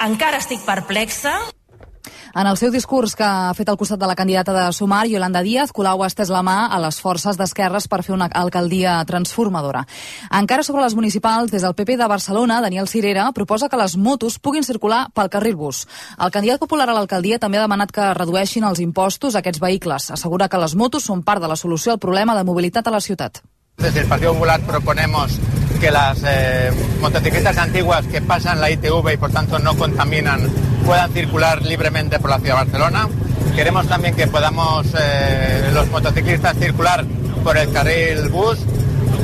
encara 0.00 0.40
estic 0.40 0.64
perplexa. 0.64 1.36
En 2.32 2.46
el 2.46 2.56
seu 2.56 2.70
discurs 2.70 3.16
que 3.18 3.26
ha 3.26 3.50
fet 3.58 3.68
al 3.68 3.76
costat 3.78 3.98
de 3.98 4.06
la 4.06 4.14
candidata 4.14 4.52
de 4.54 4.72
Sumar, 4.72 5.06
Yolanda 5.10 5.42
Díaz, 5.42 5.72
Colau 5.74 6.04
ha 6.04 6.06
estès 6.06 6.30
la 6.30 6.44
mà 6.46 6.68
a 6.70 6.78
les 6.78 7.00
forces 7.02 7.36
d'esquerres 7.36 7.88
per 7.90 8.04
fer 8.06 8.14
una 8.14 8.28
alcaldia 8.30 9.00
transformadora. 9.06 9.82
Encara 10.38 10.62
sobre 10.62 10.84
les 10.84 10.94
municipals, 10.94 11.50
des 11.50 11.66
del 11.66 11.74
PP 11.74 11.96
de 11.98 12.06
Barcelona, 12.06 12.60
Daniel 12.62 12.86
Cirera 12.88 13.32
proposa 13.32 13.68
que 13.68 13.80
les 13.80 13.96
motos 13.96 14.38
puguin 14.38 14.62
circular 14.62 15.08
pel 15.12 15.30
carril 15.30 15.56
bus. 15.56 15.86
El 16.18 16.30
candidat 16.30 16.62
popular 16.62 16.88
a 16.88 16.94
l'alcaldia 16.94 17.40
també 17.42 17.58
ha 17.58 17.66
demanat 17.66 17.90
que 17.90 18.12
redueixin 18.14 18.64
els 18.64 18.78
impostos 18.78 19.34
a 19.34 19.42
aquests 19.42 19.60
vehicles. 19.60 20.10
Assegura 20.14 20.48
que 20.48 20.62
les 20.62 20.76
motos 20.76 21.10
són 21.10 21.24
part 21.26 21.42
de 21.42 21.50
la 21.50 21.58
solució 21.58 21.92
al 21.92 21.98
problema 21.98 22.38
de 22.38 22.44
mobilitat 22.44 22.86
a 22.86 22.94
la 22.94 23.00
ciutat. 23.00 23.42
Desde 23.76 24.00
el 24.00 24.06
Partido 24.06 24.34
Popular 24.34 24.60
proponemos 24.60 25.38
que 25.80 25.90
las 25.90 26.22
eh, 26.26 26.70
motocicletas 27.00 27.56
antiguas 27.56 28.06
que 28.06 28.20
pasan 28.20 28.60
la 28.60 28.70
ITV 28.70 29.14
y 29.14 29.16
por 29.16 29.32
tanto 29.32 29.58
no 29.58 29.74
contaminan 29.74 30.69
puedan 30.90 31.12
circular 31.12 31.62
libremente 31.62 32.18
por 32.18 32.30
la 32.30 32.40
ciudad 32.40 32.56
de 32.56 32.64
Barcelona. 32.64 33.08
Queremos 33.54 33.86
también 33.86 34.16
que 34.16 34.26
podamos 34.26 34.88
eh, 35.00 35.70
los 35.72 35.88
motociclistas 35.88 36.56
circular 36.58 37.04
por 37.44 37.56
el 37.56 37.70
carril 37.70 38.28
bus 38.28 38.58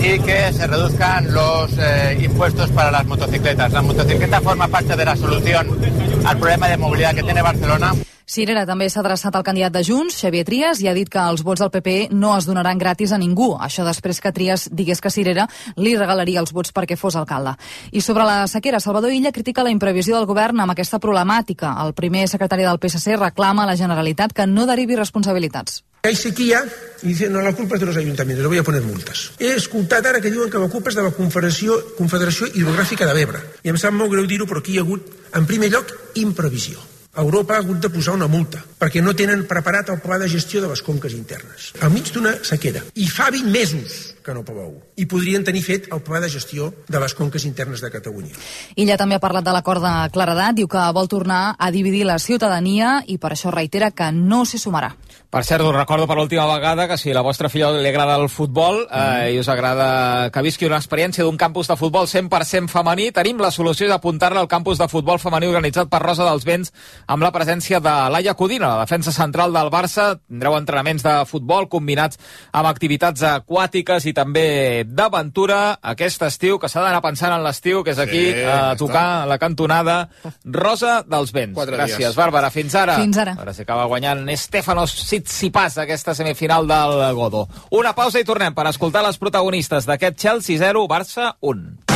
y 0.01 0.20
que 0.20 0.53
se 0.53 0.64
reduzcan 0.68 1.34
los 1.34 1.72
eh, 1.76 2.20
impuestos 2.22 2.70
para 2.70 2.93
las 2.93 3.05
motocicletas. 3.07 3.72
La 3.72 3.82
motocicleta 3.82 4.41
forma 4.41 4.68
parte 4.68 4.95
de 4.95 5.05
la 5.05 5.16
solución 5.16 5.76
al 6.24 6.38
problema 6.38 6.68
de 6.68 6.76
movilidad 6.76 7.16
que 7.16 7.24
tiene 7.24 7.43
Barcelona. 7.43 7.95
Cirera 8.27 8.64
també 8.66 8.89
s'ha 8.91 9.05
adreçat 9.05 9.37
al 9.39 9.45
candidat 9.47 9.70
de 9.70 9.85
Junts, 9.87 10.16
Xavier 10.18 10.43
Trias, 10.43 10.81
i 10.83 10.89
ha 10.91 10.95
dit 10.97 11.07
que 11.07 11.22
els 11.22 11.45
vots 11.47 11.61
del 11.62 11.70
PP 11.70 12.09
no 12.11 12.33
es 12.35 12.49
donaran 12.49 12.79
gratis 12.79 13.12
a 13.14 13.18
ningú. 13.22 13.53
Això 13.55 13.85
després 13.87 14.18
que 14.20 14.33
Trias 14.35 14.64
digués 14.74 14.99
que 15.01 15.12
Cirera 15.14 15.45
li 15.77 15.93
regalaria 15.95 16.41
els 16.43 16.51
vots 16.51 16.74
perquè 16.74 16.97
fos 16.99 17.14
alcalde. 17.14 17.53
I 17.95 18.03
sobre 18.03 18.27
la 18.27 18.49
sequera, 18.51 18.81
Salvador 18.83 19.14
Illa 19.14 19.31
critica 19.31 19.62
la 19.62 19.70
imprevisió 19.70 20.16
del 20.16 20.27
govern 20.27 20.59
amb 20.59 20.74
aquesta 20.74 20.99
problemàtica. 20.99 21.77
El 21.85 21.95
primer 21.95 22.24
secretari 22.27 22.66
del 22.66 22.81
PSC 22.83 23.14
reclama 23.14 23.62
a 23.62 23.70
la 23.70 23.77
Generalitat 23.79 24.35
que 24.35 24.49
no 24.51 24.66
derivi 24.66 24.99
responsabilitats. 24.99 25.85
Hay 26.03 26.16
sequía 26.16 26.64
y 27.05 27.09
dicen, 27.14 27.33
no, 27.33 27.41
la 27.43 27.53
culpa 27.53 27.77
es 27.77 27.81
de 27.81 27.87
los 27.87 27.97
ayuntamientos, 27.97 28.43
le 28.43 28.49
voy 28.49 28.59
a 28.59 28.64
poner 28.64 28.83
multes. 28.83 29.31
He 29.39 29.55
escoltat 29.55 30.05
ara 30.05 30.20
que 30.20 30.35
diuen 30.35 30.51
que 30.51 30.59
la 30.59 30.68
culpa 30.68 30.91
és 30.91 30.99
de 30.99 31.07
la 31.07 31.14
Confederació, 31.14 31.79
Confederació 31.95 32.51
Hidrogràfica 32.51 33.07
de 33.07 33.14
l'Ebre. 33.14 33.47
I 33.62 33.70
em 33.70 33.79
sap 33.79 33.95
molt 33.95 34.11
greu 34.11 34.27
dir-ho, 34.27 34.51
però 34.51 34.66
aquí 34.66 34.74
hi 34.74 34.83
ha 34.83 34.87
hagut, 34.87 35.14
en 35.31 35.47
primer 35.47 35.70
lloc, 35.70 35.95
imprevisió. 36.18 36.95
Europa 37.23 37.57
ha 37.57 37.62
hagut 37.64 37.81
de 37.83 37.93
posar 37.93 38.17
una 38.17 38.29
multa 38.31 38.62
perquè 38.81 39.03
no 39.03 39.14
tenen 39.17 39.47
preparat 39.49 39.93
el 39.95 40.03
pla 40.05 40.19
de 40.21 40.29
gestió 40.29 40.61
de 40.62 40.73
les 40.73 40.83
conques 40.83 41.14
internes. 41.17 41.73
Al 41.81 41.95
mig 41.95 42.12
d'una 42.12 42.37
sequera. 42.45 42.85
I 42.95 43.09
fa 43.09 43.31
20 43.33 43.53
mesos 43.53 44.16
que 44.27 44.35
no 44.35 44.43
plou. 44.45 44.74
I 44.99 45.07
podrien 45.07 45.47
tenir 45.47 45.62
fet 45.62 45.87
el 45.95 46.03
pla 46.03 46.18
de 46.20 46.31
gestió 46.33 46.72
de 46.91 47.01
les 47.01 47.14
conques 47.14 47.47
internes 47.47 47.81
de 47.85 47.93
Catalunya. 47.95 48.35
Illa 48.74 48.99
també 48.99 49.16
ha 49.16 49.22
parlat 49.22 49.47
de 49.47 49.55
l'acord 49.55 49.85
de 49.85 49.95
claredat, 50.12 50.59
diu 50.59 50.68
que 50.68 50.83
vol 50.97 51.09
tornar 51.09 51.55
a 51.55 51.70
dividir 51.70 52.05
la 52.09 52.18
ciutadania 52.18 52.99
i 53.07 53.20
per 53.22 53.33
això 53.37 53.55
reitera 53.55 53.93
que 53.95 54.11
no 54.12 54.45
s'hi 54.45 54.59
sumarà. 54.59 54.97
Per 55.31 55.43
cert, 55.45 55.61
us 55.66 55.74
recordo 55.74 56.07
per 56.09 56.16
l'última 56.16 56.47
vegada 56.49 56.87
que 56.89 56.97
si 56.97 57.11
a 57.11 57.14
la 57.14 57.22
vostra 57.22 57.51
filla 57.53 57.68
li 57.74 57.89
agrada 57.91 58.14
el 58.16 58.31
futbol 58.33 58.79
eh, 58.87 58.97
mm. 58.97 59.35
i 59.35 59.41
us 59.43 59.51
agrada 59.53 60.31
que 60.33 60.43
visqui 60.43 60.64
una 60.64 60.79
experiència 60.81 61.27
d'un 61.27 61.37
campus 61.37 61.68
de 61.68 61.77
futbol 61.77 62.07
100% 62.09 62.72
femení, 62.72 63.11
tenim 63.12 63.43
la 63.43 63.51
solució 63.53 63.89
d'apuntar-la 63.91 64.41
al 64.41 64.49
campus 64.49 64.81
de 64.81 64.89
futbol 64.89 65.20
femení 65.20 65.51
organitzat 65.51 65.91
per 65.93 66.01
Rosa 66.01 66.24
dels 66.24 66.47
Vents 66.49 66.72
amb 67.07 67.27
la 67.27 67.33
presència 67.35 67.83
de 67.85 67.95
Laia 68.14 68.33
Codina, 68.39 68.70
la 68.79 68.87
defensa 68.87 69.12
central 69.12 69.53
del 69.53 69.68
Barça. 69.74 70.07
Tindreu 70.16 70.57
entrenaments 70.57 71.05
de 71.05 71.16
futbol 71.29 71.68
combinats 71.68 72.16
amb 72.57 72.70
activitats 72.70 73.27
aquàtiques 73.29 74.09
i 74.09 74.16
també 74.17 74.85
d'aventura 74.89 75.77
aquest 75.93 76.25
estiu, 76.27 76.59
que 76.62 76.71
s'ha 76.73 76.83
d'anar 76.85 77.03
pensant 77.05 77.35
en 77.37 77.45
l'estiu, 77.45 77.83
que 77.85 77.93
és 77.93 78.01
aquí 78.03 78.25
sí, 78.33 78.45
a 78.49 78.75
tocar 78.81 79.05
està. 79.23 79.31
la 79.31 79.39
cantonada 79.43 79.97
Rosa 80.45 81.03
dels 81.07 81.35
Vents. 81.37 81.55
Quatre 81.57 81.77
Gràcies, 81.77 82.01
dies. 82.01 82.17
Bàrbara. 82.19 82.51
Fins 82.55 82.75
ara. 82.79 82.97
Fins 83.03 83.19
ara. 83.21 83.37
Ara 83.43 83.55
s'acaba 83.57 83.87
guanyant 83.91 84.25
Estefanos 84.33 84.95
Tsitsipas 85.03 85.77
aquesta 85.85 86.14
semifinal 86.17 86.69
del 86.71 87.03
Godó. 87.19 87.47
Una 87.77 87.93
pausa 87.97 88.23
i 88.23 88.29
tornem 88.29 88.57
per 88.57 88.69
escoltar 88.73 89.05
les 89.07 89.21
protagonistes 89.21 89.89
d'aquest 89.89 90.19
Chelsea 90.23 90.59
0, 90.62 90.87
Barça 90.89 91.35
1. 91.41 91.87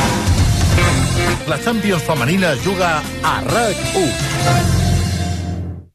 La 1.49 1.57
Champions 1.57 2.05
femenina 2.05 2.53
juga 2.61 3.01
a 3.23 3.41
RAC1. 3.41 4.80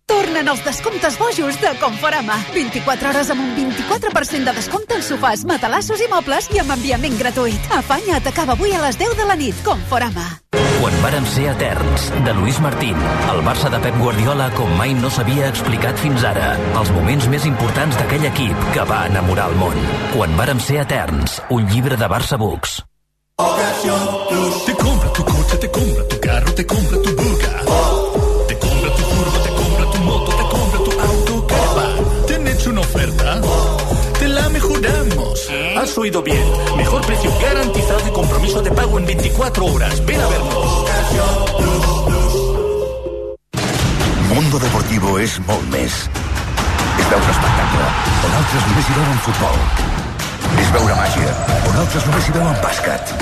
Tornen 0.07 0.47
els 0.47 0.63
descomptes 0.63 1.17
bojos 1.19 1.57
de 1.61 1.71
Conforama. 1.81 2.37
24 2.55 3.09
hores 3.11 3.31
amb 3.35 3.43
un 3.43 3.49
24% 3.57 4.47
de 4.47 4.53
descompte 4.55 4.95
en 4.95 5.03
sofàs, 5.03 5.43
matalassos 5.51 5.99
i 5.99 6.07
mobles 6.13 6.47
i 6.55 6.61
amb 6.63 6.71
enviament 6.77 7.17
gratuït. 7.19 7.73
Afanya't, 7.75 8.29
acaba 8.31 8.55
avui 8.55 8.71
a 8.71 8.85
les 8.85 8.99
10 9.01 9.17
de 9.19 9.27
la 9.27 9.35
nit. 9.35 9.59
Conforama. 9.67 10.29
Quan 10.77 10.95
vàrem 11.03 11.27
ser 11.27 11.49
eterns, 11.51 12.07
de 12.23 12.35
Luis 12.39 12.61
Martín, 12.63 12.95
el 13.33 13.43
Barça 13.43 13.71
de 13.73 13.81
Pep 13.83 13.99
Guardiola 13.99 14.51
com 14.55 14.71
mai 14.79 14.95
no 14.95 15.11
s'havia 15.11 15.51
explicat 15.51 15.99
fins 15.99 16.23
ara. 16.23 16.55
Els 16.79 16.93
moments 16.95 17.27
més 17.33 17.49
importants 17.51 17.99
d'aquell 17.99 18.29
equip 18.31 18.67
que 18.77 18.87
va 18.87 19.07
enamorar 19.11 19.51
el 19.51 19.59
món. 19.59 19.79
Quan 20.15 20.39
vàrem 20.39 20.63
ser 20.63 20.85
eterns, 20.85 21.41
un 21.51 21.67
llibre 21.73 21.99
de 21.99 22.13
Barça 22.13 22.39
Books. 22.39 22.79
Te 23.37 24.75
compra 24.79 25.13
tu 25.13 25.25
coche, 25.25 25.59
te 25.59 25.71
compra 25.71 26.09
tu 26.09 26.21
carro, 26.21 26.55
te 26.55 26.67
compra 26.67 27.03
tu 27.03 27.17
buga. 27.17 27.57
Te 27.67 28.06
una 32.67 32.81
oferta? 32.81 33.41
Te 34.19 34.29
la 34.29 34.49
mejoramos. 34.49 35.49
Has 35.77 35.97
oído 35.99 36.23
bien. 36.23 36.43
Mejor 36.77 37.05
precio 37.07 37.31
garantizado 37.41 38.09
y 38.09 38.11
compromiso 38.13 38.63
de 38.63 38.71
pago 38.71 38.99
en 38.99 39.07
24 39.07 39.67
horas. 39.67 40.05
Ven 40.05 40.21
a 40.21 40.27
vernos. 40.27 40.85
Mundo 44.35 44.59
Deportivo 44.59 45.19
és 45.19 45.39
molt 45.47 45.65
més. 45.71 45.95
És 46.97 47.09
veure 47.11 47.31
espectacle, 47.33 47.87
on 48.27 48.37
altres 48.41 48.69
només 48.69 48.91
hi 48.91 48.97
veuen 48.99 49.19
futbol. 49.27 49.59
És 50.61 50.73
veure 50.77 50.97
màgia, 50.97 51.35
on 51.71 51.81
altres 51.83 52.07
només 52.09 52.29
hi 52.29 52.37
veuen 52.37 52.63
bàsquet. 52.63 53.15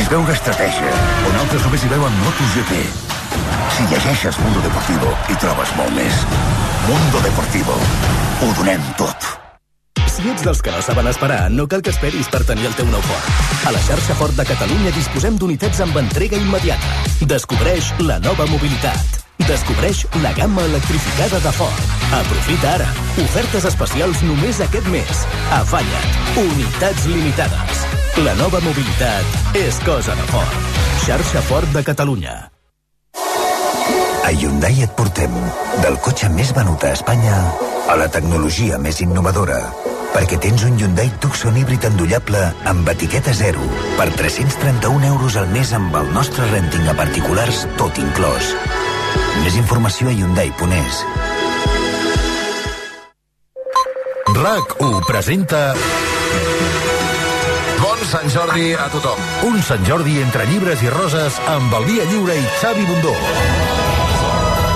És 0.00 0.08
veure 0.08 0.32
estratègia, 0.32 0.92
on 1.28 1.40
altres 1.44 1.64
només 1.66 1.84
hi 1.84 1.92
veuen 1.94 2.20
MotoGP. 2.24 3.19
Si 3.76 3.86
llegeixes 3.90 4.38
Mundo 4.44 4.62
Deportivo, 4.64 5.12
hi 5.28 5.36
trobes 5.42 5.76
molt 5.78 5.94
més. 5.96 6.24
Mundo 6.88 7.20
Deportivo. 7.24 7.76
Ho 8.40 8.50
donem 8.58 8.82
tot. 8.98 9.30
Si 10.10 10.28
ets 10.28 10.42
dels 10.44 10.60
que 10.60 10.72
no 10.74 10.82
saben 10.84 11.06
esperar, 11.08 11.46
no 11.54 11.64
cal 11.70 11.80
que 11.80 11.92
esperis 11.94 12.28
per 12.28 12.42
tenir 12.44 12.66
el 12.68 12.74
teu 12.76 12.88
nou 12.90 13.00
Ford. 13.06 13.28
A 13.68 13.72
la 13.72 13.80
xarxa 13.86 14.16
Ford 14.18 14.36
de 14.36 14.44
Catalunya 14.48 14.92
disposem 14.92 15.38
d'unitats 15.40 15.80
amb 15.84 15.96
entrega 16.02 16.36
immediata. 16.36 16.90
Descobreix 17.30 17.92
la 18.04 18.18
nova 18.20 18.44
mobilitat. 18.50 19.20
Descobreix 19.46 20.04
la 20.20 20.34
gamma 20.36 20.66
electrificada 20.68 21.40
de 21.40 21.54
Ford. 21.56 21.96
Aprofita 22.20 22.74
ara. 22.74 22.92
Ofertes 23.24 23.64
especials 23.72 24.20
només 24.28 24.60
aquest 24.60 24.92
mes. 24.92 25.26
Afanya't. 25.56 26.22
Unitats 26.44 27.08
limitades. 27.08 27.84
La 28.20 28.36
nova 28.36 28.60
mobilitat 28.66 29.56
és 29.56 29.80
cosa 29.88 30.18
de 30.18 30.32
Ford. 30.34 30.72
Xarxa 31.06 31.48
Ford 31.48 31.72
de 31.72 31.86
Catalunya. 31.86 32.40
A 34.24 34.32
Hyundai 34.32 34.82
et 34.84 34.92
portem 34.96 35.32
del 35.80 35.96
cotxe 36.04 36.28
més 36.34 36.50
venut 36.56 36.82
a 36.84 36.92
Espanya 36.92 37.36
a 37.90 37.96
la 37.98 38.08
tecnologia 38.12 38.78
més 38.78 39.00
innovadora. 39.00 39.58
Perquè 40.12 40.36
tens 40.42 40.64
un 40.66 40.76
Hyundai 40.78 41.08
Tucson 41.22 41.56
híbrid 41.56 41.86
endollable 41.88 42.42
amb 42.68 42.88
etiqueta 42.92 43.32
zero 43.34 43.64
per 43.96 44.10
331 44.18 45.08
euros 45.08 45.38
al 45.40 45.48
mes 45.54 45.72
amb 45.78 45.96
el 46.02 46.12
nostre 46.14 46.46
renting 46.52 46.90
a 46.90 46.96
particulars 46.98 47.64
tot 47.80 47.98
inclòs. 48.02 48.52
Més 49.40 49.56
informació 49.56 50.10
a 50.10 50.14
Hyundai.es. 50.14 51.02
RAC1 54.36 55.04
presenta... 55.08 55.64
Bon 57.80 58.02
Sant 58.10 58.28
Jordi 58.28 58.74
a 58.76 58.90
tothom. 58.92 59.20
Un 59.48 59.62
Sant 59.64 59.86
Jordi 59.88 60.20
entre 60.20 60.44
llibres 60.50 60.84
i 60.84 60.92
roses 60.92 61.40
amb 61.48 61.72
el 61.80 61.88
Via 61.88 62.08
Lliure 62.12 62.36
i 62.36 62.50
Xavi 62.60 62.84
Bundó. 62.90 63.16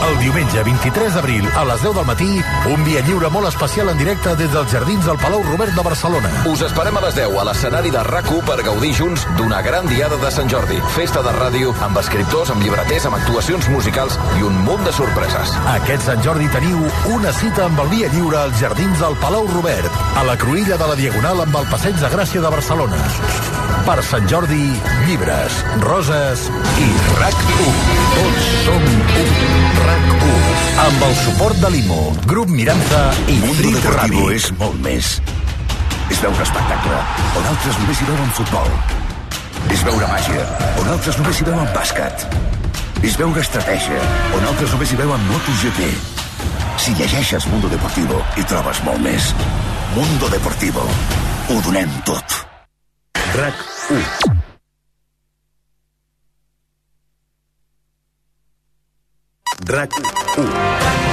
El 0.02 0.18
diumenge 0.20 0.62
23 0.66 1.14
d'abril 1.14 1.46
a 1.56 1.64
les 1.64 1.82
10 1.82 1.94
del 1.96 2.06
matí, 2.06 2.28
un 2.72 2.82
via 2.84 3.00
lliure 3.06 3.30
molt 3.32 3.48
especial 3.48 3.88
en 3.92 3.98
directe 3.98 4.34
des 4.36 4.50
dels 4.52 4.70
jardins 4.72 5.06
del 5.06 5.18
Palau 5.22 5.42
Robert 5.46 5.74
de 5.76 5.84
Barcelona. 5.86 6.30
Us 6.50 6.64
esperem 6.66 6.96
a 6.98 7.02
les 7.06 7.14
10 7.16 7.38
a 7.40 7.44
l'escenari 7.48 7.92
de 7.94 8.02
rac 8.08 8.28
per 8.46 8.58
gaudir 8.66 8.92
junts 8.96 9.26
d'una 9.38 9.60
gran 9.62 9.86
diada 9.88 10.16
de 10.16 10.30
Sant 10.30 10.50
Jordi. 10.50 10.80
Festa 10.96 11.22
de 11.22 11.32
ràdio 11.38 11.74
amb 11.84 11.98
escriptors, 12.00 12.50
amb 12.50 12.62
llibreters, 12.62 13.06
amb 13.06 13.18
actuacions 13.20 13.68
musicals 13.68 14.18
i 14.38 14.42
un 14.42 14.56
munt 14.66 14.84
de 14.84 14.92
sorpreses. 14.92 15.54
Aquest 15.76 16.08
Sant 16.08 16.22
Jordi 16.24 16.48
teniu 16.52 16.80
una 17.14 17.32
cita 17.32 17.66
amb 17.68 17.80
el 17.84 17.92
via 17.94 18.12
lliure 18.14 18.40
als 18.44 18.60
jardins 18.60 19.00
del 19.00 19.16
Palau 19.22 19.46
Robert, 19.54 20.02
a 20.16 20.24
la 20.26 20.36
cruïlla 20.40 20.80
de 20.80 20.90
la 20.90 20.98
Diagonal 20.98 21.44
amb 21.46 21.60
el 21.62 21.70
Passeig 21.70 22.00
de 22.00 22.10
Gràcia 22.12 22.42
de 22.44 22.52
Barcelona. 22.52 23.00
Per 23.84 24.00
Sant 24.02 24.28
Jordi, 24.28 24.72
llibres, 25.06 25.60
roses 25.84 26.48
i 26.80 26.88
RAC1. 27.20 27.93
Tots 28.14 28.50
som 28.64 28.90
un. 28.90 29.00
RAC1. 29.84 30.34
Amb 30.84 31.04
el 31.06 31.14
suport 31.22 31.56
de 31.62 31.70
Limo, 31.70 32.00
Grup 32.26 32.50
Miranza 32.50 33.02
i 33.26 33.38
Mundo 33.40 33.70
Deportivo 33.76 34.28
és 34.34 34.50
molt 34.58 34.76
més. 34.84 35.14
És 36.12 36.20
veure 36.20 36.44
espectacle, 36.44 36.98
on 37.38 37.46
altres 37.52 37.78
només 37.80 38.00
hi 38.00 38.08
veuen 38.10 38.34
futbol. 38.36 38.68
És 39.72 39.84
veure 39.86 40.08
màgia, 40.10 40.44
on 40.82 40.90
altres 40.96 41.16
només 41.20 41.40
hi 41.40 41.48
veuen 41.48 41.70
bàsquet. 41.76 42.26
És 43.04 43.16
veure 43.20 43.40
estratègia, 43.40 44.02
on 44.36 44.46
altres 44.50 44.74
només 44.76 44.92
hi 44.92 45.00
veuen 45.00 45.26
MotoGP. 45.30 45.88
Si 46.84 46.94
llegeixes 46.98 47.48
Mundo 47.52 47.70
Deportivo, 47.72 48.20
hi 48.36 48.44
trobes 48.50 48.82
molt 48.84 49.00
més. 49.04 49.32
Mundo 49.96 50.28
Deportivo. 50.32 50.84
Ho 51.48 51.60
donem 51.64 51.90
tot. 52.08 52.40
RAC 53.34 53.66
1. 53.94 54.33
RAC 59.66 59.90
1. 60.36 61.03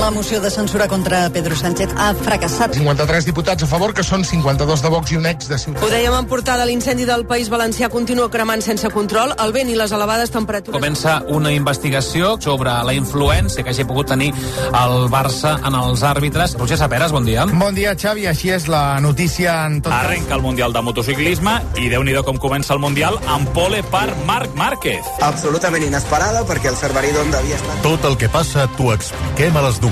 La 0.00 0.10
moció 0.10 0.40
de 0.40 0.50
censura 0.50 0.86
contra 0.86 1.28
Pedro 1.30 1.56
Sánchez 1.56 1.90
ha 1.96 2.14
fracassat. 2.14 2.74
53 2.74 3.24
diputats 3.26 3.62
a 3.62 3.66
favor, 3.66 3.92
que 3.94 4.04
són 4.06 4.24
52 4.24 4.82
de 4.82 4.90
Vox 4.92 5.12
i 5.12 5.16
un 5.18 5.26
ex 5.26 5.48
de 5.48 5.56
Ho 5.56 5.58
Ciutadans. 5.58 5.92
dèiem 5.92 6.14
en 6.14 6.26
portada, 6.26 6.64
l'incendi 6.66 7.04
del 7.04 7.26
País 7.26 7.50
Valencià 7.50 7.88
continua 7.88 8.30
cremant 8.30 8.62
sense 8.62 8.88
control, 8.90 9.34
el 9.42 9.52
vent 9.52 9.68
i 9.68 9.74
les 9.74 9.92
elevades 9.92 10.30
temperatures... 10.30 10.78
Comença 10.78 11.22
una 11.28 11.50
investigació 11.52 12.36
sobre 12.40 12.70
la 12.70 12.94
influència 12.94 13.64
que 13.64 13.70
hagi 13.70 13.84
pogut 13.84 14.08
tenir 14.08 14.30
el 14.68 15.08
Barça 15.10 15.56
en 15.66 15.74
els 15.74 16.02
àrbitres. 16.06 16.54
Roger 16.58 16.78
Saperes, 16.78 17.12
bon 17.12 17.26
dia. 17.26 17.46
Bon 17.46 17.74
dia, 17.74 17.96
Xavi. 17.98 18.28
Així 18.30 18.52
és 18.54 18.68
la 18.68 19.00
notícia 19.00 19.66
en 19.66 19.80
tot 19.82 19.92
Arrenca 19.92 20.36
el 20.36 20.42
Mundial 20.42 20.72
de 20.72 20.82
motociclisme 20.82 21.58
i 21.76 21.88
déu 21.88 22.04
nhi 22.06 22.14
com 22.22 22.38
comença 22.38 22.74
el 22.74 22.80
Mundial 22.80 23.18
amb 23.26 23.50
pole 23.56 23.82
per 23.90 24.14
Marc 24.26 24.54
Márquez. 24.54 25.04
Absolutament 25.22 25.84
inesperada 25.90 26.44
perquè 26.46 26.70
el 26.70 26.76
Cerverí 26.76 27.12
d'Onda 27.16 27.42
havia 27.42 27.58
estat... 27.58 27.82
Tot 27.82 28.04
el 28.04 28.16
que 28.16 28.28
passa 28.28 28.68
t'ho 28.78 28.92
expliquem 28.94 29.56
a 29.56 29.66
les 29.66 29.80
dues. 29.80 29.87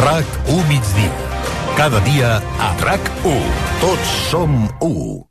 RAC1 0.00 0.62
migdia. 0.68 1.12
Cada 1.76 2.00
dia 2.06 2.36
a 2.58 2.70
RAC1. 2.82 3.42
Tots 3.80 4.14
som 4.30 4.56
1. 4.80 5.26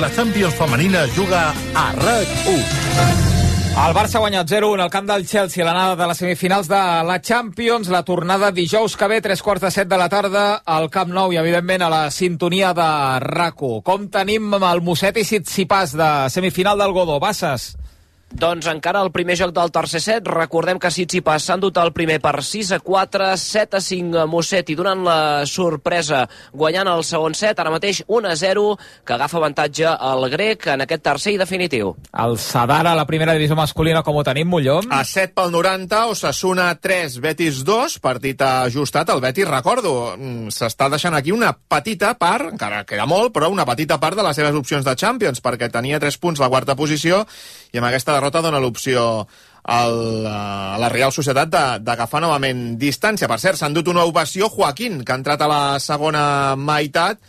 La 0.00 0.10
Champions 0.10 0.54
femenina 0.58 1.06
juga 1.14 1.52
a 1.74 1.86
RAC1. 1.94 3.32
El 3.72 3.94
Barça 3.96 4.18
ha 4.18 4.20
guanyat 4.20 4.50
0-1 4.50 4.82
al 4.84 4.90
camp 4.92 5.06
del 5.08 5.24
Chelsea 5.24 5.62
a 5.64 5.66
l'anada 5.66 5.96
de 5.96 6.06
les 6.10 6.18
semifinals 6.20 6.68
de 6.68 6.80
la 7.08 7.16
Champions. 7.24 7.88
La 7.88 8.02
tornada 8.04 8.50
dijous 8.52 8.96
que 9.00 9.08
ve, 9.08 9.22
tres 9.24 9.40
quarts 9.42 9.64
de 9.64 9.70
set 9.72 9.88
de 9.88 9.96
la 9.96 10.10
tarda, 10.12 10.60
al 10.64 10.90
Camp 10.92 11.08
Nou 11.14 11.32
i, 11.32 11.38
evidentment, 11.40 11.86
a 11.86 11.88
la 11.88 12.02
sintonia 12.12 12.74
de 12.76 12.88
RAC1. 13.24 13.80
Com 13.86 14.10
tenim 14.12 14.52
el 14.58 14.84
Mosset 14.84 15.16
i 15.16 15.24
Sitsipàs 15.24 15.96
de 15.96 16.10
semifinal 16.34 16.84
del 16.84 16.92
Godó? 16.92 17.16
Basses? 17.22 17.72
Doncs 18.32 18.66
encara 18.70 19.02
el 19.04 19.10
primer 19.12 19.36
joc 19.36 19.52
del 19.54 19.70
tercer 19.72 20.00
set. 20.00 20.28
Recordem 20.28 20.78
que 20.80 20.90
Tsitsipas 20.92 21.44
s'han 21.46 21.60
dut 21.60 21.76
el 21.78 21.92
primer 21.92 22.18
per 22.22 22.40
6 22.42 22.72
a 22.76 22.78
4, 22.80 23.28
7 23.36 23.76
a 23.76 23.80
5 23.84 24.20
a 24.22 24.26
Mosset 24.30 24.70
i 24.72 24.76
donant 24.78 25.04
la 25.04 25.18
sorpresa 25.48 26.24
guanyant 26.52 26.88
el 26.88 27.04
segon 27.04 27.36
set, 27.36 27.60
ara 27.60 27.72
mateix 27.74 28.02
1 28.06 28.28
a 28.28 28.36
0, 28.36 28.64
que 29.04 29.14
agafa 29.16 29.38
avantatge 29.38 29.92
el 29.92 30.28
grec 30.32 30.66
en 30.72 30.84
aquest 30.86 31.04
tercer 31.04 31.34
i 31.36 31.40
definitiu. 31.40 31.94
El 32.24 32.38
Sadara, 32.40 32.94
la 32.96 33.06
primera 33.06 33.34
divisió 33.36 33.56
masculina, 33.58 34.02
com 34.02 34.16
ho 34.16 34.24
tenim, 34.26 34.48
Mollom? 34.48 34.88
A 34.90 35.02
7 35.04 35.36
pel 35.36 35.52
90, 35.52 36.06
Osasuna 36.12 36.70
3, 36.80 37.18
Betis 37.22 37.62
2, 37.68 37.98
partit 38.02 38.40
ajustat. 38.42 39.12
El 39.12 39.20
Betis, 39.24 39.48
recordo, 39.48 40.16
mm, 40.16 40.48
s'està 40.54 40.88
deixant 40.90 41.14
aquí 41.14 41.32
una 41.32 41.52
petita 41.52 42.14
part, 42.18 42.52
encara 42.52 42.84
queda 42.84 43.06
molt, 43.06 43.32
però 43.32 43.50
una 43.52 43.66
petita 43.68 44.00
part 44.00 44.16
de 44.16 44.22
les 44.22 44.36
seves 44.36 44.54
opcions 44.54 44.84
de 44.84 44.96
Champions, 44.96 45.42
perquè 45.42 45.70
tenia 45.70 46.00
3 46.00 46.18
punts 46.18 46.40
la 46.40 46.48
quarta 46.48 46.76
posició 46.76 47.26
i 47.72 47.78
amb 47.80 47.88
aquesta 47.88 48.12
derrota 48.16 48.42
dona 48.44 48.60
l'opció 48.60 49.26
a 49.62 49.78
la 50.82 50.88
Real 50.90 51.12
Societat 51.14 51.52
d'agafar 51.84 52.20
novament 52.24 52.72
distància. 52.80 53.28
Per 53.30 53.38
cert, 53.38 53.56
s'han 53.60 53.74
dut 53.76 53.88
una 53.88 54.04
ovació 54.08 54.48
Joaquín, 54.50 55.04
que 55.04 55.12
ha 55.14 55.20
entrat 55.20 55.40
a 55.42 55.48
la 55.50 55.62
segona 55.80 56.56
meitat, 56.58 57.20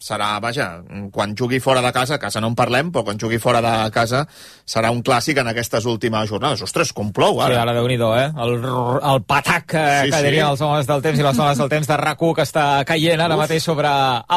serà, 0.00 0.38
vaja, 0.40 0.78
quan 1.12 1.34
jugui 1.36 1.58
fora 1.60 1.82
de 1.84 1.90
casa, 1.92 2.16
casa 2.18 2.40
no 2.40 2.48
en 2.48 2.54
parlem, 2.56 2.88
però 2.88 3.02
quan 3.04 3.18
jugui 3.20 3.36
fora 3.36 3.60
de 3.60 3.90
casa 3.92 4.22
serà 4.64 4.88
un 4.94 5.02
clàssic 5.04 5.36
en 5.42 5.50
aquestes 5.50 5.84
últimes 5.84 6.30
jornades. 6.30 6.62
Ostres, 6.64 6.94
com 6.96 7.10
plou, 7.12 7.34
Sí, 7.36 7.42
ara. 7.50 7.58
ara 7.66 7.74
déu 7.76 7.84
nhi 7.90 7.98
eh? 8.00 8.30
El, 8.32 8.54
el 8.64 9.22
patac 9.28 9.74
eh, 9.74 10.00
Sí, 10.06 10.10
que 10.10 10.16
sí. 10.16 10.22
dirien 10.24 10.46
els 10.46 10.60
homes 10.62 10.86
del 10.88 11.02
temps 11.02 11.18
i 11.20 11.22
les 11.22 11.36
dones 11.36 11.58
del 11.58 11.68
temps 11.68 11.86
de 11.86 11.96
rac 12.00 12.16
que 12.16 12.42
està 12.48 12.82
caient 12.86 13.20
ara 13.20 13.34
Uf. 13.36 13.42
mateix 13.42 13.62
sobre 13.62 13.90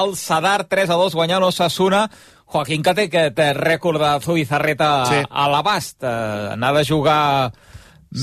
el 0.04 0.16
Sadar, 0.18 0.66
3 0.68 0.90
a 0.90 0.96
2 1.00 1.16
guanyant 1.16 1.44
Osasuna. 1.44 2.10
Joaquín 2.54 2.84
que 2.86 2.94
té 2.94 3.08
aquest 3.10 3.40
eh, 3.42 3.52
rècord 3.58 4.00
de 4.02 4.12
Zubizarreta 4.24 4.90
Sí. 5.10 5.22
a 5.30 5.48
l'abast. 5.50 6.04
Eh, 6.06 6.54
n'ha 6.58 6.72
de 6.78 6.84
jugar 6.86 7.52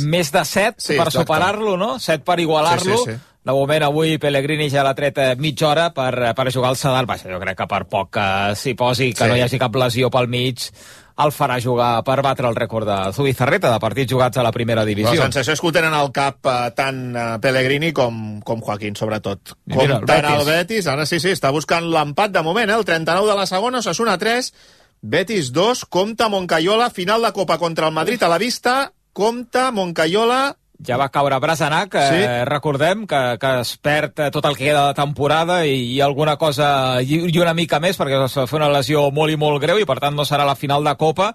més 0.07 0.31
de 0.31 0.45
7 0.47 0.77
Sí, 0.79 0.97
per 0.97 1.11
superar-lo, 1.11 1.77
no? 1.77 1.99
7 1.99 2.23
per 2.25 2.39
igualar-lo. 2.41 2.99
Sí, 3.03 3.11
sí, 3.11 3.17
sí. 3.17 3.19
De 3.43 3.53
moment, 3.57 3.83
avui 3.87 4.19
Pellegrini 4.21 4.67
ja 4.69 4.83
l'ha 4.85 4.93
tret 4.95 5.17
eh, 5.19 5.35
mitja 5.41 5.71
hora 5.71 5.87
per, 5.97 6.13
per 6.37 6.51
jugar 6.53 6.75
al 6.75 6.77
Sadar. 6.77 7.07
Vaja, 7.09 7.31
jo 7.33 7.39
crec 7.41 7.57
que 7.57 7.67
per 7.71 7.87
poc 7.89 8.11
que 8.19 8.25
s'hi 8.55 8.75
posi, 8.77 9.15
que 9.15 9.25
Sí. 9.25 9.31
no 9.31 9.37
hi 9.39 9.41
hagi 9.47 9.59
cap 9.59 9.75
lesió 9.81 10.11
pel 10.13 10.29
mig, 10.29 10.67
el 11.21 11.33
farà 11.33 11.57
jugar 11.61 12.03
per 12.05 12.19
batre 12.25 12.49
el 12.49 12.55
rècord 12.57 12.85
de 12.89 12.99
Zubizarreta 13.17 13.71
de 13.73 13.79
partits 13.81 14.13
jugats 14.13 14.37
a 14.37 14.45
la 14.45 14.53
primera 14.53 14.85
divisió. 14.85 15.15
La 15.17 15.31
sensació 15.31 15.53
és 15.57 15.61
que 15.61 15.67
ho 15.69 15.73
tenen 15.73 15.93
al 15.97 16.13
cap 16.13 16.45
eh, 16.45 16.71
tant 16.77 17.01
eh, 17.17 17.25
Pellegrini 17.41 17.93
com, 17.97 18.41
com 18.45 18.61
Joaquín, 18.61 18.95
sobretot. 18.97 19.57
I 19.69 19.73
mira, 19.77 19.85
el 19.85 20.05
Comptant 20.05 20.25
el 20.35 20.45
Betis. 20.45 20.53
Betis, 20.53 20.87
ara 20.93 21.07
sí, 21.09 21.19
sí, 21.21 21.33
està 21.33 21.51
buscant 21.53 21.89
l'empat 21.93 22.33
de 22.37 22.43
moment, 22.45 22.69
eh? 22.69 22.77
el 22.77 22.85
39 22.85 23.33
de 23.33 23.37
la 23.41 23.47
segona, 23.49 23.81
Osasuna 23.81 24.19
3, 24.21 24.53
Betis 25.01 25.53
2, 25.57 25.87
compta 25.89 26.29
Moncayola, 26.29 26.91
final 26.93 27.23
de 27.25 27.33
Copa 27.33 27.57
contra 27.57 27.89
el 27.89 27.95
Madrid 27.97 28.23
a 28.23 28.29
la 28.29 28.37
vista, 28.39 28.93
compta 29.15 29.71
Moncayola... 29.73 30.57
ja 30.87 30.97
va 30.97 31.09
caure 31.13 31.39
Brasanac, 31.43 31.95
eh, 31.95 32.09
Sí. 32.11 32.23
recordem 32.49 33.07
que, 33.07 33.21
que 33.41 33.53
es 33.61 33.77
perd 33.77 34.19
eh, 34.27 34.31
tot 34.31 34.45
el 34.49 34.57
que 34.57 34.65
queda 34.71 34.87
de 34.89 34.95
temporada 34.95 35.65
i, 35.67 35.77
i 35.97 36.01
alguna 36.01 36.37
cosa, 36.37 37.01
i, 37.03 37.21
i 37.31 37.39
una 37.41 37.55
mica 37.55 37.81
més, 37.81 37.99
perquè 38.01 38.17
es 38.25 38.37
va 38.39 38.47
fer 38.49 38.61
una 38.63 38.71
lesió 38.73 39.11
molt 39.11 39.33
i 39.33 39.37
molt 39.37 39.61
greu 39.63 39.79
i 39.79 39.85
per 39.89 39.99
tant 40.01 40.15
no 40.17 40.25
serà 40.25 40.47
la 40.49 40.57
final 40.57 40.85
de 40.85 40.95
Copa. 40.97 41.35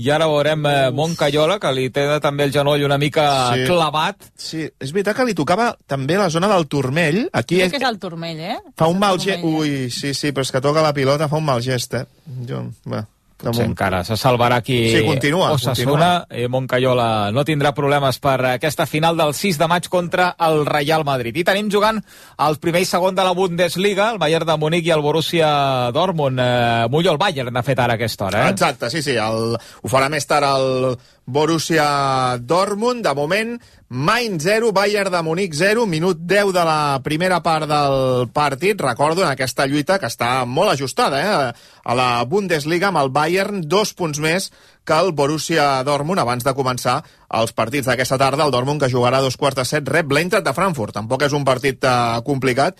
I 0.00 0.06
ara 0.14 0.28
veurem 0.30 0.62
eh, 0.70 0.90
Moncayola, 0.94 1.56
que 1.60 1.72
li 1.74 1.88
té 1.90 2.04
també 2.22 2.44
el 2.46 2.52
genoll 2.54 2.84
una 2.86 2.96
mica 2.96 3.24
Sí. 3.52 3.64
clavat. 3.66 4.28
Sí, 4.38 4.62
és 4.78 4.92
veritat 4.94 5.16
que 5.18 5.24
li 5.26 5.34
tocava 5.34 5.72
també 5.90 6.16
la 6.16 6.30
zona 6.30 6.48
del 6.48 6.68
turmell. 6.70 7.24
Aquí 7.32 7.56
Crec 7.58 7.66
és, 7.66 7.72
que 7.74 7.82
és 7.82 7.88
el 7.90 7.98
turmell, 7.98 8.38
eh? 8.38 8.58
fa 8.78 8.86
un 8.86 8.94
És 8.94 8.94
el 8.96 9.00
mal 9.02 9.18
gest... 9.18 9.40
turmell, 9.42 9.60
Ui, 9.60 9.90
sí, 9.90 10.14
sí, 10.14 10.30
però 10.32 10.46
és 10.46 10.52
que 10.54 10.60
toca 10.62 10.80
la 10.86 10.94
pilota, 10.94 11.28
fa 11.28 11.36
un 11.42 11.44
mal 11.44 11.60
gest, 11.60 11.94
eh? 11.98 12.04
Jo, 12.48 12.62
va, 12.88 13.02
Potser 13.40 13.64
moment. 13.64 13.70
encara 13.72 14.02
se 14.04 14.16
salvarà 14.20 14.60
aquí 14.60 14.78
Sí, 14.92 15.04
continua, 15.06 15.52
Osasuna. 15.52 16.26
Eh, 16.28 16.48
Moncayola 16.48 17.30
no 17.32 17.44
tindrà 17.44 17.72
problemes 17.74 18.18
per 18.20 18.36
aquesta 18.52 18.86
final 18.86 19.16
del 19.16 19.34
6 19.34 19.58
de 19.58 19.68
maig 19.68 19.88
contra 19.88 20.34
el 20.38 20.66
Real 20.66 21.04
Madrid. 21.04 21.36
I 21.36 21.44
tenim 21.44 21.70
jugant 21.72 22.02
el 22.38 22.58
primer 22.60 22.82
i 22.82 22.88
segon 22.88 23.14
de 23.14 23.24
la 23.24 23.32
Bundesliga, 23.32 24.10
el 24.12 24.18
Bayern 24.18 24.46
de 24.46 24.56
Munic 24.60 24.86
i 24.86 24.94
el 24.94 25.04
Borussia 25.04 25.90
Dortmund. 25.92 26.40
Eh, 26.40 26.88
Mullo, 26.90 27.12
el 27.12 27.18
Bayern 27.18 27.56
ha 27.56 27.62
fet 27.66 27.78
ara 27.78 27.96
a 27.96 28.00
aquesta 28.00 28.26
hora, 28.26 28.46
eh? 28.46 28.50
Exacte, 28.50 28.90
sí, 28.90 29.02
sí, 29.02 29.16
el, 29.16 29.56
ho 29.56 29.88
farà 29.88 30.10
més 30.12 30.26
tard 30.28 30.46
el 30.50 30.96
Borussia 31.30 32.36
Dortmund. 32.42 33.04
De 33.06 33.14
moment, 33.14 33.54
Mainz 33.90 34.44
0, 34.44 34.72
Bayern 34.72 35.10
de 35.10 35.22
Munic 35.26 35.54
0, 35.58 35.86
minut 35.86 36.18
10 36.22 36.52
de 36.54 36.64
la 36.66 37.00
primera 37.02 37.40
part 37.42 37.66
del 37.66 38.28
partit. 38.30 38.80
Recordo 38.80 39.24
en 39.24 39.30
aquesta 39.32 39.66
lluita 39.66 39.98
que 39.98 40.06
està 40.06 40.44
molt 40.46 40.74
ajustada, 40.74 41.22
eh? 41.22 41.50
A 41.82 41.96
la 41.98 42.10
Bundesliga 42.22 42.90
amb 42.90 43.00
el 43.00 43.10
Bayern, 43.10 43.64
dos 43.66 43.94
punts 43.98 44.22
més 44.22 44.50
que 44.84 44.94
el 44.94 45.10
Borussia 45.12 45.82
Dortmund 45.82 46.22
abans 46.22 46.46
de 46.46 46.54
començar 46.54 47.00
els 47.40 47.52
partits 47.54 47.90
d'aquesta 47.90 48.18
tarda. 48.18 48.46
El 48.46 48.54
Dortmund 48.54 48.82
que 48.82 48.90
jugarà 48.92 49.20
dos 49.22 49.36
quarts 49.36 49.58
de 49.58 49.66
set 49.66 49.90
rep 49.90 50.10
l'Eintracht 50.10 50.46
de 50.46 50.54
Frankfurt. 50.54 50.94
Tampoc 50.94 51.26
és 51.26 51.34
un 51.34 51.46
partit 51.46 51.82
eh, 51.82 51.96
complicat, 52.26 52.78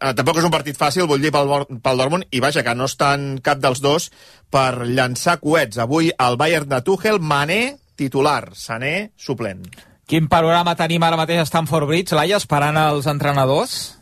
eh, 0.00 0.14
tampoc 0.16 0.40
és 0.40 0.48
un 0.48 0.54
partit 0.54 0.78
fàcil, 0.78 1.06
vull 1.10 1.22
dir, 1.22 1.32
pel, 1.34 1.52
pel 1.84 2.02
Dortmund, 2.02 2.26
i 2.32 2.40
vaja, 2.42 2.64
que 2.66 2.74
no 2.74 2.88
estan 2.90 3.36
cap 3.44 3.60
dels 3.62 3.82
dos 3.84 4.10
per 4.50 4.86
llançar 4.88 5.38
coets. 5.44 5.78
Avui 5.78 6.10
el 6.16 6.40
Bayern 6.40 6.68
de 6.70 6.80
Tuchel, 6.86 7.20
Mané 7.20 7.76
titular, 8.00 8.50
Sané 8.56 9.12
suplent. 9.20 9.66
Quin 10.10 10.26
panorama 10.26 10.74
tenim 10.74 11.04
ara 11.06 11.18
mateix 11.20 11.44
a 11.44 11.46
Stamford 11.46 11.86
Bridge, 11.86 12.16
Laia, 12.18 12.40
esperant 12.40 12.78
els 12.80 13.06
entrenadors? 13.06 13.99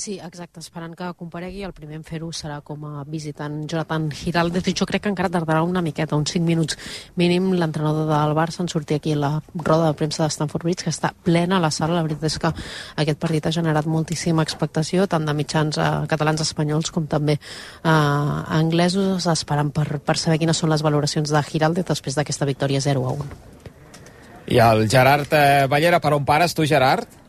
Sí, 0.00 0.14
exacte, 0.16 0.62
esperant 0.64 0.94
que 0.96 1.10
comparegui. 1.12 1.60
El 1.66 1.74
primer 1.76 1.98
en 1.98 2.04
fer-ho 2.08 2.30
serà 2.32 2.54
com 2.64 2.86
a 2.88 3.02
visitant 3.04 3.58
Jonathan 3.68 4.06
Giraldez 4.16 4.70
jo 4.72 4.86
crec 4.88 5.02
que 5.04 5.10
encara 5.12 5.28
tardarà 5.28 5.60
una 5.60 5.82
miqueta, 5.84 6.16
uns 6.16 6.32
5 6.32 6.46
minuts 6.46 6.78
mínim. 7.20 7.50
L'entrenador 7.60 8.08
del 8.08 8.32
Barça 8.38 8.62
en 8.64 8.72
sortir 8.72 8.96
aquí 8.96 9.12
a 9.12 9.18
la 9.20 9.30
roda 9.52 9.90
de 9.90 9.98
premsa 10.00 10.24
de 10.24 10.30
Stamford 10.32 10.64
Bridge, 10.64 10.86
que 10.86 10.94
està 10.94 11.12
plena 11.12 11.58
a 11.58 11.60
la 11.66 11.70
sala. 11.70 11.98
La 11.98 12.06
veritat 12.08 12.30
és 12.30 12.38
que 12.40 12.54
aquest 13.04 13.20
partit 13.20 13.50
ha 13.50 13.54
generat 13.58 13.84
moltíssima 13.84 14.40
expectació, 14.48 15.04
tant 15.04 15.28
de 15.28 15.36
mitjans 15.36 15.76
eh, 15.76 15.92
catalans 16.08 16.48
espanyols 16.48 16.96
com 16.96 17.04
també 17.04 17.36
eh, 17.36 17.92
anglesos, 17.92 19.28
esperant 19.28 19.68
per, 19.68 20.00
per 20.00 20.16
saber 20.16 20.40
quines 20.40 20.64
són 20.64 20.72
les 20.72 20.80
valoracions 20.80 21.28
de 21.28 21.44
Giraldez 21.52 21.92
després 21.92 22.16
d'aquesta 22.16 22.48
victòria 22.48 22.80
0 22.88 23.04
a 23.04 23.16
1. 23.20 23.32
I 24.56 24.64
el 24.64 24.88
Gerard 24.88 25.28
eh, 25.36 25.66
Ballera, 25.68 26.00
per 26.00 26.16
on 26.16 26.24
pares 26.24 26.56
tu, 26.56 26.64
Gerard? 26.64 27.19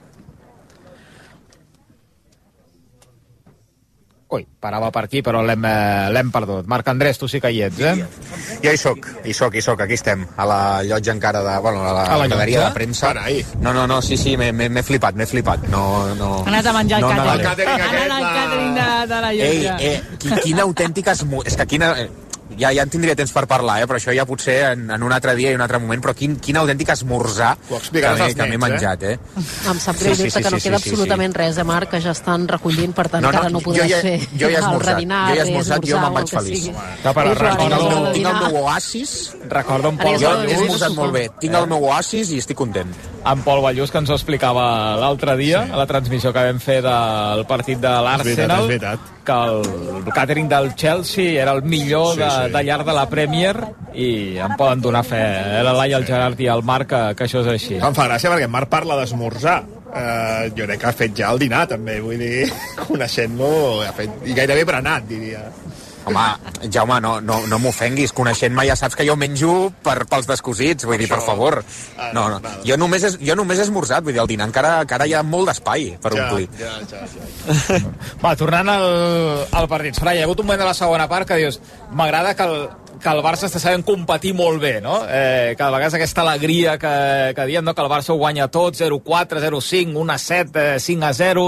Ui, 4.32 4.46
parava 4.64 4.88
per 4.96 5.02
aquí, 5.10 5.20
però 5.22 5.42
l'hem 5.44 5.66
eh, 5.68 6.10
l'hem 6.16 6.30
perdut. 6.32 6.64
Marc 6.72 6.88
Andrés, 6.88 7.18
tu 7.20 7.28
sí 7.28 7.42
que 7.44 7.50
hi 7.52 7.58
ets, 7.66 7.80
eh? 7.84 8.06
Jo 8.64 8.72
hi 8.72 8.78
soc, 8.80 9.08
hi 9.28 9.34
soc, 9.36 9.58
hi 9.60 9.62
soc, 9.66 9.82
aquí 9.84 9.98
estem, 10.00 10.24
a 10.40 10.46
la 10.48 10.60
llotja 10.88 11.12
encara 11.12 11.42
de... 11.44 11.58
Bueno, 11.60 11.82
a 11.84 11.92
la, 11.92 12.06
A 12.06 12.18
la 12.22 12.28
graderia 12.28 12.60
llotja? 12.62 12.70
de 12.70 12.74
premsa. 12.78 13.14
No, 13.60 13.74
no, 13.74 13.86
no, 13.92 14.02
sí, 14.02 14.16
sí, 14.16 14.38
m'he- 14.38 14.84
flipat, 14.88 15.16
m'he 15.20 15.26
flipat. 15.28 15.68
No, 15.68 16.16
no... 16.16 16.32
Ha 16.46 16.48
anat 16.54 16.66
a 16.72 16.74
menjar 16.80 17.02
el 17.02 17.10
no, 17.10 17.12
càtering. 17.12 17.76
negaré. 17.76 18.00
Ha 18.00 18.06
anat 18.06 18.22
al 18.22 18.30
càtering 18.40 18.74
de, 18.80 18.90
de 19.14 19.22
la 19.28 19.34
Ei, 19.34 19.64
llotja. 19.66 19.78
eh, 19.82 20.02
qui- 20.18 20.40
quina 20.48 20.64
autèntica... 20.64 21.12
esmu- 21.12 21.44
És 21.46 21.58
que 21.60 21.68
quina... 21.76 21.92
Ja, 22.60 22.72
ja 22.76 22.84
en 22.84 22.90
tindria 22.92 23.16
temps 23.16 23.32
per 23.32 23.46
parlar, 23.48 23.80
eh? 23.82 23.88
però 23.88 23.98
això 24.00 24.14
ja 24.16 24.26
potser 24.28 24.58
en, 24.74 24.90
en 24.92 25.04
un 25.04 25.14
altre 25.16 25.36
dia 25.36 25.52
i 25.52 25.56
un 25.56 25.62
altre 25.64 25.80
moment, 25.80 26.02
però 26.04 26.14
quin, 26.18 26.36
quin 26.44 26.58
autèntic 26.60 26.90
esmorzar 26.94 27.56
que 27.68 28.02
m'he 28.02 28.34
que 28.36 28.46
eh? 28.46 28.58
menjat, 28.58 29.04
eh? 29.04 29.18
Em 29.70 29.80
sap 29.80 30.00
greu 30.00 30.16
Sí, 30.16 30.24
sí, 30.24 30.32
sí, 30.32 30.44
que 30.44 30.52
no 30.52 30.60
sí, 30.60 30.64
queda 30.70 30.78
sí, 30.80 30.84
sí, 30.84 30.90
absolutament 30.92 31.36
res, 31.38 31.58
eh, 31.58 31.64
Marc, 31.64 31.90
que 31.92 32.02
ja 32.04 32.12
estan 32.12 32.48
recollint, 32.48 32.94
per 32.98 33.08
tant, 33.10 33.24
No, 33.24 33.32
no, 33.32 33.38
encara 33.38 33.50
no 33.54 33.62
jo 33.62 33.70
podràs 33.70 33.90
ja- 33.90 34.02
fer 34.02 34.18
jo 34.34 34.48
ja 34.48 34.48
he 34.50 34.56
el 34.56 34.64
esmorzat, 34.64 34.96
redinar, 34.96 35.22
jo 35.30 35.36
ja 35.36 35.42
he 35.42 35.48
esmorzat, 35.48 35.88
jo 35.92 36.02
me'n 36.02 36.14
vaig 36.14 36.34
el 36.34 36.40
feliç. 36.40 36.68
No, 37.06 37.14
però 37.14 37.32
És 37.32 37.40
l'hora 37.40 37.56
Tinc 37.62 37.74
el, 37.78 38.14
tinc 38.14 38.28
el 38.28 38.38
meu 38.42 38.64
oasis, 38.64 39.16
Recorda 39.50 39.90
un 39.90 39.98
ja 39.98 40.18
jo 40.20 40.36
és 40.44 40.52
he 40.52 40.64
esmorzat 40.64 40.96
molt 40.98 41.14
bé, 41.14 41.30
tinc 41.40 41.56
el 41.56 41.68
meu 41.68 41.84
oasis 41.92 42.32
i 42.32 42.38
estic 42.42 42.58
content. 42.58 42.92
en 43.24 43.44
Pol 43.44 43.62
Ballús, 43.62 43.92
que 43.92 44.00
ens 44.00 44.10
ho 44.10 44.16
explicava 44.16 44.96
l'altre 44.98 45.36
dia, 45.38 45.66
sí. 45.66 45.72
a 45.72 45.78
la 45.78 45.86
transmissió 45.86 46.34
que 46.34 46.42
vam 46.42 46.60
fer 46.60 46.82
del 46.82 47.46
partit 47.46 47.78
de 47.80 47.90
l'Arsenal, 48.02 48.68
que 49.26 49.38
el 49.52 50.10
càtering 50.14 50.50
del 50.52 50.72
Chelsea 50.76 51.42
era 51.42 51.54
el 51.58 51.64
millor 51.64 52.16
sí, 52.16 52.22
de, 52.22 52.30
sí. 52.30 52.54
de 52.54 52.64
llarg 52.68 52.88
de 52.88 52.96
la 52.98 53.08
Premier 53.10 53.54
i 53.94 54.38
em 54.40 54.56
poden 54.60 54.82
donar 54.84 55.04
fe, 55.08 55.20
eh, 55.20 55.62
la 55.66 55.76
Laia, 55.76 56.00
el 56.00 56.08
Gerard 56.08 56.40
i 56.40 56.48
el 56.52 56.64
Marc, 56.64 56.90
que, 56.92 57.02
que 57.20 57.28
això 57.28 57.44
és 57.44 57.52
així. 57.54 57.78
Em 57.80 57.98
fa 57.98 58.08
gràcia 58.10 58.32
perquè 58.32 58.48
en 58.48 58.54
Marc 58.54 58.72
parla 58.72 59.00
d'esmorzar. 59.02 59.62
Uh, 59.92 60.48
jo 60.56 60.64
crec 60.64 60.80
que 60.80 60.88
ha 60.88 60.94
fet 60.96 61.16
ja 61.20 61.34
el 61.34 61.42
dinar, 61.42 61.66
també, 61.68 61.98
vull 62.00 62.22
dir, 62.22 62.46
coneixent-lo, 62.86 63.50
ha 63.84 63.92
fet, 63.98 64.22
i 64.24 64.36
gairebé 64.38 64.64
berenat, 64.70 65.04
diria. 65.10 65.44
Home, 66.06 66.70
Jaume, 66.74 67.00
no, 67.02 67.20
no, 67.22 67.42
no 67.48 67.60
m'ofenguis. 67.62 68.14
Coneixent-me 68.18 68.66
ja 68.68 68.76
saps 68.80 68.98
que 68.98 69.06
jo 69.08 69.16
menjo 69.20 69.72
per, 69.86 70.00
pels 70.10 70.30
descosits. 70.30 70.88
Vull 70.90 71.02
dir, 71.02 71.10
per 71.12 71.22
favor. 71.26 71.62
Ah, 71.98 72.12
no, 72.16 72.28
no. 72.34 72.42
Jo 72.66 72.78
només, 72.82 73.06
he, 73.06 73.14
jo 73.28 73.38
només 73.38 73.62
he 73.62 73.66
esmorzat. 73.68 74.06
Vull 74.06 74.18
dir, 74.18 74.22
el 74.24 74.32
dinar 74.32 74.50
encara, 74.50 74.76
encara 74.86 75.08
hi 75.08 75.16
ha 75.18 75.24
molt 75.26 75.52
d'espai 75.52 75.92
per 76.02 76.14
ja, 76.16 76.28
omplir. 76.28 76.50
Ja, 76.60 76.74
ja, 76.90 77.06
ja. 77.06 77.82
Va, 78.24 78.36
tornant 78.40 78.72
al, 78.74 78.88
al 79.62 79.70
partit. 79.72 80.00
Soraya, 80.00 80.22
hi 80.22 80.26
ha 80.26 80.30
hagut 80.30 80.42
un 80.42 80.50
moment 80.50 80.64
de 80.64 80.70
la 80.72 80.78
segona 80.78 81.10
part 81.12 81.30
que 81.30 81.42
dius 81.42 81.62
m'agrada 81.98 82.34
que 82.38 82.48
el, 82.50 82.58
que 83.02 83.12
el 83.12 83.22
Barça 83.26 83.50
està 83.50 83.60
sabent 83.62 83.84
competir 83.86 84.34
molt 84.38 84.62
bé, 84.62 84.76
no? 84.84 85.02
Eh, 85.10 85.54
que 85.58 85.66
a 85.66 85.70
vegades 85.74 85.98
aquesta 85.98 86.24
alegria 86.26 86.78
que, 86.82 86.96
que 87.38 87.46
diem, 87.50 87.66
no? 87.66 87.76
que 87.76 87.84
el 87.84 87.92
Barça 87.92 88.14
ho 88.14 88.20
guanya 88.22 88.48
tot, 88.54 88.78
0-4, 88.78 89.42
0-5, 89.42 89.94
1-7, 89.98 90.66
5-0 90.82 91.46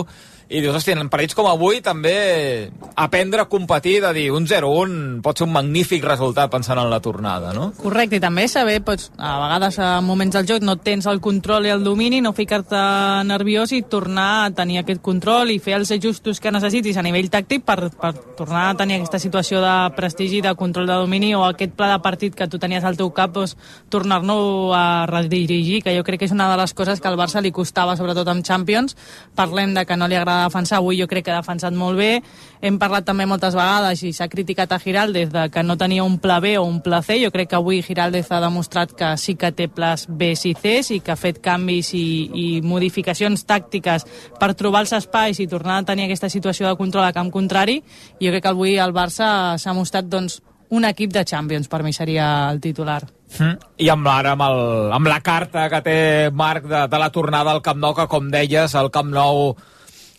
i 0.53 0.61
dius, 0.61 0.75
hòstia, 0.77 0.93
en 1.01 1.09
partits 1.09 1.33
com 1.33 1.47
avui 1.49 1.79
també 1.81 2.69
aprendre 2.99 3.41
a 3.41 3.49
competir, 3.49 3.95
de 4.03 4.11
dir 4.13 4.27
un 4.35 4.45
0-1 4.45 5.21
pot 5.25 5.39
ser 5.39 5.47
un 5.47 5.53
magnífic 5.55 6.03
resultat 6.05 6.51
pensant 6.53 6.77
en 6.77 6.91
la 6.91 6.99
tornada, 7.01 7.55
no? 7.57 7.71
Correcte, 7.79 8.19
i 8.19 8.21
també 8.21 8.45
saber, 8.51 8.77
pots, 8.85 9.09
a 9.17 9.33
vegades 9.41 9.79
en 9.81 10.05
moments 10.05 10.37
del 10.37 10.45
joc 10.51 10.65
no 10.65 10.75
tens 10.77 11.07
el 11.09 11.21
control 11.25 11.65
i 11.65 11.73
el 11.73 11.81
domini, 11.85 12.19
no 12.21 12.35
ficar-te 12.37 12.81
nerviós 13.25 13.73
i 13.73 13.81
tornar 13.89 14.27
a 14.43 14.51
tenir 14.53 14.77
aquest 14.83 15.01
control 15.01 15.49
i 15.49 15.57
fer 15.63 15.79
els 15.79 15.93
ajustos 15.95 16.41
que 16.43 16.53
necessitis 16.53 17.01
a 17.01 17.05
nivell 17.05 17.31
tàctic 17.33 17.65
per, 17.65 17.89
per 17.89 18.13
tornar 18.37 18.67
a 18.69 18.77
tenir 18.77 18.99
aquesta 18.99 19.21
situació 19.23 19.63
de 19.63 19.73
prestigi, 19.97 20.43
de 20.45 20.53
control 20.59 20.85
de 20.85 20.99
domini 21.01 21.33
o 21.33 21.47
aquest 21.47 21.73
pla 21.73 21.89
de 21.95 21.97
partit 22.05 22.37
que 22.37 22.47
tu 22.47 22.61
tenies 22.61 22.85
al 22.85 22.99
teu 22.99 23.09
cap, 23.15 23.33
doncs, 23.33 23.57
tornar-lo 23.89 24.69
a 24.77 25.07
redirigir, 25.09 25.81
que 25.81 25.97
jo 25.97 26.05
crec 26.05 26.21
que 26.21 26.29
és 26.29 26.37
una 26.37 26.51
de 26.51 26.61
les 26.61 26.77
coses 26.77 27.01
que 27.01 27.09
al 27.09 27.17
Barça 27.17 27.41
li 27.41 27.51
costava, 27.51 27.97
sobretot 27.97 28.29
amb 28.29 28.45
Champions. 28.45 28.93
Parlem 29.33 29.73
de 29.73 29.87
que 29.89 29.97
no 29.97 30.05
li 30.05 30.19
agrada 30.19 30.42
defensar, 30.43 30.79
avui 30.79 30.99
jo 30.99 31.07
crec 31.07 31.25
que 31.25 31.33
ha 31.33 31.41
defensat 31.41 31.73
molt 31.73 31.97
bé. 31.99 32.21
Hem 32.63 32.77
parlat 32.79 33.05
també 33.07 33.25
moltes 33.29 33.55
vegades 33.57 34.03
i 34.03 34.13
s'ha 34.13 34.29
criticat 34.31 34.71
a 34.71 34.79
Giraldez 34.79 35.31
de 35.33 35.47
que 35.51 35.63
no 35.63 35.77
tenia 35.77 36.03
un 36.03 36.19
pla 36.19 36.39
B 36.43 36.57
o 36.57 36.63
un 36.63 36.81
pla 36.81 37.01
C. 37.01 37.19
Jo 37.23 37.31
crec 37.31 37.49
que 37.51 37.59
avui 37.59 37.81
Giraldez 37.83 38.31
ha 38.31 38.41
demostrat 38.43 38.93
que 38.97 39.15
sí 39.17 39.35
que 39.35 39.51
té 39.51 39.67
plans 39.67 40.07
B 40.07 40.33
i 40.33 40.55
C 40.55 40.79
i 40.95 40.99
que 40.99 41.13
ha 41.13 41.19
fet 41.19 41.41
canvis 41.43 41.93
i, 41.93 42.05
i 42.33 42.47
modificacions 42.61 43.45
tàctiques 43.45 44.07
per 44.39 44.53
trobar 44.55 44.83
els 44.83 44.93
espais 44.93 45.39
i 45.39 45.47
tornar 45.47 45.81
a 45.81 45.85
tenir 45.87 46.07
aquesta 46.07 46.29
situació 46.29 46.67
de 46.67 46.79
control 46.79 47.05
a 47.05 47.13
camp 47.13 47.31
contrari. 47.31 47.81
Jo 48.21 48.31
crec 48.31 48.43
que 48.43 48.53
avui 48.53 48.77
el 48.77 48.93
Barça 48.95 49.57
s'ha 49.57 49.73
mostrat 49.73 50.09
doncs, 50.09 50.41
un 50.73 50.85
equip 50.85 51.11
de 51.13 51.23
Champions, 51.23 51.67
per 51.69 51.83
mi 51.85 51.93
seria 51.93 52.49
el 52.49 52.59
titular. 52.61 53.03
Mm. 53.37 53.57
I 53.85 53.89
amb, 53.93 54.07
ara 54.09 54.33
amb, 54.33 54.45
el, 54.47 54.91
amb 54.97 55.09
la 55.09 55.19
carta 55.25 55.67
que 55.69 55.81
té 55.85 55.97
Marc 56.33 56.65
de, 56.69 56.87
de 56.89 57.01
la 57.01 57.11
tornada 57.13 57.53
al 57.53 57.61
Camp 57.65 57.81
Nou, 57.81 57.93
que 57.97 58.07
com 58.09 58.31
deies, 58.33 58.73
el 58.79 58.89
Camp 58.93 59.11
Nou 59.13 59.53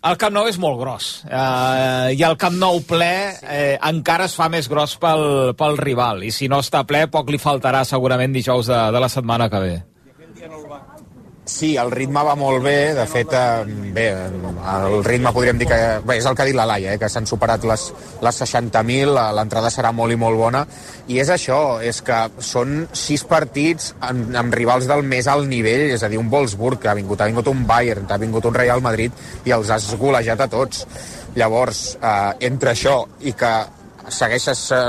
el 0.05 0.18
Camp 0.20 0.34
Nou 0.36 0.48
és 0.50 0.59
molt 0.61 0.78
gros. 0.80 1.09
Eh, 1.24 2.14
i 2.18 2.22
el 2.26 2.36
Camp 2.40 2.59
Nou 2.61 2.82
ple 2.88 3.14
eh, 3.40 3.76
encara 3.90 4.28
es 4.28 4.36
fa 4.36 4.50
més 4.52 4.68
gros 4.70 4.96
pel, 5.00 5.55
pel 5.59 5.80
rival. 5.80 6.24
I 6.28 6.32
si 6.34 6.50
no 6.52 6.61
està 6.64 6.84
ple 6.88 7.07
poc 7.12 7.32
li 7.32 7.40
faltarà 7.40 7.84
segurament 7.88 8.36
dijous 8.36 8.68
de, 8.70 8.80
de 8.94 9.05
la 9.05 9.11
setmana 9.12 9.48
que 9.52 9.64
ve. 9.64 9.74
Sí, 11.45 11.74
el 11.76 11.90
ritme 11.92 12.22
va 12.24 12.32
molt 12.40 12.62
bé, 12.64 12.95
de 12.97 13.05
fet, 13.05 13.32
eh, 13.36 13.64
bé, 13.92 14.05
el 14.16 15.05
ritme 15.05 15.28
podríem 15.32 15.59
dir 15.61 15.66
que 15.68 15.76
bé, 16.01 16.16
és 16.16 16.24
el 16.24 16.32
que 16.34 16.40
ha 16.40 16.47
dit 16.49 16.57
la 16.57 16.64
Laia, 16.64 16.95
eh, 16.95 16.99
que 16.99 17.11
s'han 17.12 17.28
superat 17.28 17.66
les, 17.68 17.84
les 18.24 18.40
60.000, 18.40 19.12
l'entrada 19.36 19.68
serà 19.68 19.90
molt 19.92 20.14
i 20.14 20.16
molt 20.16 20.40
bona, 20.40 20.64
i 21.07 21.20
és 21.20 21.28
això, 21.28 21.82
és 21.84 22.01
que 22.01 22.22
són 22.40 22.88
sis 22.97 23.26
partits 23.28 23.92
amb, 24.01 24.32
amb 24.40 24.57
rivals 24.57 24.88
del 24.88 25.05
més 25.05 25.28
alt 25.28 25.45
nivell, 25.51 25.90
és 25.92 26.03
a 26.03 26.09
dir, 26.09 26.22
un 26.22 26.32
Wolfsburg 26.32 26.80
que 26.80 26.88
ha 26.88 26.97
vingut, 26.97 27.20
ha 27.20 27.28
vingut 27.28 27.53
un 27.53 27.66
Bayern, 27.68 28.09
ha 28.09 28.20
vingut 28.24 28.49
un 28.49 28.57
Real 28.57 28.80
Madrid 28.80 29.12
i 29.45 29.53
els 29.53 29.68
has 29.68 29.92
golejat 30.01 30.40
a 30.40 30.49
tots. 30.49 30.86
Llavors, 31.36 31.99
eh, 32.01 32.49
entre 32.49 32.72
això 32.72 33.03
i 33.20 33.36
que 33.36 33.55
segueixes 34.09 34.70
eh, 34.72 34.80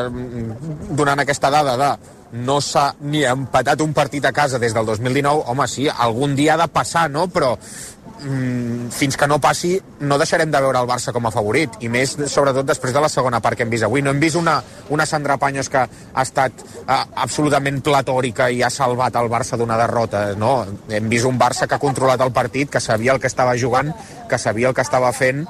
donant 0.95 1.19
aquesta 1.19 1.51
dada 1.51 1.75
de 1.79 2.14
no 2.31 2.59
s'ha 2.61 2.91
ni 3.01 3.23
empatat 3.25 3.81
un 3.81 3.93
partit 3.93 4.25
a 4.25 4.33
casa 4.33 4.59
des 4.59 4.73
del 4.73 4.85
2019, 4.85 5.43
home, 5.51 5.67
sí, 5.67 5.87
algun 5.89 6.35
dia 6.35 6.55
ha 6.55 6.63
de 6.63 6.67
passar, 6.71 7.09
no? 7.09 7.27
Però 7.27 7.55
mm, 7.55 8.89
fins 8.91 9.17
que 9.17 9.27
no 9.27 9.39
passi 9.39 9.75
no 9.99 10.17
deixarem 10.17 10.51
de 10.51 10.61
veure 10.61 10.81
el 10.81 10.89
Barça 10.89 11.13
com 11.13 11.27
a 11.27 11.31
favorit. 11.31 11.77
I 11.85 11.89
més 11.89 12.15
sobretot 12.31 12.65
després 12.67 12.93
de 12.93 13.03
la 13.03 13.11
segona 13.11 13.41
part 13.41 13.57
que 13.57 13.63
hem 13.63 13.71
vist 13.71 13.87
avui. 13.87 14.03
No 14.03 14.11
hem 14.11 14.19
vist 14.19 14.39
una, 14.39 14.57
una 14.89 15.05
Sandra 15.05 15.37
Paños 15.37 15.69
que 15.69 15.83
ha 15.85 16.23
estat 16.23 16.65
uh, 16.85 17.03
absolutament 17.23 17.81
platòrica 17.85 18.49
i 18.49 18.63
ha 18.63 18.71
salvat 18.73 19.15
el 19.21 19.29
Barça 19.31 19.59
d'una 19.59 19.77
derrota 19.79 20.27
no, 20.39 20.57
hem 20.89 21.09
vist 21.11 21.29
un 21.29 21.39
Barça 21.39 21.67
que 21.67 21.77
ha 21.77 21.83
controlat 21.83 22.21
el 22.25 22.33
partit 22.35 22.71
que 22.71 22.81
sabia 22.81 23.13
el 23.13 23.21
que 23.21 23.31
estava 23.31 23.55
jugant 23.57 23.93
que 24.29 24.39
sabia 24.41 24.69
el 24.69 24.75
que 24.75 24.83
estava 24.85 25.11
fent 25.13 25.45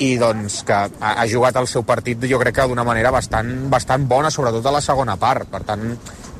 i 0.00 0.14
doncs 0.20 0.62
que 0.66 0.76
ha, 0.76 1.12
ha 1.12 1.26
jugat 1.28 1.58
el 1.60 1.68
seu 1.68 1.84
partit 1.86 2.24
jo 2.30 2.40
crec 2.40 2.56
que 2.56 2.66
d'una 2.70 2.86
manera 2.86 3.12
bastant, 3.12 3.52
bastant 3.72 4.08
bona 4.08 4.32
sobretot 4.32 4.66
a 4.66 4.74
la 4.78 4.82
segona 4.84 5.16
part 5.20 5.48
per 5.52 5.62
tant 5.68 5.86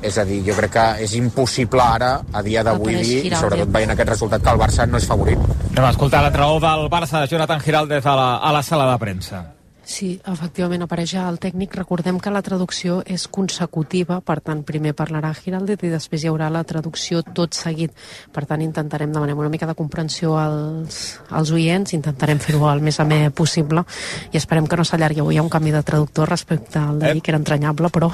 és 0.01 0.17
a 0.17 0.25
dir, 0.25 0.41
jo 0.47 0.55
crec 0.57 0.73
que 0.73 0.85
és 1.05 1.13
impossible 1.13 1.83
ara, 1.83 2.15
a 2.33 2.41
dia 2.41 2.65
d'avui 2.65 2.97
dir, 2.97 3.19
i 3.29 3.33
sobretot 3.35 3.69
veient 3.69 3.93
aquest 3.93 4.09
resultat, 4.15 4.41
que 4.41 4.49
el 4.49 4.57
Barça 4.57 4.89
no 4.89 4.97
és 4.97 5.05
favorit. 5.05 5.37
Anem 5.69 5.85
a 5.85 5.93
escoltar 5.93 6.25
l'entrenador 6.25 6.61
del 6.65 6.89
Barça, 6.89 7.25
Jonathan 7.29 7.61
Giraldez, 7.61 8.05
a 8.05 8.17
la, 8.17 8.29
a 8.41 8.53
la 8.57 8.65
sala 8.65 8.89
de 8.89 8.97
premsa. 9.05 9.45
Sí, 9.81 10.19
efectivament, 10.29 10.83
apareix 10.85 11.15
el 11.17 11.39
tècnic. 11.41 11.73
Recordem 11.79 12.19
que 12.21 12.31
la 12.33 12.43
traducció 12.45 12.99
és 13.01 13.25
consecutiva, 13.33 14.19
per 14.21 14.37
tant, 14.45 14.61
primer 14.63 14.93
parlarà 14.97 15.31
Giraldez 15.33 15.81
i 15.81 15.89
després 15.89 16.21
hi 16.21 16.29
haurà 16.29 16.51
la 16.53 16.61
traducció 16.67 17.23
tot 17.25 17.57
seguit. 17.57 17.95
Per 18.31 18.45
tant, 18.45 18.61
intentarem 18.61 19.11
demanar 19.11 19.35
una 19.39 19.49
mica 19.49 19.65
de 19.65 19.75
comprensió 19.75 20.35
als, 20.37 21.01
als 21.29 21.51
oients, 21.51 21.95
intentarem 21.97 22.39
fer-ho 22.39 22.69
el 22.69 22.85
més 22.85 23.01
amè 23.01 23.31
possible 23.33 23.83
i 24.31 24.37
esperem 24.37 24.69
que 24.69 24.77
no 24.77 24.85
s'allargui. 24.85 25.25
Avui 25.25 25.35
hi 25.35 25.41
ha 25.41 25.47
un 25.47 25.49
canvi 25.49 25.73
de 25.73 25.81
traductor 25.83 26.29
respecte 26.29 26.77
al 26.79 27.01
d'ahir, 27.01 27.25
que 27.25 27.33
era 27.33 27.41
entranyable, 27.41 27.89
però 27.89 28.11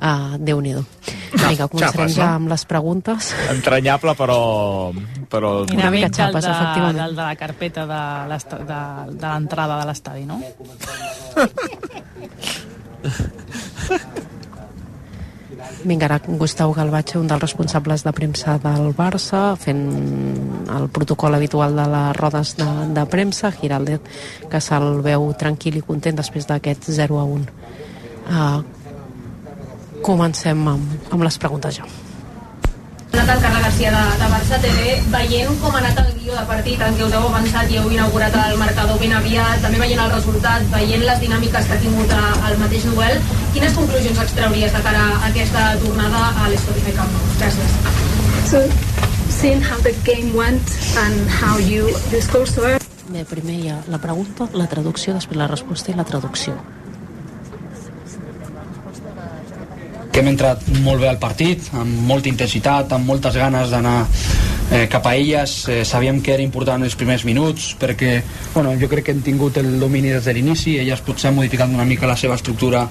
uh, 0.00 0.36
Déu-n'hi-do. 0.38 0.84
Vinga, 1.36 1.68
començarem 1.68 2.08
Xapes, 2.08 2.16
ja 2.16 2.34
amb 2.36 2.48
les 2.50 2.64
preguntes. 2.68 3.34
Entranyable, 3.52 4.14
però... 4.18 4.38
però... 5.30 5.50
Una 5.66 5.90
mica 5.94 6.08
Mig 6.08 6.16
xapes, 6.16 6.44
de, 6.44 6.50
efectivament. 6.50 6.98
del 7.02 7.16
de 7.16 7.22
la 7.22 7.36
carpeta 7.36 7.86
de 7.86 8.02
de, 8.66 8.80
de 9.16 9.26
l'entrada 9.26 9.78
de 9.80 9.86
l'estadi, 9.90 10.24
no? 10.28 10.36
Vinga, 15.86 16.08
ara 16.08 16.18
Gustau 16.26 16.72
Galvatge, 16.74 17.18
un 17.20 17.28
dels 17.30 17.42
responsables 17.42 18.02
de 18.02 18.12
premsa 18.16 18.56
del 18.62 18.88
Barça, 18.96 19.54
fent 19.60 19.82
el 20.72 20.88
protocol 20.90 21.34
habitual 21.36 21.76
de 21.78 21.84
les 21.92 22.16
rodes 22.16 22.56
de, 22.58 22.66
de 22.96 23.04
premsa, 23.10 23.52
Giraldez, 23.54 24.00
que 24.50 24.60
se'l 24.60 25.02
veu 25.04 25.28
tranquil 25.38 25.76
i 25.78 25.84
content 25.86 26.16
després 26.18 26.48
d'aquest 26.48 26.82
0 26.96 27.20
a 27.20 27.24
1. 27.36 27.46
Uh, 28.26 28.58
comencem 30.02 30.66
amb, 30.68 31.08
amb 31.12 31.24
les 31.24 31.38
preguntes 31.38 31.80
ja. 31.80 31.86
anat 33.16 33.30
el 33.32 33.42
Carles 33.42 33.62
Garcia 33.64 33.90
de, 33.90 34.02
de 34.20 34.26
Barça 34.30 34.58
TV, 34.62 34.80
veient 35.10 35.60
com 35.62 35.74
ha 35.74 35.80
anat 35.80 35.98
el 36.02 36.10
guió 36.18 36.36
de 36.36 36.44
partit 36.50 36.82
en 36.84 36.98
què 36.98 37.06
us 37.06 37.14
heu 37.16 37.28
avançat 37.30 37.70
i 37.72 37.78
heu 37.80 37.88
inaugurat 37.90 38.34
el 38.42 38.58
marcador 38.60 39.00
ben 39.00 39.14
aviat, 39.18 39.60
també 39.64 39.80
veient 39.82 40.02
el 40.04 40.12
resultat, 40.12 40.66
veient 40.74 41.04
les 41.08 41.22
dinàmiques 41.24 41.66
que 41.66 41.78
ha 41.78 41.82
tingut 41.82 42.12
a, 42.14 42.22
el 42.50 42.58
mateix 42.60 42.86
duel, 42.90 43.18
quines 43.56 43.76
conclusions 43.78 44.22
extrauries 44.26 44.72
de 44.76 44.82
cara 44.86 45.04
a 45.16 45.20
aquesta 45.30 45.68
tornada 45.82 46.24
a 46.44 46.50
l'Escodife 46.52 46.94
Camp 46.98 47.14
Nou? 47.16 47.28
Gràcies. 47.40 47.78
So, 48.46 48.62
seeing 49.32 49.64
how 49.64 49.80
the 49.82 49.94
game 50.06 50.34
went 50.36 50.76
and 51.06 51.30
how 51.40 51.56
you 51.58 51.88
disclosed 52.12 52.54
to 52.60 52.68
us, 52.74 52.86
Bé, 53.06 53.22
primer 53.22 53.54
hi 53.54 53.68
ha 53.70 53.76
la 53.86 54.00
pregunta, 54.02 54.48
la 54.58 54.66
traducció, 54.66 55.12
després 55.14 55.38
la 55.38 55.46
resposta 55.46 55.92
i 55.92 55.94
la 55.94 56.04
traducció. 56.04 56.56
Que 60.16 60.22
hem 60.24 60.30
entrat 60.30 60.62
molt 60.80 61.02
bé 61.02 61.10
al 61.10 61.18
partit, 61.20 61.66
amb 61.76 62.06
molta 62.08 62.30
intensitat, 62.30 62.88
amb 62.96 63.04
moltes 63.04 63.34
ganes 63.36 63.68
d'anar 63.68 63.98
eh, 64.72 64.86
cap 64.88 65.04
a 65.04 65.12
elles. 65.12 65.56
Eh, 65.68 65.82
sabíem 65.84 66.22
que 66.24 66.32
era 66.32 66.40
important 66.40 66.86
els 66.86 66.96
primers 66.96 67.26
minuts 67.28 67.74
perquè 67.76 68.14
bueno, 68.54 68.72
jo 68.80 68.88
crec 68.88 69.04
que 69.04 69.12
hem 69.12 69.20
tingut 69.26 69.60
el 69.60 69.74
domini 69.76 70.14
des 70.14 70.24
de 70.24 70.32
l'inici, 70.32 70.78
elles 70.80 71.04
potser 71.04 71.28
han 71.28 71.36
modificat 71.36 71.68
una 71.68 71.84
mica 71.84 72.08
la 72.08 72.16
seva 72.16 72.40
estructura 72.40 72.86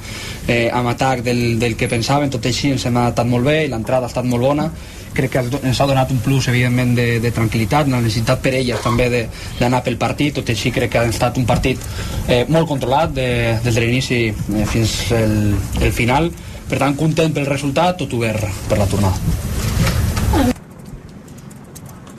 eh, 0.45 0.69
amb 0.69 0.93
atac 0.93 1.26
del, 1.26 1.57
del 1.57 1.73
que 1.73 1.89
pensaven, 1.89 2.30
tot 2.30 2.45
així 2.45 2.76
ens 2.76 2.86
hem 2.86 3.01
adaptat 3.01 3.34
molt 3.34 3.49
bé 3.49 3.63
i 3.65 3.73
l'entrada 3.73 4.05
ha 4.05 4.13
estat 4.13 4.30
molt 4.30 4.45
bona. 4.45 4.69
Crec 5.17 5.34
que 5.34 5.45
ens 5.65 5.82
ha 5.82 5.89
donat 5.89 6.13
un 6.13 6.21
plus 6.21 6.51
evidentment 6.53 6.93
de, 6.93 7.11
de 7.23 7.34
tranquil·litat, 7.34 7.89
la 7.89 8.05
necessitat 8.05 8.38
per 8.43 8.53
elles 8.59 8.86
també 8.86 9.09
d'anar 9.57 9.82
pel 9.82 9.97
partit, 9.97 10.38
tot 10.38 10.53
així 10.53 10.69
crec 10.76 10.93
que 10.93 11.01
ha 11.01 11.09
estat 11.09 11.41
un 11.41 11.49
partit 11.49 11.82
eh, 12.28 12.43
molt 12.45 12.69
controlat 12.69 13.17
de, 13.17 13.32
des 13.65 13.71
de 13.73 13.82
l'inici 13.82 14.28
eh, 14.30 14.67
fins 14.69 14.99
el, 15.15 15.55
el 15.82 15.95
final 15.95 16.30
per 16.70 16.80
tant 16.82 16.95
content 16.97 17.34
pel 17.34 17.49
resultat, 17.49 17.97
tot 18.01 18.13
obert 18.18 18.45
per 18.70 18.80
la 18.82 18.89
tornada 18.89 19.43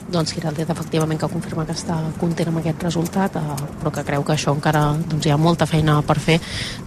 doncs 0.07 0.33
Giraldez 0.33 0.69
efectivament 0.71 1.19
que 1.19 1.27
confirma 1.27 1.65
que 1.67 1.75
està 1.75 1.97
content 2.19 2.49
amb 2.51 2.61
aquest 2.61 2.83
resultat 2.87 3.35
eh, 3.39 3.55
però 3.81 3.91
que 3.93 4.05
creu 4.07 4.23
que 4.23 4.35
això 4.37 4.53
encara 4.55 4.85
doncs, 4.95 5.25
hi 5.27 5.33
ha 5.33 5.39
molta 5.39 5.67
feina 5.67 5.99
per 6.07 6.17
fer 6.23 6.37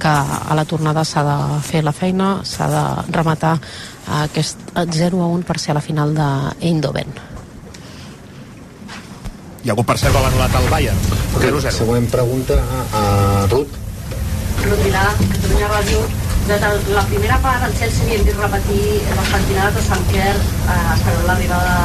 que 0.00 0.12
a 0.12 0.56
la 0.56 0.64
tornada 0.64 1.04
s'ha 1.04 1.24
de 1.26 1.36
fer 1.66 1.84
la 1.84 1.92
feina 1.92 2.30
s'ha 2.44 2.70
de 2.72 2.84
rematar 3.12 3.58
aquest 4.22 4.72
0 4.74 5.20
a 5.20 5.28
1 5.36 5.44
per 5.46 5.58
ser 5.60 5.74
a 5.74 5.78
la 5.80 5.84
final 5.84 6.16
d'Eindhoven 6.16 7.12
Hi 9.60 9.68
ha 9.68 9.74
algú 9.74 9.84
per 9.84 9.98
cert 10.00 10.16
l'ha 10.16 10.30
anul·lat 10.32 10.56
al 10.56 10.70
Bayern 10.72 11.08
0-0 11.36 11.76
Següent 11.76 12.08
pregunta 12.10 12.56
a 12.96 13.04
Ruth. 13.52 13.76
Ruth 14.64 14.82
Vilà, 14.84 15.04
Catalunya 15.20 15.68
Ràdio. 15.70 16.00
De 16.50 16.58
la 16.94 17.02
primera 17.06 17.38
part, 17.38 17.62
el 17.62 17.74
Chelsea 17.78 18.02
havia 18.02 18.24
vist 18.26 18.38
repetir 18.40 18.86
les 19.06 19.28
pentinades 19.30 19.76
de 19.76 19.82
Sant 19.86 20.00
Quer 20.08 20.32
eh, 20.34 20.94
esperant 20.96 21.28
l'arribada 21.28 21.76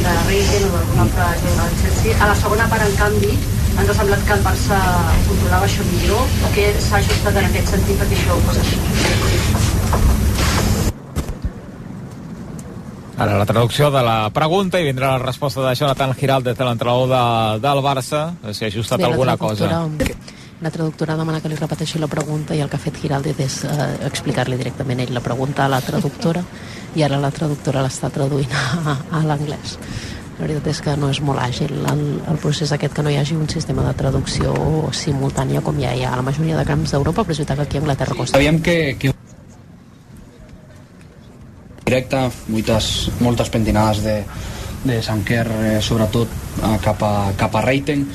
de 0.00 0.14
Reiten 0.26 0.64
o 0.66 0.70
d'algun 0.72 1.02
altre 1.04 1.28
jugador 1.38 1.60
del 1.60 1.76
Chelsea. 1.84 2.16
A 2.18 2.26
la 2.32 2.34
segona 2.40 2.66
part, 2.72 2.82
en 2.82 2.96
canvi, 2.98 3.30
ens 3.78 3.92
ha 3.92 3.96
semblat 4.00 4.24
que 4.26 4.34
el 4.34 4.42
Barça 4.42 4.80
controlava 5.28 5.68
això 5.68 5.86
millor 5.92 6.24
o 6.26 6.50
que 6.56 6.66
s'ha 6.82 6.98
ajustat 6.98 7.38
en 7.38 7.46
aquest 7.52 7.70
sentit 7.76 8.02
perquè 8.02 8.18
això 8.18 8.40
fos 8.48 8.58
així? 8.64 8.80
Ara 13.22 13.38
la 13.38 13.46
traducció 13.46 13.92
de 13.94 14.02
la 14.02 14.18
pregunta 14.34 14.82
i 14.82 14.90
vindrà 14.90 15.14
la 15.14 15.22
resposta 15.22 15.62
de 15.62 15.76
Jonathan 15.78 16.18
Giraldez, 16.18 16.58
de 16.58 16.66
l'entrenador 16.66 17.06
de, 17.14 17.22
del 17.62 17.86
Barça, 17.86 18.32
si 18.50 18.66
ha 18.66 18.74
ajustat 18.74 18.98
Bé, 18.98 19.12
alguna 19.12 19.38
cosa. 19.38 19.86
La 20.60 20.72
traductora 20.74 21.14
demana 21.14 21.38
que 21.38 21.50
li 21.50 21.56
repeteixi 21.58 22.00
la 22.02 22.08
pregunta 22.10 22.56
i 22.56 22.60
el 22.64 22.70
que 22.70 22.74
ha 22.78 22.82
fet 22.82 22.96
Giraldez 22.98 23.38
és 23.44 23.58
eh, 23.68 23.88
explicar-li 24.08 24.58
directament 24.58 25.04
ell 25.04 25.12
la 25.14 25.22
pregunta 25.22 25.64
a 25.64 25.70
la 25.70 25.78
traductora 25.84 26.42
i 26.98 27.04
ara 27.06 27.20
la 27.22 27.30
traductora 27.30 27.84
l'està 27.84 28.10
traduint 28.10 28.54
a, 28.54 28.96
a 29.14 29.22
l'anglès. 29.26 29.76
La 30.38 30.46
veritat 30.46 30.68
és 30.70 30.80
que 30.82 30.94
no 30.98 31.10
és 31.10 31.20
molt 31.22 31.42
àgil 31.42 31.72
el, 31.92 32.02
el 32.30 32.40
procés 32.42 32.72
aquest 32.74 32.94
que 32.94 33.02
no 33.02 33.10
hi 33.10 33.18
hagi 33.18 33.38
un 33.38 33.48
sistema 33.50 33.86
de 33.86 33.94
traducció 33.98 34.54
simultània 34.94 35.62
com 35.66 35.78
ja 35.82 35.94
hi 35.94 36.04
ha 36.06 36.12
a 36.14 36.18
la 36.20 36.26
majoria 36.26 36.58
de 36.58 36.66
camps 36.66 36.94
d'Europa, 36.94 37.22
però 37.22 37.34
és 37.34 37.42
veritat 37.42 37.58
que 37.58 37.66
aquí 37.68 37.78
a 37.78 37.82
Anglaterra 37.82 38.18
costa. 38.18 38.38
Sabíem 38.38 38.60
que, 38.62 38.76
que 38.98 39.14
directe, 41.88 42.22
moltes, 42.50 42.92
moltes 43.22 43.50
pentinades 43.50 44.02
de, 44.04 44.18
de 44.84 44.98
Sanquer, 45.02 45.46
eh, 45.46 45.78
sobretot 45.82 46.28
eh, 46.30 46.76
cap, 46.84 47.02
a, 47.02 47.32
cap 47.38 47.54
a 47.58 47.64
Reiten, 47.64 48.06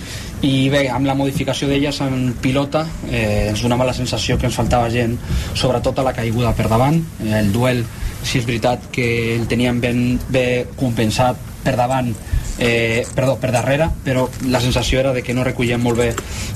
i 0.44 0.68
bé, 0.70 0.90
amb 0.92 1.08
la 1.08 1.16
modificació 1.16 1.70
d'elles 1.70 2.02
en 2.04 2.34
pilota 2.44 2.82
eh, 3.10 3.48
ens 3.54 3.62
donava 3.64 3.86
la 3.88 3.94
sensació 3.96 4.36
que 4.38 4.50
ens 4.50 4.58
faltava 4.60 4.90
gent, 4.92 5.16
sobretot 5.56 6.00
a 6.00 6.04
la 6.04 6.14
caiguda 6.14 6.52
per 6.58 6.68
davant. 6.68 7.00
Eh, 7.24 7.32
el 7.40 7.52
duel, 7.56 7.86
si 8.24 8.42
és 8.42 8.46
veritat 8.48 8.90
que 8.92 9.08
el 9.38 9.48
teníem 9.48 9.80
ben, 9.84 10.02
bé 10.30 10.66
compensat 10.76 11.40
per 11.64 11.78
davant, 11.80 12.12
eh, 12.60 13.06
perdó, 13.16 13.38
per 13.40 13.54
darrere, 13.56 13.88
però 14.04 14.28
la 14.52 14.60
sensació 14.60 15.00
era 15.00 15.14
de 15.16 15.24
que 15.24 15.34
no 15.34 15.46
recollien 15.48 15.80
molt 15.82 15.98
bé 15.98 16.10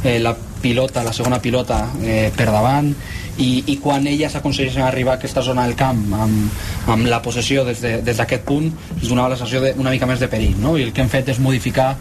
eh, 0.04 0.20
la 0.20 0.36
pilota, 0.62 1.04
la 1.06 1.14
segona 1.14 1.40
pilota 1.40 1.86
eh, 2.04 2.32
per 2.36 2.48
davant 2.52 2.90
i, 3.38 3.64
i 3.70 3.76
quan 3.78 4.08
elles 4.10 4.34
aconsegueixen 4.36 4.82
arribar 4.82 5.14
a 5.14 5.20
aquesta 5.22 5.44
zona 5.46 5.64
del 5.68 5.76
camp 5.78 6.00
amb, 6.18 6.64
amb 6.90 7.06
la 7.08 7.20
possessió 7.22 7.64
des 7.64 7.80
de- 7.86 8.00
des 8.02 8.18
d'aquest 8.18 8.42
de, 8.42 8.48
punt 8.48 8.66
ens 8.98 9.08
donava 9.08 9.30
la 9.30 9.38
sensació 9.38 9.62
d'una 9.78 9.94
mica 9.94 10.10
més 10.10 10.20
de 10.20 10.28
perill 10.28 10.58
no? 10.60 10.74
i 10.76 10.82
el 10.88 10.92
que 10.94 11.04
hem 11.06 11.12
fet 11.14 11.30
és 11.30 11.38
modificar 11.40 11.92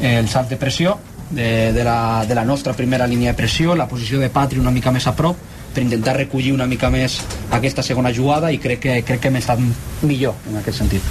eh, 0.00 0.16
el 0.18 0.26
salt 0.28 0.50
de 0.50 0.58
pressió 0.58 0.96
de, 1.30 1.72
de, 1.72 1.84
la, 1.84 2.24
de 2.26 2.34
la 2.34 2.44
nostra 2.44 2.74
primera 2.74 3.06
línia 3.06 3.32
de 3.32 3.38
pressió 3.38 3.74
la 3.78 3.88
posició 3.88 4.18
de 4.20 4.30
Patri 4.30 4.60
una 4.60 4.74
mica 4.74 4.90
més 4.90 5.06
a 5.06 5.14
prop 5.16 5.38
per 5.74 5.82
intentar 5.82 6.16
recollir 6.16 6.52
una 6.52 6.66
mica 6.66 6.90
més 6.90 7.20
aquesta 7.54 7.82
segona 7.86 8.12
jugada 8.12 8.50
i 8.50 8.58
crec 8.58 8.80
que, 8.82 8.96
crec 9.06 9.20
que 9.22 9.30
hem 9.30 9.38
estat 9.38 9.60
millor 10.02 10.34
en 10.50 10.58
aquest 10.58 10.82
sentit. 10.82 11.02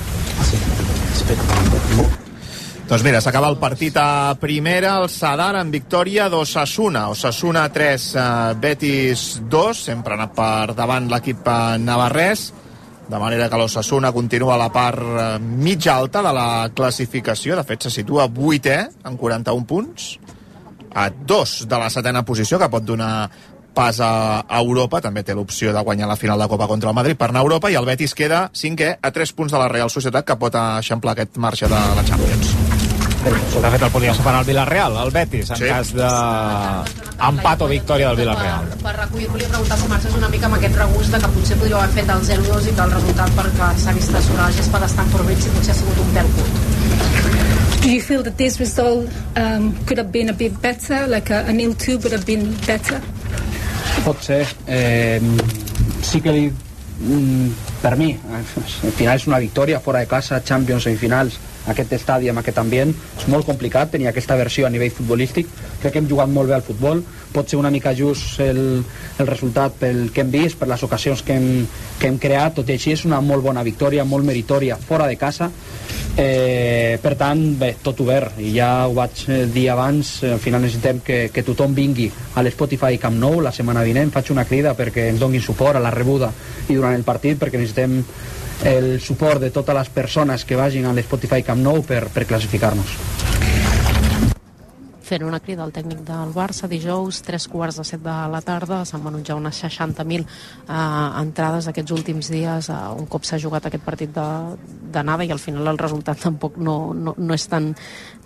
Doncs 2.89 3.03
mira, 3.05 3.19
s'acaba 3.21 3.51
el 3.53 3.59
partit 3.61 3.95
a 4.01 4.33
primera, 4.41 4.95
el 4.97 5.11
Sadar 5.13 5.53
en 5.59 5.69
victòria 5.69 6.25
d'Osasuna. 6.27 7.03
Osasuna 7.13 7.67
3, 7.69 8.07
eh, 8.15 8.23
Betis 8.57 9.25
2, 9.45 9.83
sempre 9.91 10.15
ha 10.15 10.17
anat 10.17 10.33
per 10.33 10.73
davant 10.73 11.05
l'equip 11.11 11.45
eh, 11.45 11.77
navarrès, 11.77 12.47
de 13.09 13.19
manera 13.19 13.49
que 13.49 13.57
l'Osasuna 13.57 14.11
continua 14.13 14.53
a 14.53 14.61
la 14.61 14.69
part 14.73 15.01
eh, 15.01 15.27
mitja 15.39 15.95
alta 15.97 16.21
de 16.25 16.33
la 16.35 16.49
classificació, 16.75 17.57
de 17.57 17.65
fet 17.65 17.87
se 17.87 17.93
situa 17.93 18.29
8è 18.29 18.79
amb 19.09 19.17
41 19.19 19.65
punts, 19.69 20.11
a 20.93 21.09
2 21.09 21.55
de 21.69 21.79
la 21.81 21.89
setena 21.89 22.23
posició, 22.25 22.59
que 22.61 22.69
pot 22.69 22.85
donar 22.85 23.29
pas 23.73 23.99
a 24.03 24.43
Europa, 24.59 24.99
també 25.01 25.23
té 25.23 25.35
l'opció 25.37 25.73
de 25.73 25.83
guanyar 25.85 26.09
la 26.09 26.17
final 26.19 26.41
de 26.41 26.49
Copa 26.51 26.67
contra 26.67 26.89
el 26.89 26.97
Madrid 26.97 27.17
per 27.17 27.29
anar 27.29 27.43
a 27.43 27.47
Europa, 27.47 27.69
i 27.69 27.77
el 27.79 27.87
Betis 27.87 28.17
queda 28.17 28.49
cinquè 28.53 28.95
a 29.01 29.13
3 29.13 29.37
punts 29.37 29.53
de 29.53 29.61
la 29.61 29.69
Real 29.71 29.93
Societat, 29.93 30.25
que 30.25 30.37
pot 30.41 30.57
eixamplar 30.57 31.15
aquest 31.17 31.37
marge 31.37 31.69
de 31.69 31.85
la 31.95 32.05
Champions. 32.05 32.68
De 33.19 33.69
fet, 33.73 33.81
el 33.83 33.91
podria 33.91 34.13
superar 34.15 34.39
el 34.41 34.45
Villarreal, 34.47 34.95
el 35.03 35.11
Betis, 35.11 35.49
en 35.51 35.57
Sí. 35.57 35.65
cas 35.67 35.89
de 35.93 36.07
empat 37.27 37.61
o 37.61 37.67
victòria 37.67 38.07
del 38.07 38.17
Villarreal. 38.21 38.69
Per 38.81 38.93
recollir, 38.95 39.27
volia 39.29 39.47
preguntar 39.49 39.77
com 39.79 39.89
marxes 39.89 40.13
una 40.15 40.29
mica 40.29 40.45
amb 40.47 40.55
aquest 40.55 40.75
regust 40.77 41.11
de 41.11 41.19
que 41.19 41.27
potser 41.35 41.57
podríeu 41.57 41.77
haver 41.81 41.93
fet 41.97 42.09
el 42.09 42.21
0-2 42.23 42.67
i 42.69 42.73
que 42.75 42.81
el 42.81 42.91
resultat 42.91 43.29
perquè 43.35 43.67
s'ha 43.83 43.91
vist 43.97 44.15
a 44.15 44.21
sobre 44.21 44.41
la 44.41 44.51
gespa 44.51 44.79
de 44.79 44.87
Stanford 44.87 45.25
Bridge 45.25 45.47
i 45.47 45.49
potser 45.57 45.71
ha 45.71 45.77
sigut 45.81 45.97
un 45.99 46.13
pèl 46.15 46.31
curt. 46.37 47.81
Do 47.81 47.89
you 47.89 48.01
feel 48.01 48.23
that 48.23 48.37
this 48.37 48.59
result 48.59 49.09
um, 49.35 49.73
could 49.85 49.97
have 49.99 50.11
been 50.11 50.29
a 50.29 50.33
bit 50.33 50.53
better, 50.61 51.05
like 51.07 51.29
a, 51.29 51.45
a 51.47 51.51
nil 51.53 51.73
two 51.75 51.97
would 51.99 52.13
have 52.13 52.25
been 52.25 52.55
better? 52.65 53.01
Pot 54.05 54.23
ser. 54.23 54.47
Eh, 54.67 55.19
sí 56.03 56.21
que 56.21 56.31
li, 56.31 56.51
mm, 57.01 57.51
per 57.81 57.95
mi, 57.97 58.17
al 58.33 58.91
final 58.93 59.15
és 59.15 59.27
una 59.27 59.39
victòria 59.39 59.79
fora 59.79 59.99
de 59.99 60.07
casa, 60.07 60.41
Champions 60.43 60.83
semifinals, 60.83 61.37
aquest 61.73 61.93
estadi 61.97 62.29
amb 62.29 62.41
aquest 62.41 62.59
ambient, 62.61 62.93
és 63.19 63.27
molt 63.31 63.47
complicat 63.47 63.91
tenir 63.93 64.09
aquesta 64.09 64.37
versió 64.39 64.67
a 64.67 64.73
nivell 64.73 64.93
futbolístic, 64.93 65.49
crec 65.81 65.93
que 65.93 66.01
hem 66.01 66.09
jugat 66.09 66.31
molt 66.31 66.49
bé 66.51 66.57
al 66.57 66.65
futbol, 66.65 67.03
pot 67.33 67.49
ser 67.49 67.59
una 67.59 67.71
mica 67.71 67.93
just 67.95 68.39
el, 68.43 68.81
el 69.19 69.27
resultat 69.29 69.75
pel 69.79 70.07
que 70.13 70.23
hem 70.25 70.31
vist, 70.33 70.57
per 70.59 70.69
les 70.71 70.83
ocasions 70.83 71.21
que 71.25 71.37
hem, 71.37 71.49
que 71.99 72.09
hem 72.09 72.17
creat, 72.21 72.57
tot 72.59 72.69
i 72.69 72.77
així 72.77 72.95
és 72.95 73.05
una 73.05 73.21
molt 73.21 73.45
bona 73.45 73.63
victòria, 73.65 74.05
molt 74.05 74.25
meritòria, 74.25 74.77
fora 74.79 75.07
de 75.07 75.17
casa, 75.19 75.51
eh, 76.19 76.97
per 77.01 77.15
tant, 77.19 77.43
bé, 77.59 77.73
tot 77.83 78.01
obert, 78.03 78.39
i 78.41 78.51
ja 78.57 78.87
ho 78.87 78.95
vaig 78.97 79.23
eh, 79.27 79.43
dir 79.53 79.69
abans, 79.73 80.17
eh, 80.23 80.33
al 80.35 80.43
final 80.43 80.65
necessitem 80.65 81.03
que, 81.05 81.19
que 81.33 81.45
tothom 81.47 81.75
vingui 81.77 82.09
a 82.35 82.43
l'Spotify 82.43 82.99
Camp 83.01 83.19
Nou 83.19 83.39
la 83.43 83.53
setmana 83.55 83.85
vinent, 83.87 84.11
faig 84.13 84.33
una 84.33 84.47
crida 84.49 84.75
perquè 84.77 85.09
ens 85.13 85.21
donguin 85.21 85.43
suport 85.43 85.79
a 85.79 85.83
la 85.83 85.93
rebuda 85.95 86.31
i 86.67 86.75
durant 86.75 86.97
el 86.97 87.07
partit, 87.07 87.39
perquè 87.39 87.61
necessitem 87.61 88.01
el 88.65 88.99
suport 88.99 89.41
de 89.41 89.51
totes 89.55 89.75
les 89.75 89.89
persones 89.93 90.45
que 90.45 90.59
vagin 90.59 90.85
a 90.85 90.93
l'Spotify 90.95 91.43
Camp 91.45 91.61
Nou 91.63 91.83
per, 91.85 92.07
per 92.13 92.27
classificar-nos. 92.27 92.97
Fent 95.09 95.23
una 95.25 95.39
crida 95.41 95.63
al 95.65 95.71
tècnic 95.73 96.03
del 96.05 96.31
Barça 96.35 96.67
dijous, 96.69 97.21
tres 97.25 97.47
quarts 97.49 97.79
de 97.79 97.85
set 97.87 98.01
de 98.05 98.13
la 98.29 98.41
tarda, 98.45 98.83
s'han 98.85 99.01
venut 99.03 99.25
ja 99.25 99.35
unes 99.39 99.57
60.000 99.63 100.21
eh, 100.21 101.21
entrades 101.23 101.67
aquests 101.71 101.93
últims 101.95 102.29
dies, 102.29 102.69
eh, 102.69 102.77
un 102.99 103.07
cop 103.09 103.25
s'ha 103.25 103.39
jugat 103.41 103.65
aquest 103.65 103.83
partit 103.85 104.13
de- 104.13 104.57
d'anada 104.93 105.25
i 105.25 105.31
al 105.33 105.39
final 105.41 105.67
el 105.69 105.77
resultat 105.81 106.19
tampoc 106.21 106.57
no, 106.57 106.93
no, 106.93 107.15
no 107.17 107.33
és 107.33 107.47
tan, 107.49 107.71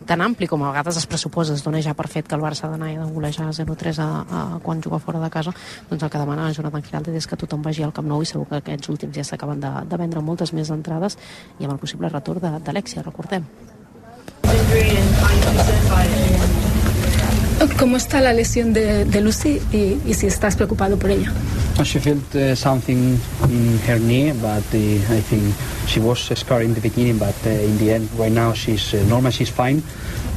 tan 0.08 0.22
ampli 0.24 0.48
com 0.48 0.64
a 0.64 0.72
vegades 0.72 0.98
es 1.00 1.08
pressuposa, 1.08 1.54
es 1.56 1.64
dona 1.64 1.82
ja 1.84 1.94
per 1.96 2.08
fet 2.12 2.28
que 2.28 2.36
el 2.36 2.44
Barça 2.44 2.68
ha 2.68 2.72
d'anar 2.74 2.92
i 2.92 2.98
ha 2.98 3.06
de 3.06 3.12
golejar 3.16 3.48
0-3 3.56 4.00
a, 4.04 4.08
a, 4.24 4.42
quan 4.64 4.82
juga 4.84 5.00
fora 5.00 5.20
de 5.24 5.30
casa, 5.32 5.52
doncs 5.90 6.04
el 6.04 6.10
que 6.12 6.20
demana 6.24 6.52
Jonathan 6.56 6.84
Giraldez 6.84 7.16
és 7.24 7.28
que 7.28 7.40
tothom 7.40 7.62
vagi 7.64 7.84
al 7.84 7.94
Camp 7.96 8.08
Nou 8.12 8.24
i 8.24 8.28
segur 8.28 8.48
que 8.52 8.60
aquests 8.60 8.90
últims 8.92 9.16
dies 9.16 9.28
s'acaben 9.32 9.60
de, 9.64 9.72
de 9.88 9.98
vendre 10.04 10.22
moltes 10.24 10.52
més 10.54 10.72
entrades 10.72 11.18
i 11.60 11.64
amb 11.66 11.74
el 11.78 11.80
possible 11.80 12.10
retorn 12.12 12.44
d'Alexia, 12.64 13.04
recordem. 13.08 13.48
¿Cómo 17.80 17.96
está 17.98 18.20
la 18.20 18.34
lesión 18.34 18.74
de, 18.74 19.06
de 19.06 19.22
Lucy 19.22 19.62
y, 19.72 19.98
y 20.06 20.14
si 20.14 20.28
estás 20.28 20.56
preocupado 20.56 20.98
por 20.98 21.12
ella? 21.12 21.32
She 21.84 22.00
felt 22.00 22.36
uh, 22.36 22.56
something 22.56 23.18
in 23.50 23.80
her 23.88 24.00
knee, 24.00 24.32
but 24.34 24.64
uh, 24.74 25.14
I 25.14 25.22
think 25.22 25.56
she 25.88 26.00
was 26.00 26.20
scarred 26.36 26.66
in 26.66 26.74
the 26.74 26.82
beginning, 26.82 27.18
but 27.18 27.36
uh, 27.46 27.50
in 27.50 27.78
the 27.78 27.94
end, 27.94 28.10
right 28.18 28.32
now 28.32 28.54
she's 28.54 28.94
uh, 28.94 29.04
normal, 29.08 29.32
she's 29.32 29.50
fine. 29.50 29.82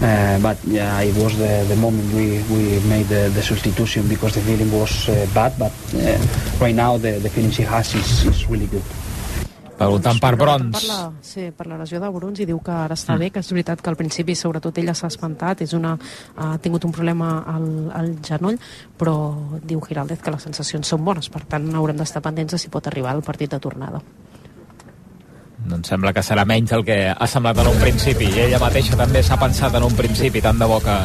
Uh, 0.01 0.39
but 0.41 0.57
yeah, 0.65 1.01
it 1.01 1.15
was 1.17 1.37
the, 1.37 1.65
the 1.69 1.77
moment 1.77 2.13
we, 2.15 2.43
we 2.51 2.81
made 2.89 3.07
the, 3.09 3.31
the 3.35 3.43
substitution 3.43 4.07
because 4.09 4.35
the 4.35 4.41
feeling 4.43 4.71
was 4.73 5.09
uh, 5.09 5.27
bad, 5.35 5.53
but 5.59 5.73
right 6.61 6.75
now 6.75 6.97
the, 6.97 7.19
the 7.19 7.29
feeling 7.29 7.51
she 7.51 7.63
has 7.63 7.95
is, 7.95 8.27
is 8.27 8.47
really 8.49 8.67
good. 8.67 8.83
Preguntant 9.77 10.21
per 10.23 10.33
Brons. 10.41 10.73
Per 10.73 10.89
la, 10.89 11.01
sí, 11.21 11.51
per 11.57 11.67
la 11.69 11.77
lesió 11.77 12.01
de 12.01 12.09
Brons 12.13 12.41
i 12.41 12.47
diu 12.49 12.61
que 12.65 12.73
ara 12.73 12.97
està 12.97 13.19
bé, 13.21 13.29
que 13.33 13.43
és 13.45 13.51
veritat 13.53 13.83
que 13.85 13.93
al 13.93 13.99
principi 13.99 14.37
sobretot 14.39 14.79
ella 14.81 14.95
s'ha 14.97 15.11
espantat, 15.13 15.61
és 15.67 15.75
una, 15.77 15.95
ha 16.37 16.55
tingut 16.65 16.87
un 16.89 16.95
problema 16.97 17.43
al, 17.53 17.67
al 17.97 18.15
genoll, 18.25 18.57
però 18.97 19.17
diu 19.63 19.83
Giraldez 19.85 20.23
que 20.25 20.33
les 20.33 20.49
sensacions 20.49 20.95
són 20.95 21.05
bones, 21.05 21.29
per 21.33 21.45
tant 21.51 21.69
haurem 21.77 22.01
d'estar 22.01 22.25
pendents 22.25 22.57
de 22.57 22.63
si 22.63 22.73
pot 22.73 22.89
arribar 22.89 23.13
al 23.13 23.25
partit 23.27 23.53
de 23.53 23.61
tornada. 23.61 24.01
Doncs 25.67 25.91
sembla 25.91 26.13
que 26.15 26.23
serà 26.23 26.45
menys 26.47 26.71
del 26.71 26.85
que 26.87 26.97
ha 27.11 27.27
semblat 27.29 27.59
en 27.59 27.69
un 27.73 27.79
principi 27.83 28.31
i 28.31 28.45
ella 28.47 28.63
mateixa 28.63 28.97
també 28.97 29.23
s'ha 29.27 29.39
pensat 29.41 29.75
en 29.75 29.85
un 29.89 29.97
principi 29.99 30.41
tant 30.45 30.61
de 30.63 30.69
bo 30.71 30.79
que, 30.85 30.97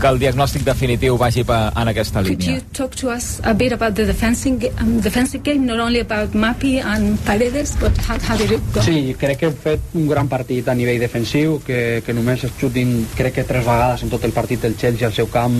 que 0.00 0.08
el 0.08 0.18
diagnòstic 0.18 0.64
definitiu 0.64 1.16
vagi 1.20 1.44
pa, 1.44 1.68
en 1.76 1.88
aquesta 1.92 2.22
Could 2.24 2.40
línia. 2.40 2.56
you 2.56 2.62
talk 2.72 2.96
to 2.96 3.10
us 3.12 3.40
a 3.44 3.52
bit 3.54 3.72
about 3.72 3.94
the 3.94 4.06
defensive, 4.06 4.56
um, 4.80 5.00
defensive 5.00 5.42
game, 5.44 5.66
not 5.66 5.78
only 5.78 6.00
about 6.00 6.32
Mapi 6.32 6.80
and 6.80 7.18
Paredes, 7.24 7.76
but 7.80 7.92
how, 8.08 8.16
how 8.18 8.36
did 8.36 8.50
it 8.52 8.62
go? 8.72 8.80
Sí, 8.82 9.14
crec 9.20 9.38
que 9.38 9.50
hem 9.50 9.56
fet 9.60 9.92
un 9.94 10.08
gran 10.08 10.28
partit 10.28 10.68
a 10.68 10.74
nivell 10.74 10.98
defensiu, 11.00 11.60
que, 11.66 12.00
que 12.06 12.16
només 12.16 12.44
es 12.48 12.54
xutin 12.56 13.04
crec 13.16 13.34
que 13.40 13.44
tres 13.44 13.66
vegades 13.66 14.02
en 14.02 14.10
tot 14.10 14.24
el 14.24 14.32
partit 14.32 14.64
el 14.64 14.76
Chelsea 14.80 15.06
al 15.06 15.12
seu 15.12 15.28
camp 15.28 15.54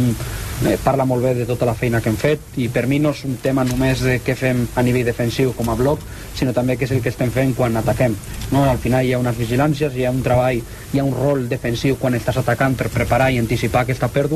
eh, 0.64 0.78
parla 0.82 1.04
molt 1.04 1.22
bé 1.22 1.34
de 1.34 1.46
tota 1.46 1.68
la 1.68 1.74
feina 1.76 2.00
que 2.00 2.08
hem 2.08 2.16
fet 2.16 2.56
i 2.56 2.68
per 2.72 2.86
mi 2.88 2.98
no 2.98 3.12
és 3.12 3.24
un 3.28 3.36
tema 3.42 3.64
només 3.68 4.00
de 4.04 4.18
què 4.24 4.34
fem 4.36 4.64
a 4.74 4.82
nivell 4.86 5.04
defensiu 5.04 5.52
com 5.56 5.68
a 5.68 5.76
bloc, 5.76 6.00
sinó 6.34 6.56
també 6.56 6.78
què 6.80 6.88
és 6.88 6.96
el 6.96 7.04
que 7.04 7.12
estem 7.12 7.30
fent 7.32 7.52
quan 7.56 7.76
ataquem. 7.76 8.16
No? 8.54 8.64
Al 8.64 8.80
final 8.80 9.04
hi 9.04 9.12
ha 9.12 9.20
unes 9.20 9.36
vigilàncies, 9.36 9.92
hi 9.96 10.08
ha 10.08 10.14
un 10.14 10.24
treball, 10.24 10.64
hi 10.92 10.98
ha 10.98 11.04
un 11.04 11.14
rol 11.14 11.44
defensiu 11.48 12.00
quan 12.00 12.16
estàs 12.16 12.40
atacant 12.40 12.76
per 12.78 12.88
preparar 12.88 13.30
i 13.30 13.38
anticipar 13.38 13.84
aquesta 13.84 14.08
pèrdua 14.08 14.29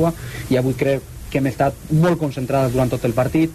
i 0.49 0.57
avui 0.57 0.73
crec 0.77 1.01
que 1.31 1.39
hem 1.41 1.47
estat 1.51 1.73
molt 1.91 2.19
concentrades 2.21 2.71
durant 2.73 2.89
tot 2.93 3.03
el 3.05 3.13
partit, 3.17 3.51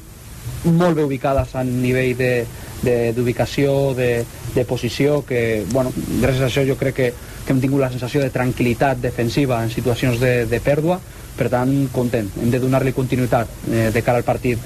molt 0.64 0.96
bé 0.96 1.04
ubicades 1.06 1.54
a 1.56 1.62
nivell 1.64 2.16
de- 2.16 2.46
de- 2.82 3.12
d'ubicació, 3.12 3.94
de, 3.94 4.24
de, 4.24 4.24
de 4.54 4.64
posició, 4.64 5.22
que, 5.24 5.64
bueno, 5.72 5.92
gràcies 6.20 6.42
a 6.42 6.48
això 6.48 6.64
jo 6.66 6.76
crec 6.80 6.94
que, 6.96 7.08
que 7.46 7.52
hem 7.52 7.60
tingut 7.60 7.80
la 7.80 7.90
sensació 7.92 8.20
de 8.20 8.30
tranquil·litat 8.32 9.00
defensiva 9.00 9.62
en 9.62 9.70
situacions 9.70 10.18
de, 10.20 10.46
de 10.46 10.60
pèrdua, 10.60 10.98
per 11.36 11.48
tant, 11.52 11.70
content. 11.92 12.28
Hem 12.42 12.50
de 12.50 12.58
donar-li 12.60 12.92
continuïtat 12.92 13.48
eh, 13.70 13.90
de 13.94 14.02
cara 14.02 14.18
al 14.20 14.24
partit 14.26 14.58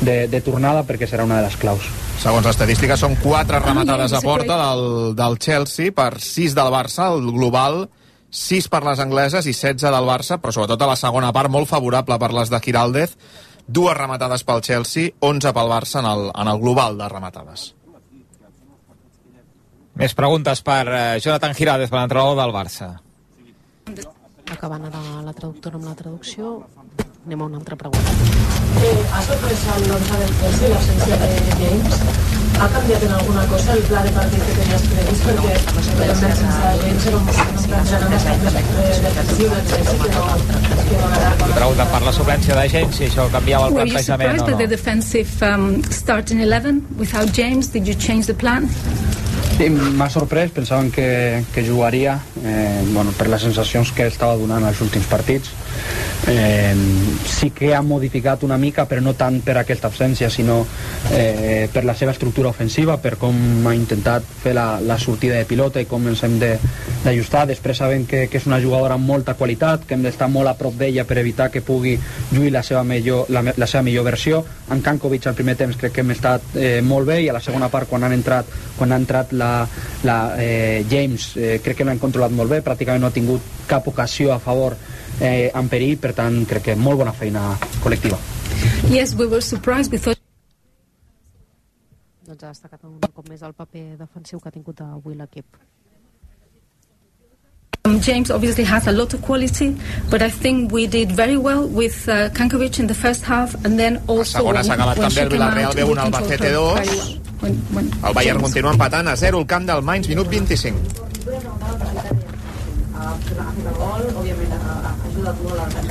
de, 0.00 0.28
de 0.28 0.40
tornada 0.40 0.84
perquè 0.88 1.08
serà 1.08 1.24
una 1.24 1.40
de 1.40 1.46
les 1.48 1.56
claus. 1.60 1.84
Segons 2.22 2.46
l'estadística, 2.46 2.96
són 2.96 3.16
quatre 3.20 3.58
rematades 3.60 4.12
a 4.16 4.20
porta 4.22 4.56
del, 4.60 5.14
del 5.18 5.36
Chelsea 5.42 5.92
per 5.92 6.20
6 6.22 6.54
del 6.56 6.70
Barça, 6.72 7.10
el 7.12 7.26
global 7.34 7.88
6 8.32 8.68
per 8.72 8.80
les 8.86 9.00
angleses 9.04 9.46
i 9.46 9.52
16 9.52 9.92
del 9.92 10.08
Barça, 10.08 10.38
però 10.40 10.54
sobretot 10.56 10.80
a 10.80 10.88
la 10.88 10.96
segona 10.96 11.32
part 11.36 11.52
molt 11.52 11.68
favorable 11.68 12.16
per 12.18 12.32
les 12.32 12.48
de 12.48 12.60
Giraldez, 12.64 13.12
dues 13.68 13.96
rematades 13.96 14.44
pel 14.48 14.64
Chelsea, 14.64 15.12
11 15.20 15.52
pel 15.52 15.70
Barça 15.70 16.00
en 16.00 16.08
el, 16.08 16.30
en 16.32 16.48
el 16.48 16.60
global 16.62 16.96
de 16.98 17.08
rematades. 17.12 17.68
Més 20.00 20.14
preguntes 20.16 20.62
per 20.64 20.84
eh, 20.88 21.00
Jonathan 21.20 21.52
Giraldez, 21.54 21.92
per 21.92 22.00
l'entrenador 22.00 22.38
del 22.40 22.54
Barça. 22.56 22.94
Acabant 24.52 24.88
ara 24.88 25.02
la 25.26 25.34
traductora 25.36 25.76
amb 25.76 25.90
la 25.90 25.94
traducció, 25.98 26.54
anem 27.26 27.44
a 27.44 27.50
una 27.50 27.60
altra 27.60 27.76
pregunta. 27.76 28.16
Eh, 28.80 28.96
¿Ha 29.12 29.22
sorpresa 29.28 29.76
al 29.76 29.88
Lorca 29.92 30.24
del 30.24 30.34
Chelsea 30.40 30.72
la 30.72 30.80
ausencia 30.80 31.16
de 31.16 31.36
James? 31.60 32.41
¿Ha 32.60 32.68
cambiado 32.68 33.06
en 33.06 33.12
alguna 33.12 33.46
cosa 33.46 33.72
el 33.74 33.82
plan 33.82 34.04
de 34.04 34.10
partido 34.10 34.44
que 34.46 34.52
tenías 34.52 34.82
previsto? 34.82 35.24
Porque 35.24 35.94
realmente 35.98 36.36
sense 36.36 36.62
James 36.82 37.06
era 37.06 37.16
un, 37.16 37.22
un 37.22 37.64
plantejament 37.68 38.12
bastant 38.12 38.44
més 38.44 38.98
eh, 38.98 39.00
defensiu 39.06 39.48
del 39.50 39.64
Chelsea 39.70 39.98
que 40.02 40.10
no, 40.14 40.26
que 40.88 41.00
no 41.00 41.08
era 41.18 41.32
Li 41.42 41.56
pregunten 41.56 41.92
per 41.94 42.02
la 42.06 42.12
suplència 42.18 42.58
de 42.58 42.66
James, 42.74 42.98
si 42.98 43.08
això 43.08 43.26
canviava 43.32 43.68
el 43.68 43.76
Were 43.76 43.88
you 43.88 43.96
plantejament 43.96 44.38
surprised 44.38 44.46
o 44.46 44.50
by 44.52 44.62
the 44.62 44.68
no. 44.68 44.74
defensive 44.76 45.48
um, 45.48 45.66
start 45.90 46.30
in 46.30 46.44
11 46.44 46.82
without 46.98 47.32
James? 47.34 47.72
Did 47.74 47.88
you 47.88 47.94
change 47.94 48.26
the 48.30 48.34
plan? 48.34 48.68
Sí, 49.56 49.68
m'ha 49.68 50.08
sorprès, 50.10 50.50
pensaven 50.50 50.90
que, 50.90 51.44
que 51.52 51.62
jugaria 51.66 52.18
eh, 52.44 52.82
bueno, 52.92 53.12
per 53.18 53.28
les 53.28 53.42
sensacions 53.42 53.92
que 53.92 54.06
estava 54.08 54.36
donant 54.40 54.64
els 54.68 54.80
últims 54.80 55.06
partits 55.10 55.52
eh, 56.28 56.74
sí 57.26 57.50
que 57.50 57.74
ha 57.74 57.82
modificat 57.82 58.42
una 58.46 58.58
mica 58.58 58.86
però 58.88 59.02
no 59.02 59.14
tant 59.18 59.40
per 59.42 59.56
aquesta 59.58 59.88
absència 59.90 60.30
sinó 60.30 60.60
eh, 61.10 61.68
per 61.72 61.84
la 61.84 61.94
seva 61.98 62.12
estructura 62.14 62.50
ofensiva 62.52 62.96
per 63.02 63.16
com 63.20 63.66
ha 63.66 63.74
intentat 63.74 64.22
fer 64.42 64.54
la, 64.54 64.78
la 64.80 64.98
sortida 64.98 65.36
de 65.40 65.44
pilota 65.48 65.80
i 65.82 65.86
com 65.90 66.06
ens 66.08 66.22
hem 66.24 66.38
de- 66.38 66.56
d'ajustar. 67.02 67.46
Després 67.50 67.78
sabem 67.82 68.04
que, 68.06 68.26
que 68.30 68.38
és 68.38 68.46
una 68.46 68.60
jugadora 68.62 68.94
amb 68.94 69.06
molta 69.08 69.34
qualitat 69.34 69.86
que 69.86 69.94
hem 69.96 70.02
d'estar 70.06 70.28
molt 70.30 70.48
a 70.50 70.54
prop 70.58 70.76
d'ella 70.78 71.04
per 71.08 71.18
evitar 71.18 71.48
que 71.50 71.60
pugui 71.66 71.96
lluir 72.30 72.52
la 72.54 72.62
seva 72.62 72.84
millor, 72.86 73.26
la, 73.34 73.42
la 73.56 73.66
seva 73.66 73.82
millor 73.82 74.04
versió. 74.06 74.44
En 74.70 74.80
Kankovic 74.82 75.26
al 75.26 75.34
primer 75.38 75.56
temps 75.58 75.76
crec 75.76 75.92
que 75.96 76.04
hem 76.04 76.12
estat 76.14 76.54
eh, 76.54 76.80
molt 76.82 77.06
bé 77.08 77.20
i 77.24 77.28
a 77.28 77.34
la 77.36 77.42
segona 77.42 77.68
part 77.72 77.88
quan 77.90 78.04
han 78.06 78.14
entrat 78.14 78.46
quan 78.78 78.92
ha 78.92 79.00
entrat 79.02 79.32
la, 79.36 79.66
la 80.06 80.18
eh, 80.38 80.84
James 80.90 81.32
eh, 81.36 81.58
crec 81.62 81.76
que 81.82 81.84
l'han 81.88 81.98
controlat 82.02 82.32
molt 82.34 82.50
bé 82.50 82.62
pràcticament 82.64 83.02
no 83.02 83.10
ha 83.10 83.14
tingut 83.14 83.42
cap 83.68 83.86
ocasió 83.88 84.32
a 84.32 84.38
favor 84.42 84.76
eh, 85.20 85.50
en 85.54 85.68
perill, 85.68 85.98
per 85.98 86.12
tant 86.14 86.44
crec 86.48 86.62
que 86.70 86.76
molt 86.76 86.98
bona 86.98 87.12
feina 87.12 87.56
col·lectiva 87.82 88.18
Yes, 88.90 89.14
we 89.14 89.26
were 89.26 89.40
surprised. 89.40 89.90
We 89.92 89.98
thought 89.98 90.18
Doncs 92.26 92.42
ha 92.44 92.50
destacat 92.52 92.84
un 92.86 92.98
cop 93.12 93.28
més 93.28 93.42
el 93.42 93.52
paper 93.52 93.96
defensiu 93.98 94.38
que 94.40 94.48
ha 94.48 94.52
tingut 94.54 94.80
avui 94.80 95.14
l'equip. 95.18 95.46
um, 97.84 97.98
James 98.00 98.30
obviously 98.30 98.62
has 98.64 98.86
a 98.86 98.92
lot 98.92 99.12
of 99.12 99.20
quality, 99.22 99.76
but 100.08 100.22
I 100.22 100.30
think 100.30 100.70
we 100.72 100.86
did 100.86 101.10
very 101.12 101.36
well 101.36 101.66
with 101.66 102.08
uh, 102.08 102.30
Kankovic 102.30 102.78
in 102.78 102.86
the 102.86 102.94
first 102.94 103.24
half, 103.24 103.54
and 103.64 103.76
then 103.78 104.00
also 104.06 104.38
segona 104.38 104.54
when, 104.62 104.64
s'ha 104.64 104.74
acabat 104.78 104.98
when 104.98 105.10
també 105.10 105.14
she 105.14 105.20
el 105.20 105.28
came 105.28 105.38
Villarreal 105.40 105.66
out, 105.66 105.76
B1 105.76 105.88
we 105.88 105.94
controlled 105.94 106.14
Albacete 106.14 106.38
her 106.38 106.54
2. 106.54 106.74
very 106.74 106.88
well. 106.96 107.18
When, 107.42 107.54
when 107.74 107.86
El 108.06 108.14
Bayern 108.14 108.38
James- 108.38 108.42
continua 108.46 108.72
empatant 108.72 109.08
a 109.08 109.16
0 109.16 109.38
al 109.38 109.46
camp 109.46 109.66
del 109.66 109.82
Mainz, 109.82 110.08
minut 110.08 110.28
25. 110.30 110.74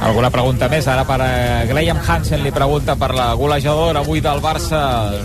Alguna 0.02 0.30
pregunta 0.34 0.68
més? 0.72 0.88
Ara 0.88 1.06
per 1.08 1.20
eh, 1.26 1.66
Graham 1.70 2.02
Hansen 2.08 2.44
li 2.44 2.52
pregunta 2.56 2.96
per 3.00 3.12
la 3.16 3.32
golejadora 3.40 4.02
avui 4.02 4.22
del 4.24 4.42
Barça 4.44 4.82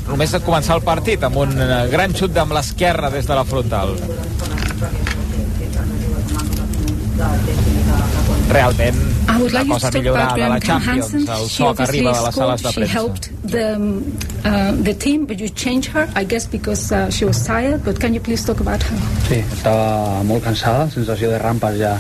només 0.08 0.34
de 0.36 0.42
començar 0.44 0.76
el 0.78 0.84
partit 0.86 1.24
amb 1.26 1.42
un 1.44 1.56
eh, 1.56 1.86
gran 1.92 2.14
xut 2.16 2.36
amb 2.42 2.56
l'esquerra 2.56 3.10
des 3.10 3.26
de 3.26 3.38
la 3.38 3.44
frontal. 3.44 3.96
Realment 8.46 9.00
la 9.52 9.64
cosa 9.64 9.90
millorada 9.90 10.34
de 10.34 10.48
la 10.48 10.60
Champions, 10.60 11.14
el 11.14 11.48
so 11.50 11.74
que 11.74 11.82
arriba 11.82 12.12
de 12.12 12.26
les 12.26 12.34
sales 12.34 12.62
de 12.62 12.72
premsa. 12.72 13.35
The 13.46 13.74
um, 13.76 14.02
uh, 14.44 14.72
the 14.82 14.94
team, 14.94 15.26
but 15.26 15.38
you 15.40 15.48
changed 15.48 15.90
her, 15.92 16.08
I 16.14 16.24
guess, 16.24 16.46
because 16.46 16.92
uh, 16.92 17.10
she 17.10 17.24
was 17.24 17.44
tired. 17.46 17.84
But 17.84 17.98
can 18.00 18.14
you 18.14 18.20
please 18.20 18.44
talk 18.44 18.60
about 18.60 18.82
her? 18.82 18.96
Sí, 19.28 19.40
estava 19.56 20.22
molt 20.24 20.44
cansada, 20.44 20.88
sensació 20.90 21.30
de 21.32 21.38
rampes 21.42 21.78
ja 21.80 21.96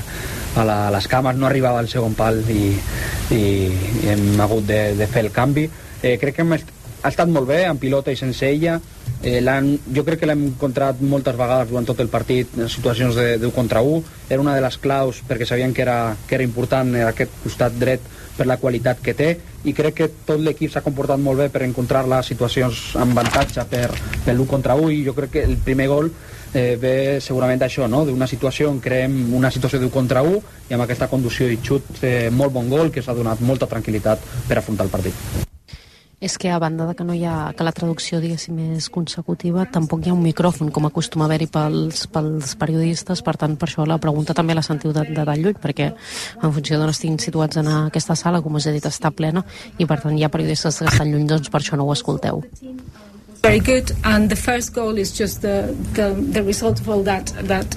a, 0.56 0.64
la, 0.64 0.76
a 0.88 0.90
les 0.94 1.06
cames, 1.08 1.36
no 1.36 1.46
arribava 1.50 1.78
al 1.82 1.88
segon 1.92 2.14
pal 2.16 2.38
i, 2.50 2.72
i, 3.30 3.40
i 3.42 4.08
hem 4.12 4.40
hagut 4.40 4.66
de, 4.68 4.80
de 4.98 5.06
fer 5.06 5.26
el 5.26 5.32
canvi. 5.34 5.66
Eh, 6.02 6.16
crec 6.22 6.36
que 6.38 6.44
hem, 6.46 6.52
est- 6.56 6.72
ha 7.02 7.10
estat 7.12 7.28
molt 7.30 7.46
bé, 7.48 7.64
en 7.68 7.78
pilota 7.78 8.10
i 8.12 8.16
sense 8.18 8.46
ella. 8.48 8.78
Eh, 9.22 9.40
jo 9.94 10.02
crec 10.04 10.20
que 10.20 10.26
l'hem 10.28 10.46
encontrat 10.50 10.98
moltes 11.00 11.36
vegades 11.38 11.70
durant 11.70 11.86
tot 11.88 12.00
el 12.04 12.08
partit 12.12 12.52
en 12.58 12.68
situacions 12.68 13.14
de, 13.16 13.36
de 13.38 13.46
1 13.46 13.54
contra 13.54 13.80
1. 13.82 14.02
Era 14.30 14.40
una 14.42 14.54
de 14.56 14.60
les 14.64 14.76
claus 14.78 15.22
perquè 15.28 15.46
sabien 15.48 15.72
que 15.74 15.82
era, 15.82 16.16
que 16.28 16.34
era 16.36 16.44
important 16.44 16.94
aquest 17.08 17.32
costat 17.44 17.76
dret 17.80 18.00
per 18.36 18.46
la 18.46 18.58
qualitat 18.60 19.00
que 19.02 19.14
té 19.16 19.28
i 19.64 19.74
crec 19.76 19.98
que 20.00 20.08
tot 20.28 20.40
l'equip 20.40 20.72
s'ha 20.72 20.84
comportat 20.84 21.20
molt 21.22 21.40
bé 21.42 21.48
per 21.52 21.64
encontrar 21.66 22.04
les 22.08 22.30
situacions 22.32 22.94
amb 23.00 23.16
avantatge 23.16 23.64
per, 23.70 23.88
per 24.24 24.34
l'1 24.34 24.46
contra 24.50 24.76
1 24.76 24.92
i 24.94 25.02
jo 25.06 25.16
crec 25.16 25.36
que 25.36 25.44
el 25.48 25.56
primer 25.64 25.88
gol 25.92 26.12
eh, 26.52 26.76
ve 26.80 26.94
segurament 27.24 27.60
d'això, 27.62 27.88
no? 27.88 28.04
d'una 28.06 28.28
situació 28.30 28.70
on 28.70 28.80
creem 28.84 29.34
una 29.34 29.50
situació 29.50 29.80
d'1 29.82 29.92
contra 29.94 30.22
1 30.22 30.40
i 30.70 30.76
amb 30.78 30.86
aquesta 30.86 31.10
conducció 31.12 31.50
i 31.50 31.60
xut 31.62 32.02
eh, 32.02 32.30
molt 32.30 32.54
bon 32.54 32.70
gol 32.72 32.92
que 32.92 33.02
s'ha 33.02 33.16
donat 33.16 33.42
molta 33.42 33.68
tranquil·litat 33.70 34.32
per 34.48 34.58
afrontar 34.60 34.88
el 34.88 34.94
partit. 34.94 35.55
És 36.18 36.38
que 36.38 36.48
a 36.48 36.58
banda 36.58 36.86
de 36.86 36.94
que 36.96 37.04
no 37.04 37.12
hi 37.12 37.26
ha 37.28 37.52
que 37.52 37.64
la 37.64 37.74
traducció 37.76 38.22
diguéssim 38.22 38.56
és 38.72 38.86
consecutiva, 38.88 39.66
tampoc 39.68 40.00
hi 40.00 40.08
ha 40.08 40.14
un 40.14 40.22
micròfon 40.24 40.70
com 40.72 40.86
acostuma 40.88 41.26
a 41.26 41.28
haver-hi 41.28 41.48
pels, 41.52 42.06
pels 42.08 42.54
periodistes, 42.56 43.20
per 43.20 43.34
tant 43.36 43.58
per 43.60 43.68
això 43.68 43.84
la 43.84 43.98
pregunta 44.00 44.32
també 44.32 44.56
la 44.56 44.64
sentiu 44.64 44.94
de, 44.96 45.04
de 45.10 45.26
tan 45.28 45.42
lluny, 45.42 45.58
perquè 45.60 45.90
en 45.92 46.54
funció 46.54 46.80
d'on 46.80 46.94
estiguin 46.94 47.20
situats 47.20 47.60
en 47.60 47.68
aquesta 47.68 48.16
sala, 48.16 48.40
com 48.40 48.56
us 48.56 48.64
he 48.64 48.72
dit, 48.72 48.88
està 48.88 49.12
plena 49.12 49.44
i 49.76 49.84
per 49.84 50.00
tant 50.00 50.16
hi 50.16 50.24
ha 50.24 50.32
periodistes 50.32 50.80
que 50.80 50.88
estan 50.88 51.12
lluny, 51.12 51.28
doncs 51.28 51.52
per 51.52 51.60
això 51.60 51.76
no 51.76 51.84
ho 51.84 51.92
escolteu. 51.92 52.40
Very 53.42 53.60
good, 53.60 53.92
and 54.02 54.30
the 54.32 54.40
first 54.40 54.72
goal 54.74 54.96
is 54.96 55.12
just 55.12 55.42
the 55.42 55.68
the, 55.92 56.14
the 56.32 56.42
result 56.42 56.80
of 56.80 56.88
all 56.88 57.04
that. 57.04 57.28
That 57.44 57.76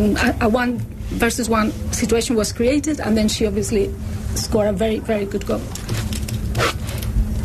a, 0.00 0.46
a 0.46 0.48
one 0.48 0.80
versus 1.20 1.50
one 1.50 1.70
situation 1.92 2.34
was 2.34 2.50
created, 2.50 2.98
and 2.98 3.14
then 3.14 3.28
she 3.28 3.46
obviously 3.46 3.92
scored 4.34 4.68
a 4.68 4.72
very 4.72 5.00
very 5.00 5.26
good 5.26 5.44
goal. 5.46 5.60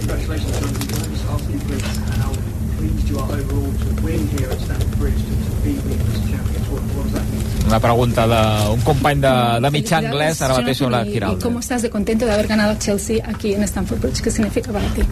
Congratulations 0.10 0.58
on 0.58 0.74
the 0.74 0.86
wins 0.90 1.22
Arsenal 1.30 1.60
Bridge 1.70 1.86
and 1.86 2.22
how 2.24 2.32
pleased 2.78 3.10
you 3.10 3.18
are 3.20 3.30
overall 3.30 3.74
to 3.78 3.88
win 4.02 4.28
here 4.34 4.50
at 4.50 4.60
Stamford 4.60 4.98
Bridge 5.00 5.22
to, 5.22 5.34
to 5.38 5.52
beat 5.64 5.78
the 5.86 5.94
English 5.94 6.22
champions. 6.32 6.66
What, 6.70 6.82
what 6.98 7.04
does 7.06 7.14
that 7.14 7.26
mean? 7.30 7.68
Una 7.70 7.80
pregunta 7.80 8.26
d'un 8.26 8.82
company 8.82 9.22
de, 9.22 9.30
de 9.62 9.70
Felicidades, 9.70 10.10
anglès, 10.10 10.42
ara 10.42 10.54
mateix 10.58 10.78
sobre 10.78 10.92
la 10.92 10.98
Jonathan, 11.04 11.10
y- 11.10 11.14
Giralda. 11.14 11.38
¿Y 11.38 11.44
cómo 11.44 11.60
estás 11.60 11.82
de 11.84 11.90
contento 11.92 12.26
de 12.26 12.32
haber 12.34 12.48
ganado 12.48 12.74
Chelsea 12.80 13.22
aquí 13.24 13.54
en 13.54 13.62
Stamford 13.64 14.00
Bridge? 14.02 14.22
¿Qué 14.22 14.32
significa 14.32 14.72
para 14.72 14.88
ti? 14.96 15.04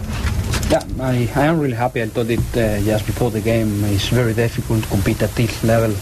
Yeah, 0.72 0.84
I, 1.00 1.30
I 1.36 1.45
am 1.48 1.60
really 1.62 1.76
happy. 1.78 2.02
I 2.02 2.08
told 2.10 2.32
it 2.32 2.39
uh, 2.58 2.80
just 2.84 3.06
before 3.06 3.30
the 3.30 3.41
game. 3.41 3.70
It's 3.93 4.10
very 4.10 4.34
difficult 4.34 4.82
to 4.84 4.89
compete 4.89 5.22
at 5.24 5.30
this 5.36 5.64
level 5.64 5.93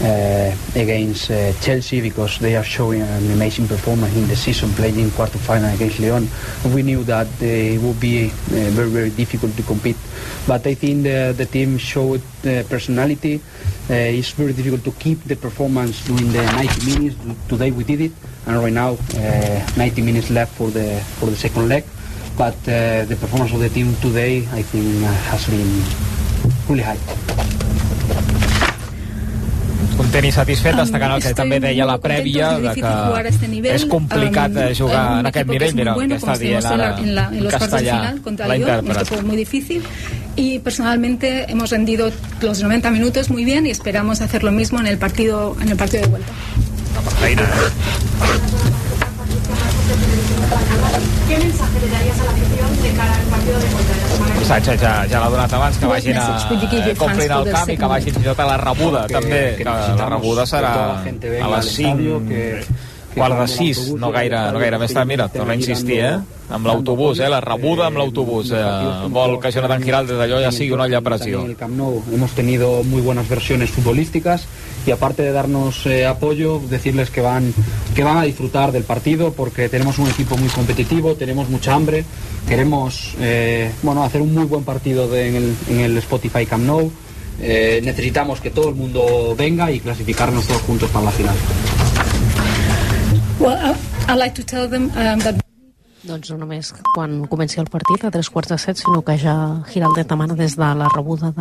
uh, 0.00 0.54
against 0.74 1.30
uh, 1.30 1.52
Chelsea 1.60 2.00
because 2.00 2.38
they 2.38 2.56
are 2.56 2.64
showing 2.64 3.02
an 3.02 3.30
amazing 3.32 3.68
performance 3.68 4.14
in 4.16 4.26
the 4.28 4.36
season, 4.36 4.70
playing 4.72 4.98
in 4.98 5.10
quarter 5.10 5.38
final 5.38 5.72
against 5.74 6.00
Lyon. 6.00 6.26
We 6.74 6.82
knew 6.82 7.04
that 7.04 7.26
uh, 7.26 7.44
it 7.44 7.80
would 7.80 8.00
be 8.00 8.26
uh, 8.26 8.70
very, 8.72 8.88
very 8.88 9.10
difficult 9.10 9.56
to 9.56 9.62
compete. 9.62 9.96
But 10.46 10.66
I 10.66 10.74
think 10.74 11.02
the, 11.04 11.34
the 11.36 11.46
team 11.46 11.76
showed 11.78 12.22
uh, 12.46 12.62
personality. 12.68 13.40
It's 13.88 14.30
very 14.30 14.52
difficult 14.52 14.84
to 14.84 14.92
keep 14.92 15.24
the 15.24 15.36
performance 15.36 16.04
during 16.06 16.32
the 16.32 16.44
90 16.44 16.98
minutes. 16.98 17.16
Today 17.48 17.70
we 17.70 17.82
did 17.84 18.00
it, 18.00 18.12
and 18.46 18.56
right 18.56 18.72
now 18.72 18.96
uh, 19.16 19.76
90 19.76 20.02
minutes 20.02 20.30
left 20.30 20.54
for 20.54 20.70
the 20.70 21.00
for 21.18 21.26
the 21.26 21.36
second 21.36 21.68
leg. 21.68 21.84
But 22.38 22.54
the 22.64 23.18
performance 23.20 23.52
of 23.52 23.60
the 23.60 23.68
team 23.68 23.94
today, 23.96 24.46
I 24.52 24.62
think, 24.62 25.02
has 25.02 25.44
been 25.46 25.82
really 26.68 26.82
high. 26.82 27.69
Content 29.96 30.24
i 30.24 30.32
satisfet, 30.32 30.76
destacant 30.76 31.12
el 31.16 31.22
que 31.22 31.32
també 31.34 31.60
deia 31.60 31.84
la 31.86 31.98
prèvia, 32.00 32.58
de 32.58 32.74
que 32.74 32.80
nivel. 33.48 33.74
és 33.74 33.84
complicat 33.86 34.50
Um, 34.50 34.74
jugar 34.74 35.12
un 35.12 35.18
en 35.20 35.26
aquest 35.26 35.46
que 35.46 35.52
nivell. 35.52 35.74
Mira, 35.74 35.94
bueno, 35.94 36.18
como 36.18 36.32
està 36.32 36.38
dient 36.38 36.64
ara 36.64 36.76
la- 36.76 36.98
en, 37.00 37.14
la- 37.14 37.28
en 37.32 37.44
los 37.44 37.52
castellà, 37.54 37.98
final 38.00 38.20
contra 38.22 38.46
la 38.48 38.54
un 38.54 38.60
intèrpret. 38.60 38.96
equipo 39.02 39.22
muy 39.26 39.36
difícil. 39.36 39.82
Y 40.36 40.58
personalmente 40.60 41.50
hemos 41.50 41.70
rendido 41.70 42.10
los 42.40 42.62
90 42.62 42.90
minutos 42.90 43.30
muy 43.30 43.44
bien 43.44 43.66
y 43.66 43.70
esperamos 43.70 44.20
hacer 44.20 44.42
lo 44.44 44.52
mismo 44.52 44.78
en 44.80 44.86
el 44.86 44.96
partido, 44.98 45.56
en 45.60 45.68
el 45.68 45.76
partido 45.76 46.02
de 46.04 46.08
vuelta. 46.08 46.32
¿Qué 51.28 51.36
mensaje 51.38 51.80
le 51.80 51.88
darías 51.88 52.20
a 52.20 52.24
la 52.24 52.30
afición 52.30 52.82
de 52.82 52.90
cara 52.96 53.14
al 53.14 53.22
partido 53.26 53.58
de 53.58 53.64
de 53.66 53.72
la 53.74 54.08
semana 54.08 54.32
que 54.34 54.38
missatge 54.40 54.78
ja, 54.78 54.92
ja 55.10 55.20
l'ha 55.20 55.28
donat 55.30 55.52
abans, 55.52 55.76
que 55.78 55.86
vagin 55.86 56.16
a, 56.16 56.22
eh, 56.22 56.94
fans 56.96 57.26
for 57.26 57.46
el 57.46 57.52
camp 57.52 57.70
i 57.70 57.76
que 57.76 57.86
vagin 57.86 58.14
fins 58.14 58.24
i 58.24 58.28
tot 58.30 58.40
a 58.40 58.46
la 58.46 58.56
rebuda, 58.56 59.06
Que- 59.06 59.14
també, 59.14 59.42
que 59.58 59.64
la 59.64 60.08
rebuda 60.08 60.46
serà 60.46 60.72
a 60.74 61.02
les 61.04 61.42
al 61.42 61.62
5, 61.62 61.88
estadio, 61.88 62.22
que- 62.28 62.64
quart 63.14 63.38
de 63.40 63.46
6, 63.48 63.94
no 63.98 64.10
gaire, 64.12 64.38
no 64.52 64.58
gaire 64.58 64.78
més 64.78 64.92
tard. 64.94 65.06
Mira, 65.08 65.28
torna 65.28 65.52
a 65.52 65.56
insistir, 65.56 65.98
eh? 66.00 66.18
Amb 66.50 66.66
l'autobús, 66.66 67.20
eh? 67.20 67.28
La 67.30 67.40
rebuda 67.40 67.86
amb 67.86 67.98
l'autobús. 67.98 68.50
Eh? 68.52 68.62
Vol 69.10 69.38
que 69.40 69.52
Jonathan 69.54 69.82
Giraldes 69.82 70.18
d'allò 70.18 70.40
ja 70.42 70.50
sigui 70.50 70.72
una 70.74 70.84
olla 70.88 70.98
a 70.98 71.04
pressió. 71.06 71.42
En 71.44 71.50
el 71.52 71.56
Camp 71.56 71.76
Nou 71.78 72.02
hemos 72.12 72.32
tenido 72.32 72.82
muy 72.82 73.00
buenas 73.02 73.28
versiones 73.28 73.70
futbolísticas 73.70 74.46
y 74.86 74.90
aparte 74.90 75.22
de 75.22 75.32
darnos 75.32 75.84
eh, 75.86 76.06
apoyo, 76.06 76.60
decirles 76.70 77.10
que 77.10 77.20
van, 77.20 77.52
que 77.94 78.02
van 78.02 78.16
a 78.16 78.22
disfrutar 78.22 78.72
del 78.72 78.84
partido 78.84 79.32
porque 79.32 79.68
tenemos 79.68 79.98
un 79.98 80.08
equipo 80.08 80.36
muy 80.36 80.48
competitivo, 80.48 81.14
tenemos 81.14 81.48
mucha 81.50 81.74
hambre, 81.74 82.04
queremos 82.48 83.14
eh, 83.20 83.70
bueno, 83.82 84.02
hacer 84.02 84.20
un 84.22 84.34
muy 84.34 84.44
buen 84.46 84.64
partido 84.64 85.06
de- 85.08 85.28
en, 85.28 85.36
el, 85.36 85.54
en 85.68 85.80
el 85.80 85.98
Spotify 85.98 86.46
Camp 86.46 86.64
Nou. 86.64 86.90
Eh, 87.42 87.80
necesitamos 87.84 88.38
que 88.40 88.50
todo 88.50 88.68
el 88.68 88.74
mundo 88.74 89.34
venga 89.38 89.70
y 89.70 89.80
clasificarnos 89.80 90.46
todos 90.46 90.60
juntos 90.62 90.90
para 90.90 91.06
la 91.06 91.10
final. 91.10 91.34
Well, 93.40 93.56
I, 93.56 93.74
I'd 94.12 94.18
like 94.18 94.34
to 94.34 94.44
tell 94.44 94.68
them 94.68 94.90
um, 95.00 95.18
that 95.20 95.40
Doncs 96.00 96.30
no 96.32 96.38
només 96.40 96.70
quan 96.94 97.18
comenci 97.28 97.58
el 97.60 97.66
partit 97.72 98.04
a 98.04 98.10
tres 98.12 98.28
quarts 98.32 98.48
de 98.52 98.56
set, 98.60 98.78
sinó 98.80 99.02
que 99.04 99.18
ja 99.20 99.34
Giraldet 99.68 100.08
demana 100.08 100.36
des 100.36 100.56
de 100.56 100.68
la 100.76 100.88
rebuda 100.92 101.28
de 101.28 101.36